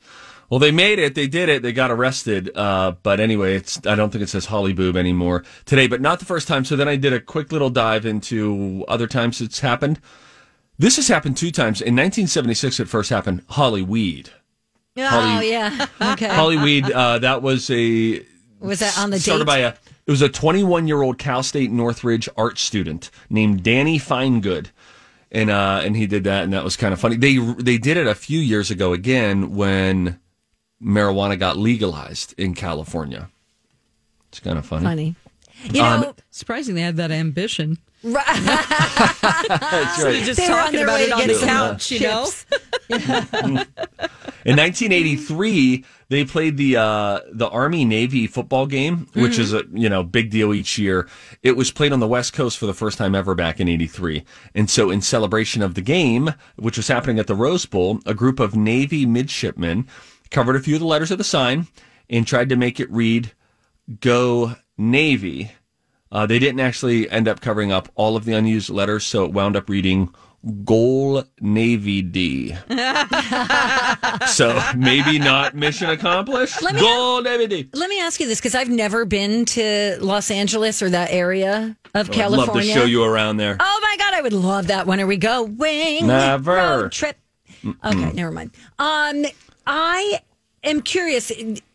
Well, 0.50 0.60
they 0.60 0.72
made 0.72 1.00
it. 1.00 1.16
They 1.16 1.28
did 1.28 1.50
it. 1.50 1.62
They 1.64 1.74
got 1.74 1.90
arrested. 1.92 2.52
Uh, 2.56 2.94
but 3.04 3.20
anyway, 3.20 3.56
it's 3.56 3.80
I 3.86 3.96
don't 3.96 4.12
think 4.12 4.24
it 4.24 4.30
says 4.30 4.46
Holly 4.46 4.74
Boob 4.74 4.96
anymore 4.96 5.44
today, 5.66 5.88
but 5.88 6.02
not 6.02 6.20
the 6.20 6.26
first 6.26 6.48
time. 6.48 6.64
So 6.66 6.76
then 6.76 6.88
I 6.88 6.96
did 6.96 7.14
a 7.14 7.20
quick 7.20 7.52
little 7.52 7.70
dive 7.72 8.06
into 8.06 8.86
other 8.88 9.08
times 9.08 9.42
it's 9.42 9.60
happened. 9.62 10.00
This 10.78 10.98
has 10.98 11.08
happened 11.08 11.38
two 11.38 11.52
times. 11.52 11.82
In 11.82 11.96
1976, 11.96 12.80
it 12.82 12.90
first 12.90 13.10
happened. 13.10 13.44
Holly 13.50 13.82
Weed. 13.82 14.30
Oh, 14.98 15.06
Holly- 15.08 15.50
yeah. 15.52 15.86
Okay. 16.02 16.28
Holly 16.28 16.58
Weed. 16.58 16.92
Uh, 16.92 17.20
that 17.20 17.42
was 17.42 17.70
a 17.72 18.22
Was 18.60 18.80
that 18.80 18.98
on 19.00 19.10
the 19.10 19.20
started 19.20 19.46
date? 19.46 19.48
by 19.48 19.58
a 19.60 19.68
it 20.08 20.12
was 20.12 20.22
a 20.22 20.30
21 20.30 20.88
year 20.88 21.02
old 21.02 21.18
Cal 21.18 21.42
State 21.42 21.72
Northridge 21.72 22.30
art 22.38 22.60
student 22.60 23.10
named 23.30 23.64
Danny 23.64 23.98
Finegood, 23.98 24.68
and 25.32 25.50
uh, 25.50 25.82
and 25.84 25.98
he 25.98 26.06
did 26.06 26.24
that, 26.26 26.44
and 26.44 26.54
that 26.54 26.64
was 26.64 26.78
kind 26.78 26.94
of 26.94 27.00
funny. 27.00 27.16
They 27.18 27.38
they 27.38 27.78
did 27.80 27.98
it 27.98 28.06
a 28.06 28.14
few 28.16 28.40
years 28.40 28.70
ago 28.70 28.94
again 28.94 29.56
when 29.56 30.20
marijuana 30.82 31.38
got 31.40 31.58
legalized 31.58 32.34
in 32.38 32.54
California. 32.54 33.30
It's 34.30 34.40
kind 34.40 34.58
of 34.58 34.66
funny. 34.66 34.84
Funny. 34.84 35.16
You 35.64 35.82
know, 35.82 36.10
Um, 36.10 36.16
Surprising 36.32 36.76
they 36.76 36.82
had 36.82 36.98
that 36.98 37.12
ambition. 37.12 37.78
That's 38.04 38.18
right. 40.04 40.22
Just 40.24 40.40
They 40.40 40.48
were 40.50 40.56
on 40.56 40.64
talking 40.66 40.76
their 40.76 40.86
about 40.86 40.96
way 40.96 41.04
it 41.04 41.08
to 41.08 41.14
on 41.16 41.22
the 41.22 41.28
get 41.28 41.38
some 41.38 41.50
couch, 41.50 41.92
you 41.92 42.00
know. 42.02 42.30
In 44.46 44.58
1983, 44.58 45.84
they 46.10 46.24
played 46.24 46.58
the 46.58 46.78
uh, 46.78 47.22
the 47.32 47.50
Army 47.50 47.84
Navy 47.84 48.28
football 48.28 48.68
game, 48.68 49.08
which 49.14 49.40
is 49.40 49.54
a 49.54 49.64
you 49.74 49.90
know 49.90 50.04
big 50.04 50.30
deal 50.30 50.54
each 50.54 50.78
year. 50.78 51.10
It 51.42 51.58
was 51.58 51.72
played 51.72 51.92
on 51.92 52.00
the 52.00 52.08
West 52.08 52.34
Coast 52.34 52.60
for 52.60 52.68
the 52.68 52.74
first 52.76 53.00
time 53.00 53.16
ever 53.16 53.34
back 53.34 53.60
in 53.60 53.68
'83, 53.68 54.24
and 54.54 54.70
so 54.70 54.92
in 54.92 55.02
celebration 55.02 55.64
of 55.64 55.74
the 55.74 55.82
game, 55.82 56.32
which 56.58 56.78
was 56.78 56.88
happening 56.88 57.18
at 57.18 57.26
the 57.26 57.34
Rose 57.34 57.66
Bowl, 57.66 58.00
a 58.06 58.14
group 58.14 58.40
of 58.40 58.56
Navy 58.56 59.08
midshipmen 59.08 59.88
covered 60.32 60.56
a 60.56 60.60
few 60.60 60.76
of 60.76 60.82
the 60.82 60.88
letters 60.88 61.12
of 61.12 61.18
the 61.18 61.24
sign 61.24 61.68
and 62.10 62.26
tried 62.26 62.50
to 62.50 62.56
make 62.56 62.80
it 62.80 62.90
read 62.92 63.32
"Go 64.00 64.56
Navy." 64.78 65.52
Uh, 66.12 66.26
they 66.26 66.40
didn't 66.40 66.60
actually 66.62 67.10
end 67.10 67.28
up 67.28 67.42
covering 67.42 67.72
up 67.72 67.90
all 67.96 68.16
of 68.16 68.26
the 68.26 68.34
unused 68.34 68.70
letters, 68.70 69.06
so 69.06 69.26
it 69.26 69.34
wound 69.34 69.56
up 69.56 69.68
reading 69.70 70.14
Goal 70.64 71.24
Navy 71.42 72.02
D. 72.04 72.56
so 74.28 74.62
maybe 74.78 75.20
not 75.20 75.56
mission 75.56 75.90
accomplished. 75.90 76.62
Let 76.62 76.76
me- 76.76 76.82
Goal 76.82 77.22
Navy 77.22 77.48
D. 77.48 77.70
Let 77.74 77.90
me 77.90 78.00
ask 78.00 78.20
you 78.20 78.28
this 78.28 78.40
because 78.40 78.56
I've 78.56 78.70
never 78.70 79.06
been 79.06 79.46
to 79.46 79.98
Los 80.00 80.30
Angeles 80.32 80.82
or 80.82 80.90
that 80.92 81.12
area 81.12 81.76
of 81.94 82.10
Oh, 82.10 82.12
I'd 82.12 82.16
California. 82.16 82.54
love 82.54 82.64
to 82.64 82.70
show 82.72 82.86
you 82.86 83.04
around 83.04 83.38
there. 83.38 83.58
Oh 83.60 83.80
my 83.82 83.96
god, 83.98 84.14
I 84.14 84.22
would 84.22 84.34
love 84.34 84.68
that. 84.68 84.86
When 84.88 85.02
are 85.02 85.08
we 85.08 85.18
going? 85.18 86.08
Never. 86.08 86.54
Road 86.54 86.92
trip. 86.92 87.18
Okay, 87.84 88.12
never 88.14 88.32
mind. 88.32 88.52
Um, 88.78 89.26
I 89.68 90.20
am 90.64 90.82
curious. 90.82 91.32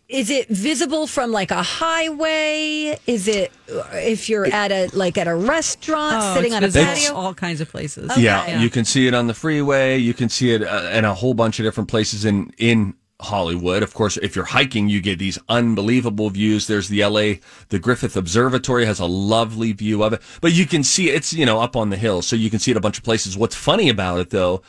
Is 0.08 0.28
it 0.28 0.48
visible 0.48 1.06
from 1.06 1.30
like 1.30 1.50
a 1.52 1.62
highway? 1.62 2.98
Is 3.06 3.28
it 3.28 3.52
if 3.92 4.28
you're 4.28 4.46
at 4.46 4.72
a 4.72 4.88
like 4.92 5.16
at 5.16 5.28
a 5.28 5.34
restaurant 5.34 6.16
Oh, 6.20 6.34
sitting 6.34 6.52
on 6.54 6.64
a 6.64 6.68
visible 6.68 6.94
patio? 6.94 7.14
all 7.14 7.34
kinds 7.34 7.60
of 7.60 7.68
places. 7.70 8.10
Yeah, 8.18 8.60
you 8.60 8.70
can 8.70 8.84
see 8.84 9.06
it 9.06 9.14
on 9.14 9.28
the 9.28 9.34
freeway. 9.34 9.98
You 9.98 10.12
can 10.14 10.28
see 10.28 10.52
it 10.52 10.62
uh, 10.62 10.90
in 10.92 11.04
a 11.04 11.14
whole 11.14 11.34
bunch 11.34 11.60
of 11.60 11.64
different 11.64 11.88
places 11.88 12.24
in 12.24 12.52
in 12.58 12.94
Hollywood. 13.20 13.84
Of 13.84 13.94
course, 13.94 14.16
if 14.16 14.34
you're 14.34 14.46
hiking, 14.46 14.88
you 14.88 15.00
get 15.00 15.18
these 15.20 15.38
unbelievable 15.48 16.30
views. 16.30 16.66
There's 16.66 16.88
the 16.88 17.04
LA, 17.04 17.34
the 17.68 17.78
Griffith 17.78 18.16
Observatory 18.16 18.86
has 18.86 18.98
a 18.98 19.06
lovely 19.06 19.72
view 19.72 20.02
of 20.02 20.12
it, 20.14 20.22
but 20.40 20.52
you 20.52 20.66
can 20.66 20.82
see 20.82 21.10
it's 21.10 21.32
you 21.32 21.46
know 21.46 21.60
up 21.60 21.76
on 21.76 21.90
the 21.90 21.96
hill, 21.96 22.20
so 22.22 22.34
you 22.34 22.50
can 22.50 22.58
see 22.58 22.72
it 22.72 22.76
a 22.76 22.80
bunch 22.80 22.98
of 22.98 23.04
places. 23.04 23.36
What's 23.36 23.54
funny 23.54 23.88
about 23.88 24.18
it 24.18 24.30
though 24.30 24.62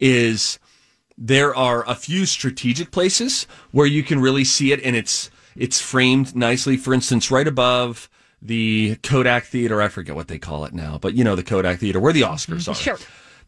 is 0.00 0.58
there 1.18 1.54
are 1.54 1.86
a 1.88 1.96
few 1.96 2.24
strategic 2.24 2.92
places 2.92 3.46
where 3.72 3.86
you 3.86 4.04
can 4.04 4.20
really 4.20 4.44
see 4.44 4.72
it 4.72 4.80
and 4.82 4.94
it's 4.94 5.30
it's 5.56 5.80
framed 5.80 6.36
nicely. 6.36 6.76
For 6.76 6.94
instance 6.94 7.30
right 7.30 7.48
above 7.48 8.08
the 8.40 8.96
Kodak 9.02 9.44
Theater 9.46 9.82
I 9.82 9.88
forget 9.88 10.14
what 10.14 10.28
they 10.28 10.38
call 10.38 10.64
it 10.64 10.72
now 10.72 10.96
but 10.96 11.14
you 11.14 11.24
know 11.24 11.34
the 11.34 11.42
Kodak 11.42 11.80
Theater 11.80 11.98
where 11.98 12.12
the 12.12 12.22
mm-hmm. 12.22 12.52
Oscars 12.52 12.68
are. 12.70 12.74
Sure. 12.74 12.98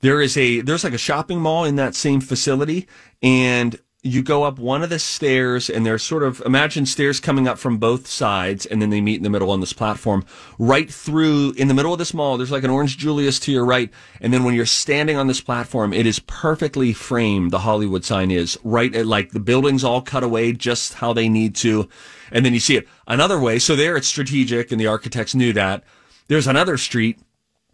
there 0.01 0.21
is 0.21 0.37
a 0.37 0.61
there's 0.61 0.83
like 0.83 0.93
a 0.95 0.99
shopping 0.99 1.41
mall 1.41 1.64
in 1.64 1.77
that 1.77 1.95
same 1.95 2.21
facility 2.21 2.89
and 3.23 3.79
you 4.03 4.22
go 4.22 4.44
up 4.44 4.59
one 4.59 4.82
of 4.82 4.88
the 4.88 4.98
stairs 4.98 5.68
and 5.68 5.84
there's 5.84 6.03
sort 6.03 6.22
of 6.22 6.40
imagine 6.46 6.86
stairs 6.86 7.20
coming 7.20 7.46
up 7.46 7.59
from 7.59 7.76
both 7.76 8.07
sides 8.07 8.64
and 8.64 8.80
then 8.80 8.88
they 8.88 9.01
meet 9.01 9.18
in 9.18 9.22
the 9.22 9.30
middle 9.30 9.51
on 9.51 9.61
this 9.61 9.74
platform. 9.74 10.24
Right 10.59 10.90
through 10.90 11.53
in 11.59 11.68
the 11.68 11.74
middle 11.74 11.92
of 11.92 11.98
this 11.98 12.14
mall 12.14 12.38
there's 12.38 12.51
like 12.51 12.64
an 12.64 12.70
orange 12.70 12.96
julius 12.96 13.38
to 13.40 13.53
your 13.53 13.64
right 13.64 13.90
and 14.20 14.32
then 14.32 14.44
when 14.44 14.55
you're 14.55 14.64
standing 14.64 15.18
on 15.18 15.26
this 15.26 15.42
platform 15.42 15.92
it 15.92 16.07
is 16.07 16.18
perfectly 16.20 16.94
framed 16.94 17.51
the 17.51 17.59
hollywood 17.59 18.05
sign 18.05 18.30
is 18.30 18.59
right 18.64 18.94
at 18.94 19.07
like 19.07 19.32
the 19.32 19.40
buildings 19.40 19.84
all 19.84 20.01
cut 20.01 20.22
away 20.22 20.53
just 20.53 20.94
how 20.94 21.12
they 21.12 21.28
need 21.28 21.55
to 21.57 21.86
and 22.32 22.44
then 22.44 22.55
you 22.55 22.61
see 22.61 22.76
it 22.76 22.88
another 23.07 23.38
way. 23.38 23.59
So 23.59 23.76
there 23.76 23.96
it's 23.96 24.09
strategic 24.09 24.72
and 24.72 24.80
the 24.80 24.86
architects 24.86 25.34
knew 25.34 25.53
that. 25.53 25.84
There's 26.28 26.46
another 26.46 26.78
street 26.78 27.18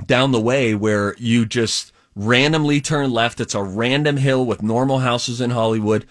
down 0.06 0.32
the 0.32 0.40
way 0.40 0.74
where 0.74 1.14
you 1.18 1.46
just 1.46 1.92
randomly 2.16 2.80
turn 2.80 3.12
left. 3.12 3.40
It's 3.40 3.54
a 3.54 3.62
random 3.62 4.16
hill 4.16 4.44
with 4.44 4.62
normal 4.62 4.98
houses 4.98 5.40
in 5.40 5.50
Hollywood. 5.50 6.04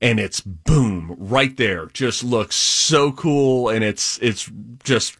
And 0.00 0.18
it's 0.18 0.40
boom 0.40 1.14
right 1.16 1.56
there. 1.56 1.86
Just 1.86 2.24
looks 2.24 2.56
so 2.56 3.12
cool. 3.12 3.68
And 3.68 3.84
it's, 3.84 4.18
it's 4.20 4.50
just 4.82 5.16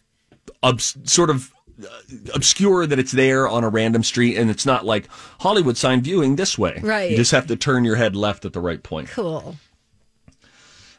obs- 0.62 0.96
sort 1.04 1.30
of 1.30 1.52
uh, 1.82 1.86
obscure 2.34 2.84
that 2.86 2.98
it's 2.98 3.12
there 3.12 3.48
on 3.48 3.62
a 3.62 3.68
random 3.68 4.02
street. 4.02 4.36
And 4.36 4.50
it's 4.50 4.66
not 4.66 4.84
like 4.84 5.08
Hollywood 5.38 5.76
sign 5.76 6.02
viewing 6.02 6.34
this 6.34 6.58
way. 6.58 6.80
Right. 6.82 7.12
You 7.12 7.16
just 7.16 7.30
have 7.30 7.46
to 7.46 7.56
turn 7.56 7.84
your 7.84 7.96
head 7.96 8.16
left 8.16 8.44
at 8.44 8.52
the 8.52 8.60
right 8.60 8.82
point. 8.82 9.08
Cool. 9.08 9.56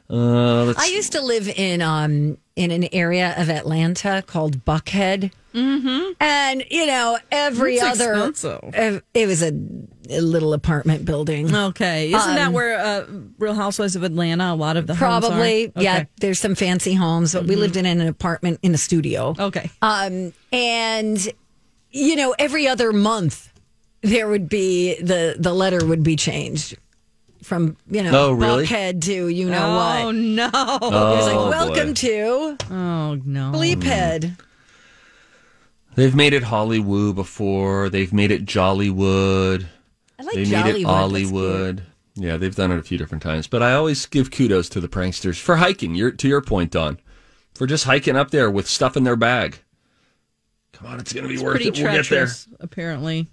Uh, 0.10 0.66
let's 0.66 0.80
I 0.80 0.88
used 0.88 1.14
to 1.14 1.22
live 1.22 1.48
in 1.48 1.82
um 1.82 2.38
in 2.56 2.72
an 2.72 2.88
area 2.94 3.34
of 3.38 3.50
Atlanta 3.50 4.24
called 4.26 4.64
Buckhead. 4.66 5.32
Mm-hmm. 5.54 6.12
And 6.20 6.64
you 6.70 6.86
know, 6.88 7.18
every 7.32 7.78
That's 7.78 8.00
other 8.00 8.14
expensive. 8.30 9.04
it 9.14 9.28
was 9.28 9.42
a, 9.44 9.54
a 10.10 10.20
little 10.22 10.54
apartment 10.54 11.06
building. 11.06 11.54
Okay, 11.56 12.12
isn't 12.12 12.36
that 12.36 12.48
Um, 12.48 12.54
where 12.54 12.78
uh, 12.80 13.06
Real 13.38 13.54
Housewives 13.54 13.96
of 13.96 14.04
Atlanta? 14.04 14.52
A 14.52 14.56
lot 14.56 14.78
of 14.78 14.88
the 14.88 14.96
homes 14.96 15.26
Probably, 15.26 15.68
are? 15.76 15.82
yeah. 15.82 16.04
There's 16.20 16.40
some 16.40 16.56
fancy 16.56 16.94
homes, 16.96 17.34
but 17.34 17.46
we 17.46 17.56
lived 17.56 17.78
in 17.78 17.86
an 17.86 18.02
apartment 18.02 18.60
in 18.64 18.74
a 18.74 18.78
studio. 18.80 19.36
Okay. 19.38 19.70
Um, 19.82 20.34
and 20.52 21.20
you 21.92 22.16
know, 22.16 22.34
every 22.40 22.68
other 22.68 22.92
month 22.92 23.52
there 24.02 24.28
would 24.28 24.50
be 24.50 25.00
the 25.02 25.36
the 25.40 25.54
letter 25.54 25.86
would 25.86 26.04
be 26.04 26.16
changed 26.16 26.78
from 27.44 27.78
you 27.90 28.02
know 28.04 28.12
Oh, 28.30 28.32
really? 28.34 28.66
Buckhead 28.66 29.02
to 29.04 29.28
you 29.28 29.50
know 29.50 29.66
oh 29.66 30.06
what. 30.08 30.16
no! 30.16 30.46
It 30.46 30.82
was 30.82 31.28
Oh, 31.28 31.46
like 31.46 31.50
welcome 31.50 31.90
boy. 31.90 31.94
to 31.94 32.58
Oh 32.72 33.16
no! 33.26 33.52
Bleephead. 33.54 34.38
They've 35.96 36.16
made 36.16 36.34
it 36.34 36.44
Hollywood 36.44 37.16
before. 37.16 37.90
They've 37.90 38.12
made 38.12 38.32
it 38.32 38.46
Jollywood. 38.46 39.68
I 40.20 40.24
like 40.24 40.34
they 40.36 40.46
made 40.50 40.76
it 40.78 40.84
Hollywood. 40.84 41.84
Yeah, 42.16 42.38
they've 42.38 42.56
done 42.56 42.72
it 42.72 42.80
a 42.80 42.84
few 42.84 42.98
different 42.98 43.22
times. 43.24 43.48
But 43.48 43.62
I 43.62 43.74
always 43.74 44.06
give 44.08 44.32
kudos 44.32 44.70
to 44.70 44.80
the 44.80 44.88
pranksters 44.88 45.40
for 45.40 45.58
hiking. 45.58 45.94
Your, 45.96 46.12
to 46.12 46.28
your 46.28 46.42
point, 46.42 46.72
Don, 46.72 47.00
for 47.56 47.68
just 47.68 47.86
hiking 47.86 48.16
up 48.16 48.32
there 48.32 48.50
with 48.50 48.68
stuff 48.68 48.96
in 48.98 49.04
their 49.04 49.16
bag. 49.16 49.60
Come 50.74 50.88
on, 50.88 51.00
it's 51.00 51.14
going 51.14 51.24
to 51.24 51.28
be 51.28 51.36
It's 51.36 51.44
worth 51.44 51.56
pretty 51.62 51.70
it. 51.70 51.84
We'll 51.84 51.92
get 51.94 52.10
there. 52.10 52.28
apparently. 52.60 53.28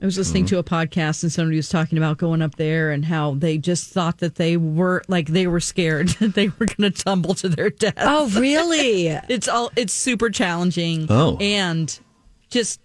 I 0.00 0.04
was 0.04 0.16
listening 0.16 0.46
to 0.46 0.58
a 0.58 0.62
podcast 0.62 1.24
and 1.24 1.32
somebody 1.32 1.56
was 1.56 1.68
talking 1.68 1.98
about 1.98 2.18
going 2.18 2.40
up 2.40 2.54
there 2.54 2.92
and 2.92 3.04
how 3.04 3.34
they 3.34 3.58
just 3.58 3.90
thought 3.90 4.18
that 4.18 4.36
they 4.36 4.56
were 4.56 5.02
like 5.08 5.26
they 5.28 5.48
were 5.48 5.58
scared 5.58 6.08
that 6.20 6.34
they 6.34 6.48
were 6.48 6.66
going 6.66 6.92
to 6.92 7.02
tumble 7.02 7.34
to 7.34 7.48
their 7.48 7.70
death. 7.70 7.94
Oh, 7.98 8.28
really? 8.38 9.08
It's 9.28 9.48
all 9.48 9.70
it's 9.76 9.92
super 9.92 10.30
challenging. 10.30 11.06
Oh. 11.10 11.36
and 11.40 11.98
just 12.48 12.80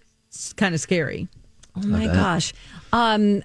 kind 0.56 0.74
of 0.74 0.80
scary. 0.80 1.28
Oh 1.76 1.86
my 1.86 2.06
gosh. 2.06 2.52
Um, 2.92 3.42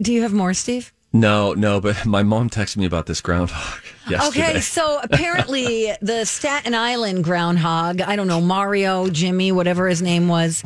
do 0.00 0.12
you 0.12 0.22
have 0.22 0.32
more, 0.32 0.54
Steve? 0.54 0.92
No, 1.12 1.52
no, 1.52 1.80
but 1.80 2.06
my 2.06 2.22
mom 2.22 2.48
texted 2.50 2.78
me 2.78 2.86
about 2.86 3.06
this 3.06 3.20
groundhog 3.20 3.82
yesterday. 4.08 4.48
Okay, 4.50 4.60
so 4.60 5.00
apparently 5.02 5.92
the 6.00 6.24
Staten 6.24 6.74
Island 6.74 7.24
groundhog, 7.24 8.00
I 8.00 8.16
don't 8.16 8.26
know, 8.28 8.40
Mario, 8.40 9.08
Jimmy, 9.08 9.52
whatever 9.52 9.88
his 9.88 10.00
name 10.00 10.28
was, 10.28 10.64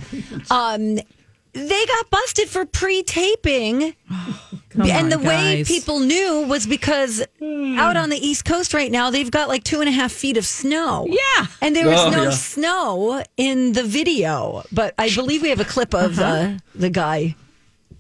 um, 0.51 0.99
they 1.57 1.87
got 1.87 2.11
busted 2.11 2.49
for 2.49 2.65
pre-taping. 2.67 3.95
Come 4.71 4.91
and 4.91 5.11
on, 5.13 5.21
the 5.23 5.27
way 5.27 5.65
people 5.65 6.01
knew 6.01 6.45
was 6.47 6.67
because 6.67 7.23
out 7.41 7.97
on 7.97 8.11
the 8.11 8.19
East 8.19 8.45
Coast 8.45 8.75
right 8.75 8.93
now, 8.93 9.09
they've 9.11 9.31
got 9.31 9.49
like 9.49 9.65
two 9.65 9.81
and 9.81 9.89
a 9.89 9.93
half 9.93 10.13
feet 10.13 10.37
of 10.37 10.45
snow. 10.45 11.07
Yeah. 11.09 11.47
And 11.63 11.75
there 11.75 11.87
was 11.87 11.99
Oh, 11.99 12.11
no 12.11 12.25
yeah. 12.25 12.31
snow 12.31 13.25
in 13.39 13.73
the 13.73 13.83
video. 13.83 14.65
But 14.71 14.93
I 14.99 15.09
believe 15.15 15.41
we 15.41 15.49
have 15.49 15.61
a 15.61 15.65
clip 15.65 15.95
of 15.95 16.19
uh, 16.19 16.59
the 16.75 16.91
guy. 16.91 17.37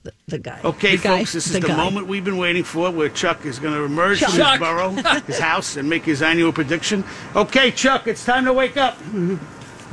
The, 0.03 0.13
the 0.29 0.39
guy. 0.39 0.61
Okay, 0.63 0.97
The 0.97 1.03
guy- 1.03 1.19
folks, 1.21 1.33
this 1.33 1.47
is 1.47 1.55
the 1.55 1.61
the, 1.61 1.75
moment 1.75 2.09
we've 2.09 2.25
been 2.25 2.37
waiting 2.37 2.63
for 2.63 2.91
where 2.91 3.09
Chuck 3.09 3.47
is 3.47 3.59
going 3.59 3.73
to 3.75 3.83
emerge 3.85 4.21
Chuck. 4.21 4.31
from 4.31 4.41
his 4.51 4.59
burrow, 4.61 4.91
his 5.27 5.39
house, 5.39 5.77
and 5.79 5.89
make 5.89 6.05
his 6.05 6.21
annual 6.21 6.53
prediction. 6.53 7.05
Okay, 7.35 7.71
Chuck, 7.71 8.07
it's 8.07 8.25
time 8.25 8.45
to 8.45 8.53
wake 8.53 8.77
up. 8.77 8.99
All 9.15 9.39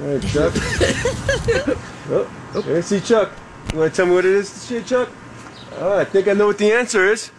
right, 0.06 0.22
Chuck. 0.22 0.54
oh, 2.10 2.28
I 2.76 2.82
see 2.82 3.00
Chuck. 3.00 3.32
You 3.72 3.80
want 3.80 3.92
to 3.94 3.96
tell 3.96 4.06
me 4.06 4.14
what 4.14 4.26
it 4.26 4.32
is 4.34 4.52
this 4.54 4.72
year, 4.72 4.82
Chuck? 4.82 5.10
Oh, 5.78 5.98
I 5.98 6.06
think 6.06 6.28
I 6.28 6.34
know 6.34 6.48
what 6.48 6.58
the 6.58 6.72
answer 6.72 7.06
is. 7.12 7.32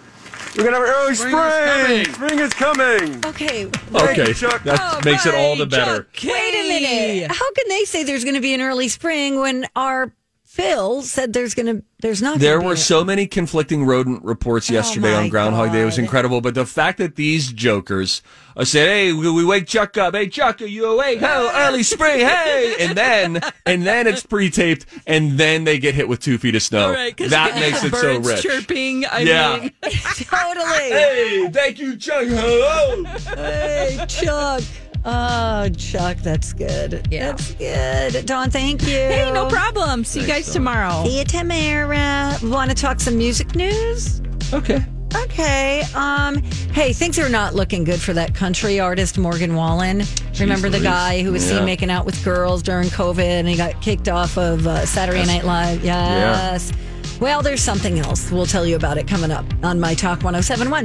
We're 0.57 0.65
gonna 0.65 0.77
have 0.77 0.87
an 0.87 0.95
early 0.95 1.15
Spring 1.15 1.35
is 1.37 1.53
spring. 1.53 2.05
coming. 2.05 2.15
Spring 2.15 2.39
is 2.39 2.55
coming. 2.55 3.25
Okay. 3.27 3.65
Thank 3.67 4.11
Okay, 4.11 4.29
you, 4.29 4.35
Chuck. 4.35 4.63
that 4.65 4.79
oh, 4.81 5.01
makes 5.05 5.27
it 5.27 5.35
all 5.35 5.57
the 5.57 5.67
better. 5.67 6.07
Wait 6.23 6.55
a 6.55 6.69
minute. 6.69 7.31
How 7.31 7.53
can 7.53 7.69
they 7.69 7.85
say 7.85 8.05
there's 8.05 8.23
going 8.25 8.37
to 8.37 8.41
be 8.41 8.55
an 8.55 8.61
early 8.61 8.89
spring 8.89 9.41
when 9.41 9.67
our 9.75 10.13
Phil 10.55 11.03
said 11.03 11.33
there's 11.33 11.53
going 11.53 11.67
to 11.67 11.83
there's 11.99 12.23
not? 12.23 12.39
There 12.39 12.59
gonna 12.59 12.69
were 12.69 12.75
be 12.75 12.81
so 12.81 13.03
many 13.03 13.27
conflicting 13.27 13.85
rodent 13.85 14.23
reports 14.23 14.71
yesterday 14.71 15.13
Oh 15.13 15.23
on 15.23 15.29
Groundhog 15.29 15.73
Day. 15.73 15.83
It 15.83 15.85
was 15.85 15.99
incredible. 15.99 16.41
But 16.41 16.55
the 16.55 16.65
fact 16.65 16.99
that 16.99 17.17
these 17.17 17.51
jokers 17.53 18.23
uh, 18.57 18.65
said, 18.65 18.87
"Hey, 18.87 19.13
we, 19.13 19.29
we 19.33 19.45
wake 19.45 19.67
Chuck 19.67 19.97
up. 19.99 20.15
Hey, 20.15 20.29
Chuck, 20.29 20.63
are 20.63 20.67
you 20.67 20.85
awake? 20.85 21.19
Oh, 21.23 21.51
early 21.57 21.83
spring. 21.83 22.21
Hey!" 22.21 22.77
And 22.79 22.97
then 22.97 23.41
and 23.67 23.85
then 23.85 24.07
it's 24.07 24.25
pre-taped, 24.25 24.87
and 25.09 25.33
then 25.39 25.65
they 25.65 25.81
get 25.81 25.97
hit 25.97 26.09
with 26.09 26.21
two 26.21 26.39
feet 26.39 26.55
of 26.55 26.63
snow. 26.63 26.93
Right, 26.93 27.17
'cause 27.17 27.31
that 27.31 27.55
the 27.55 27.61
makes 27.61 27.83
it 27.83 27.93
so 27.97 28.19
rich. 28.21 28.43
chirping. 28.43 29.07
I 29.07 29.21
Yeah. 29.23 29.57
mean, 29.59 29.73
totally. 29.83 30.67
Hey, 30.69 31.49
thank 31.53 31.81
you, 31.81 31.97
Chuck. 31.97 32.27
Hello. 32.29 33.03
Hey, 33.35 34.05
Chuck. 34.09 34.63
Oh, 35.07 35.69
Chuck, 35.77 36.17
that's 36.19 36.53
good. 36.53 37.07
Yeah. 37.11 37.33
That's 37.33 37.53
good. 37.55 38.25
Dawn, 38.27 38.51
thank 38.51 38.83
you. 38.83 38.89
hey, 38.89 39.31
no 39.35 39.47
problem. 39.49 40.03
See 40.05 40.21
you 40.21 40.27
guys 40.27 40.51
tomorrow. 40.53 41.05
See 41.05 41.19
you 41.19 41.25
tomorrow. 41.25 42.33
Want 42.51 42.71
to 42.71 42.77
talk 42.77 43.01
some 43.01 43.19
music 43.19 43.55
news? 43.55 44.23
Okay. 44.53 44.83
Okay. 45.15 45.83
Um. 45.95 46.43
Hey, 46.73 46.93
things 46.93 47.19
are 47.21 47.29
not 47.29 47.55
looking 47.55 47.85
good 47.85 48.01
for 48.01 48.13
that 48.15 48.35
country 48.35 48.81
artist 48.81 49.17
Morgan 49.19 49.55
Wallen. 49.55 50.03
Remember 50.41 50.69
the 50.69 50.79
Louise. 50.79 50.83
guy 50.91 51.23
who 51.23 51.31
was 51.33 51.49
Yeah. 51.49 51.59
seen 51.59 51.65
making 51.67 51.91
out 51.91 52.05
with 52.05 52.23
girls 52.25 52.63
during 52.63 52.89
COVID 52.89 53.21
and 53.21 53.47
he 53.47 53.57
got 53.57 53.81
kicked 53.81 54.09
off 54.09 54.37
of 54.37 54.67
uh, 54.67 54.85
Saturday 54.87 55.25
Night 55.25 55.45
Live? 55.45 55.85
Yes. 55.85 56.73
Well, 57.21 57.43
there's 57.43 57.63
something 57.63 58.01
else. 58.01 58.33
We'll 58.33 58.45
tell 58.47 58.67
you 58.67 58.75
about 58.75 58.99
it 58.99 59.07
coming 59.07 59.31
up 59.31 59.45
on 59.63 59.79
My 59.79 59.95
Talk 59.95 60.25
1071. 60.25 60.83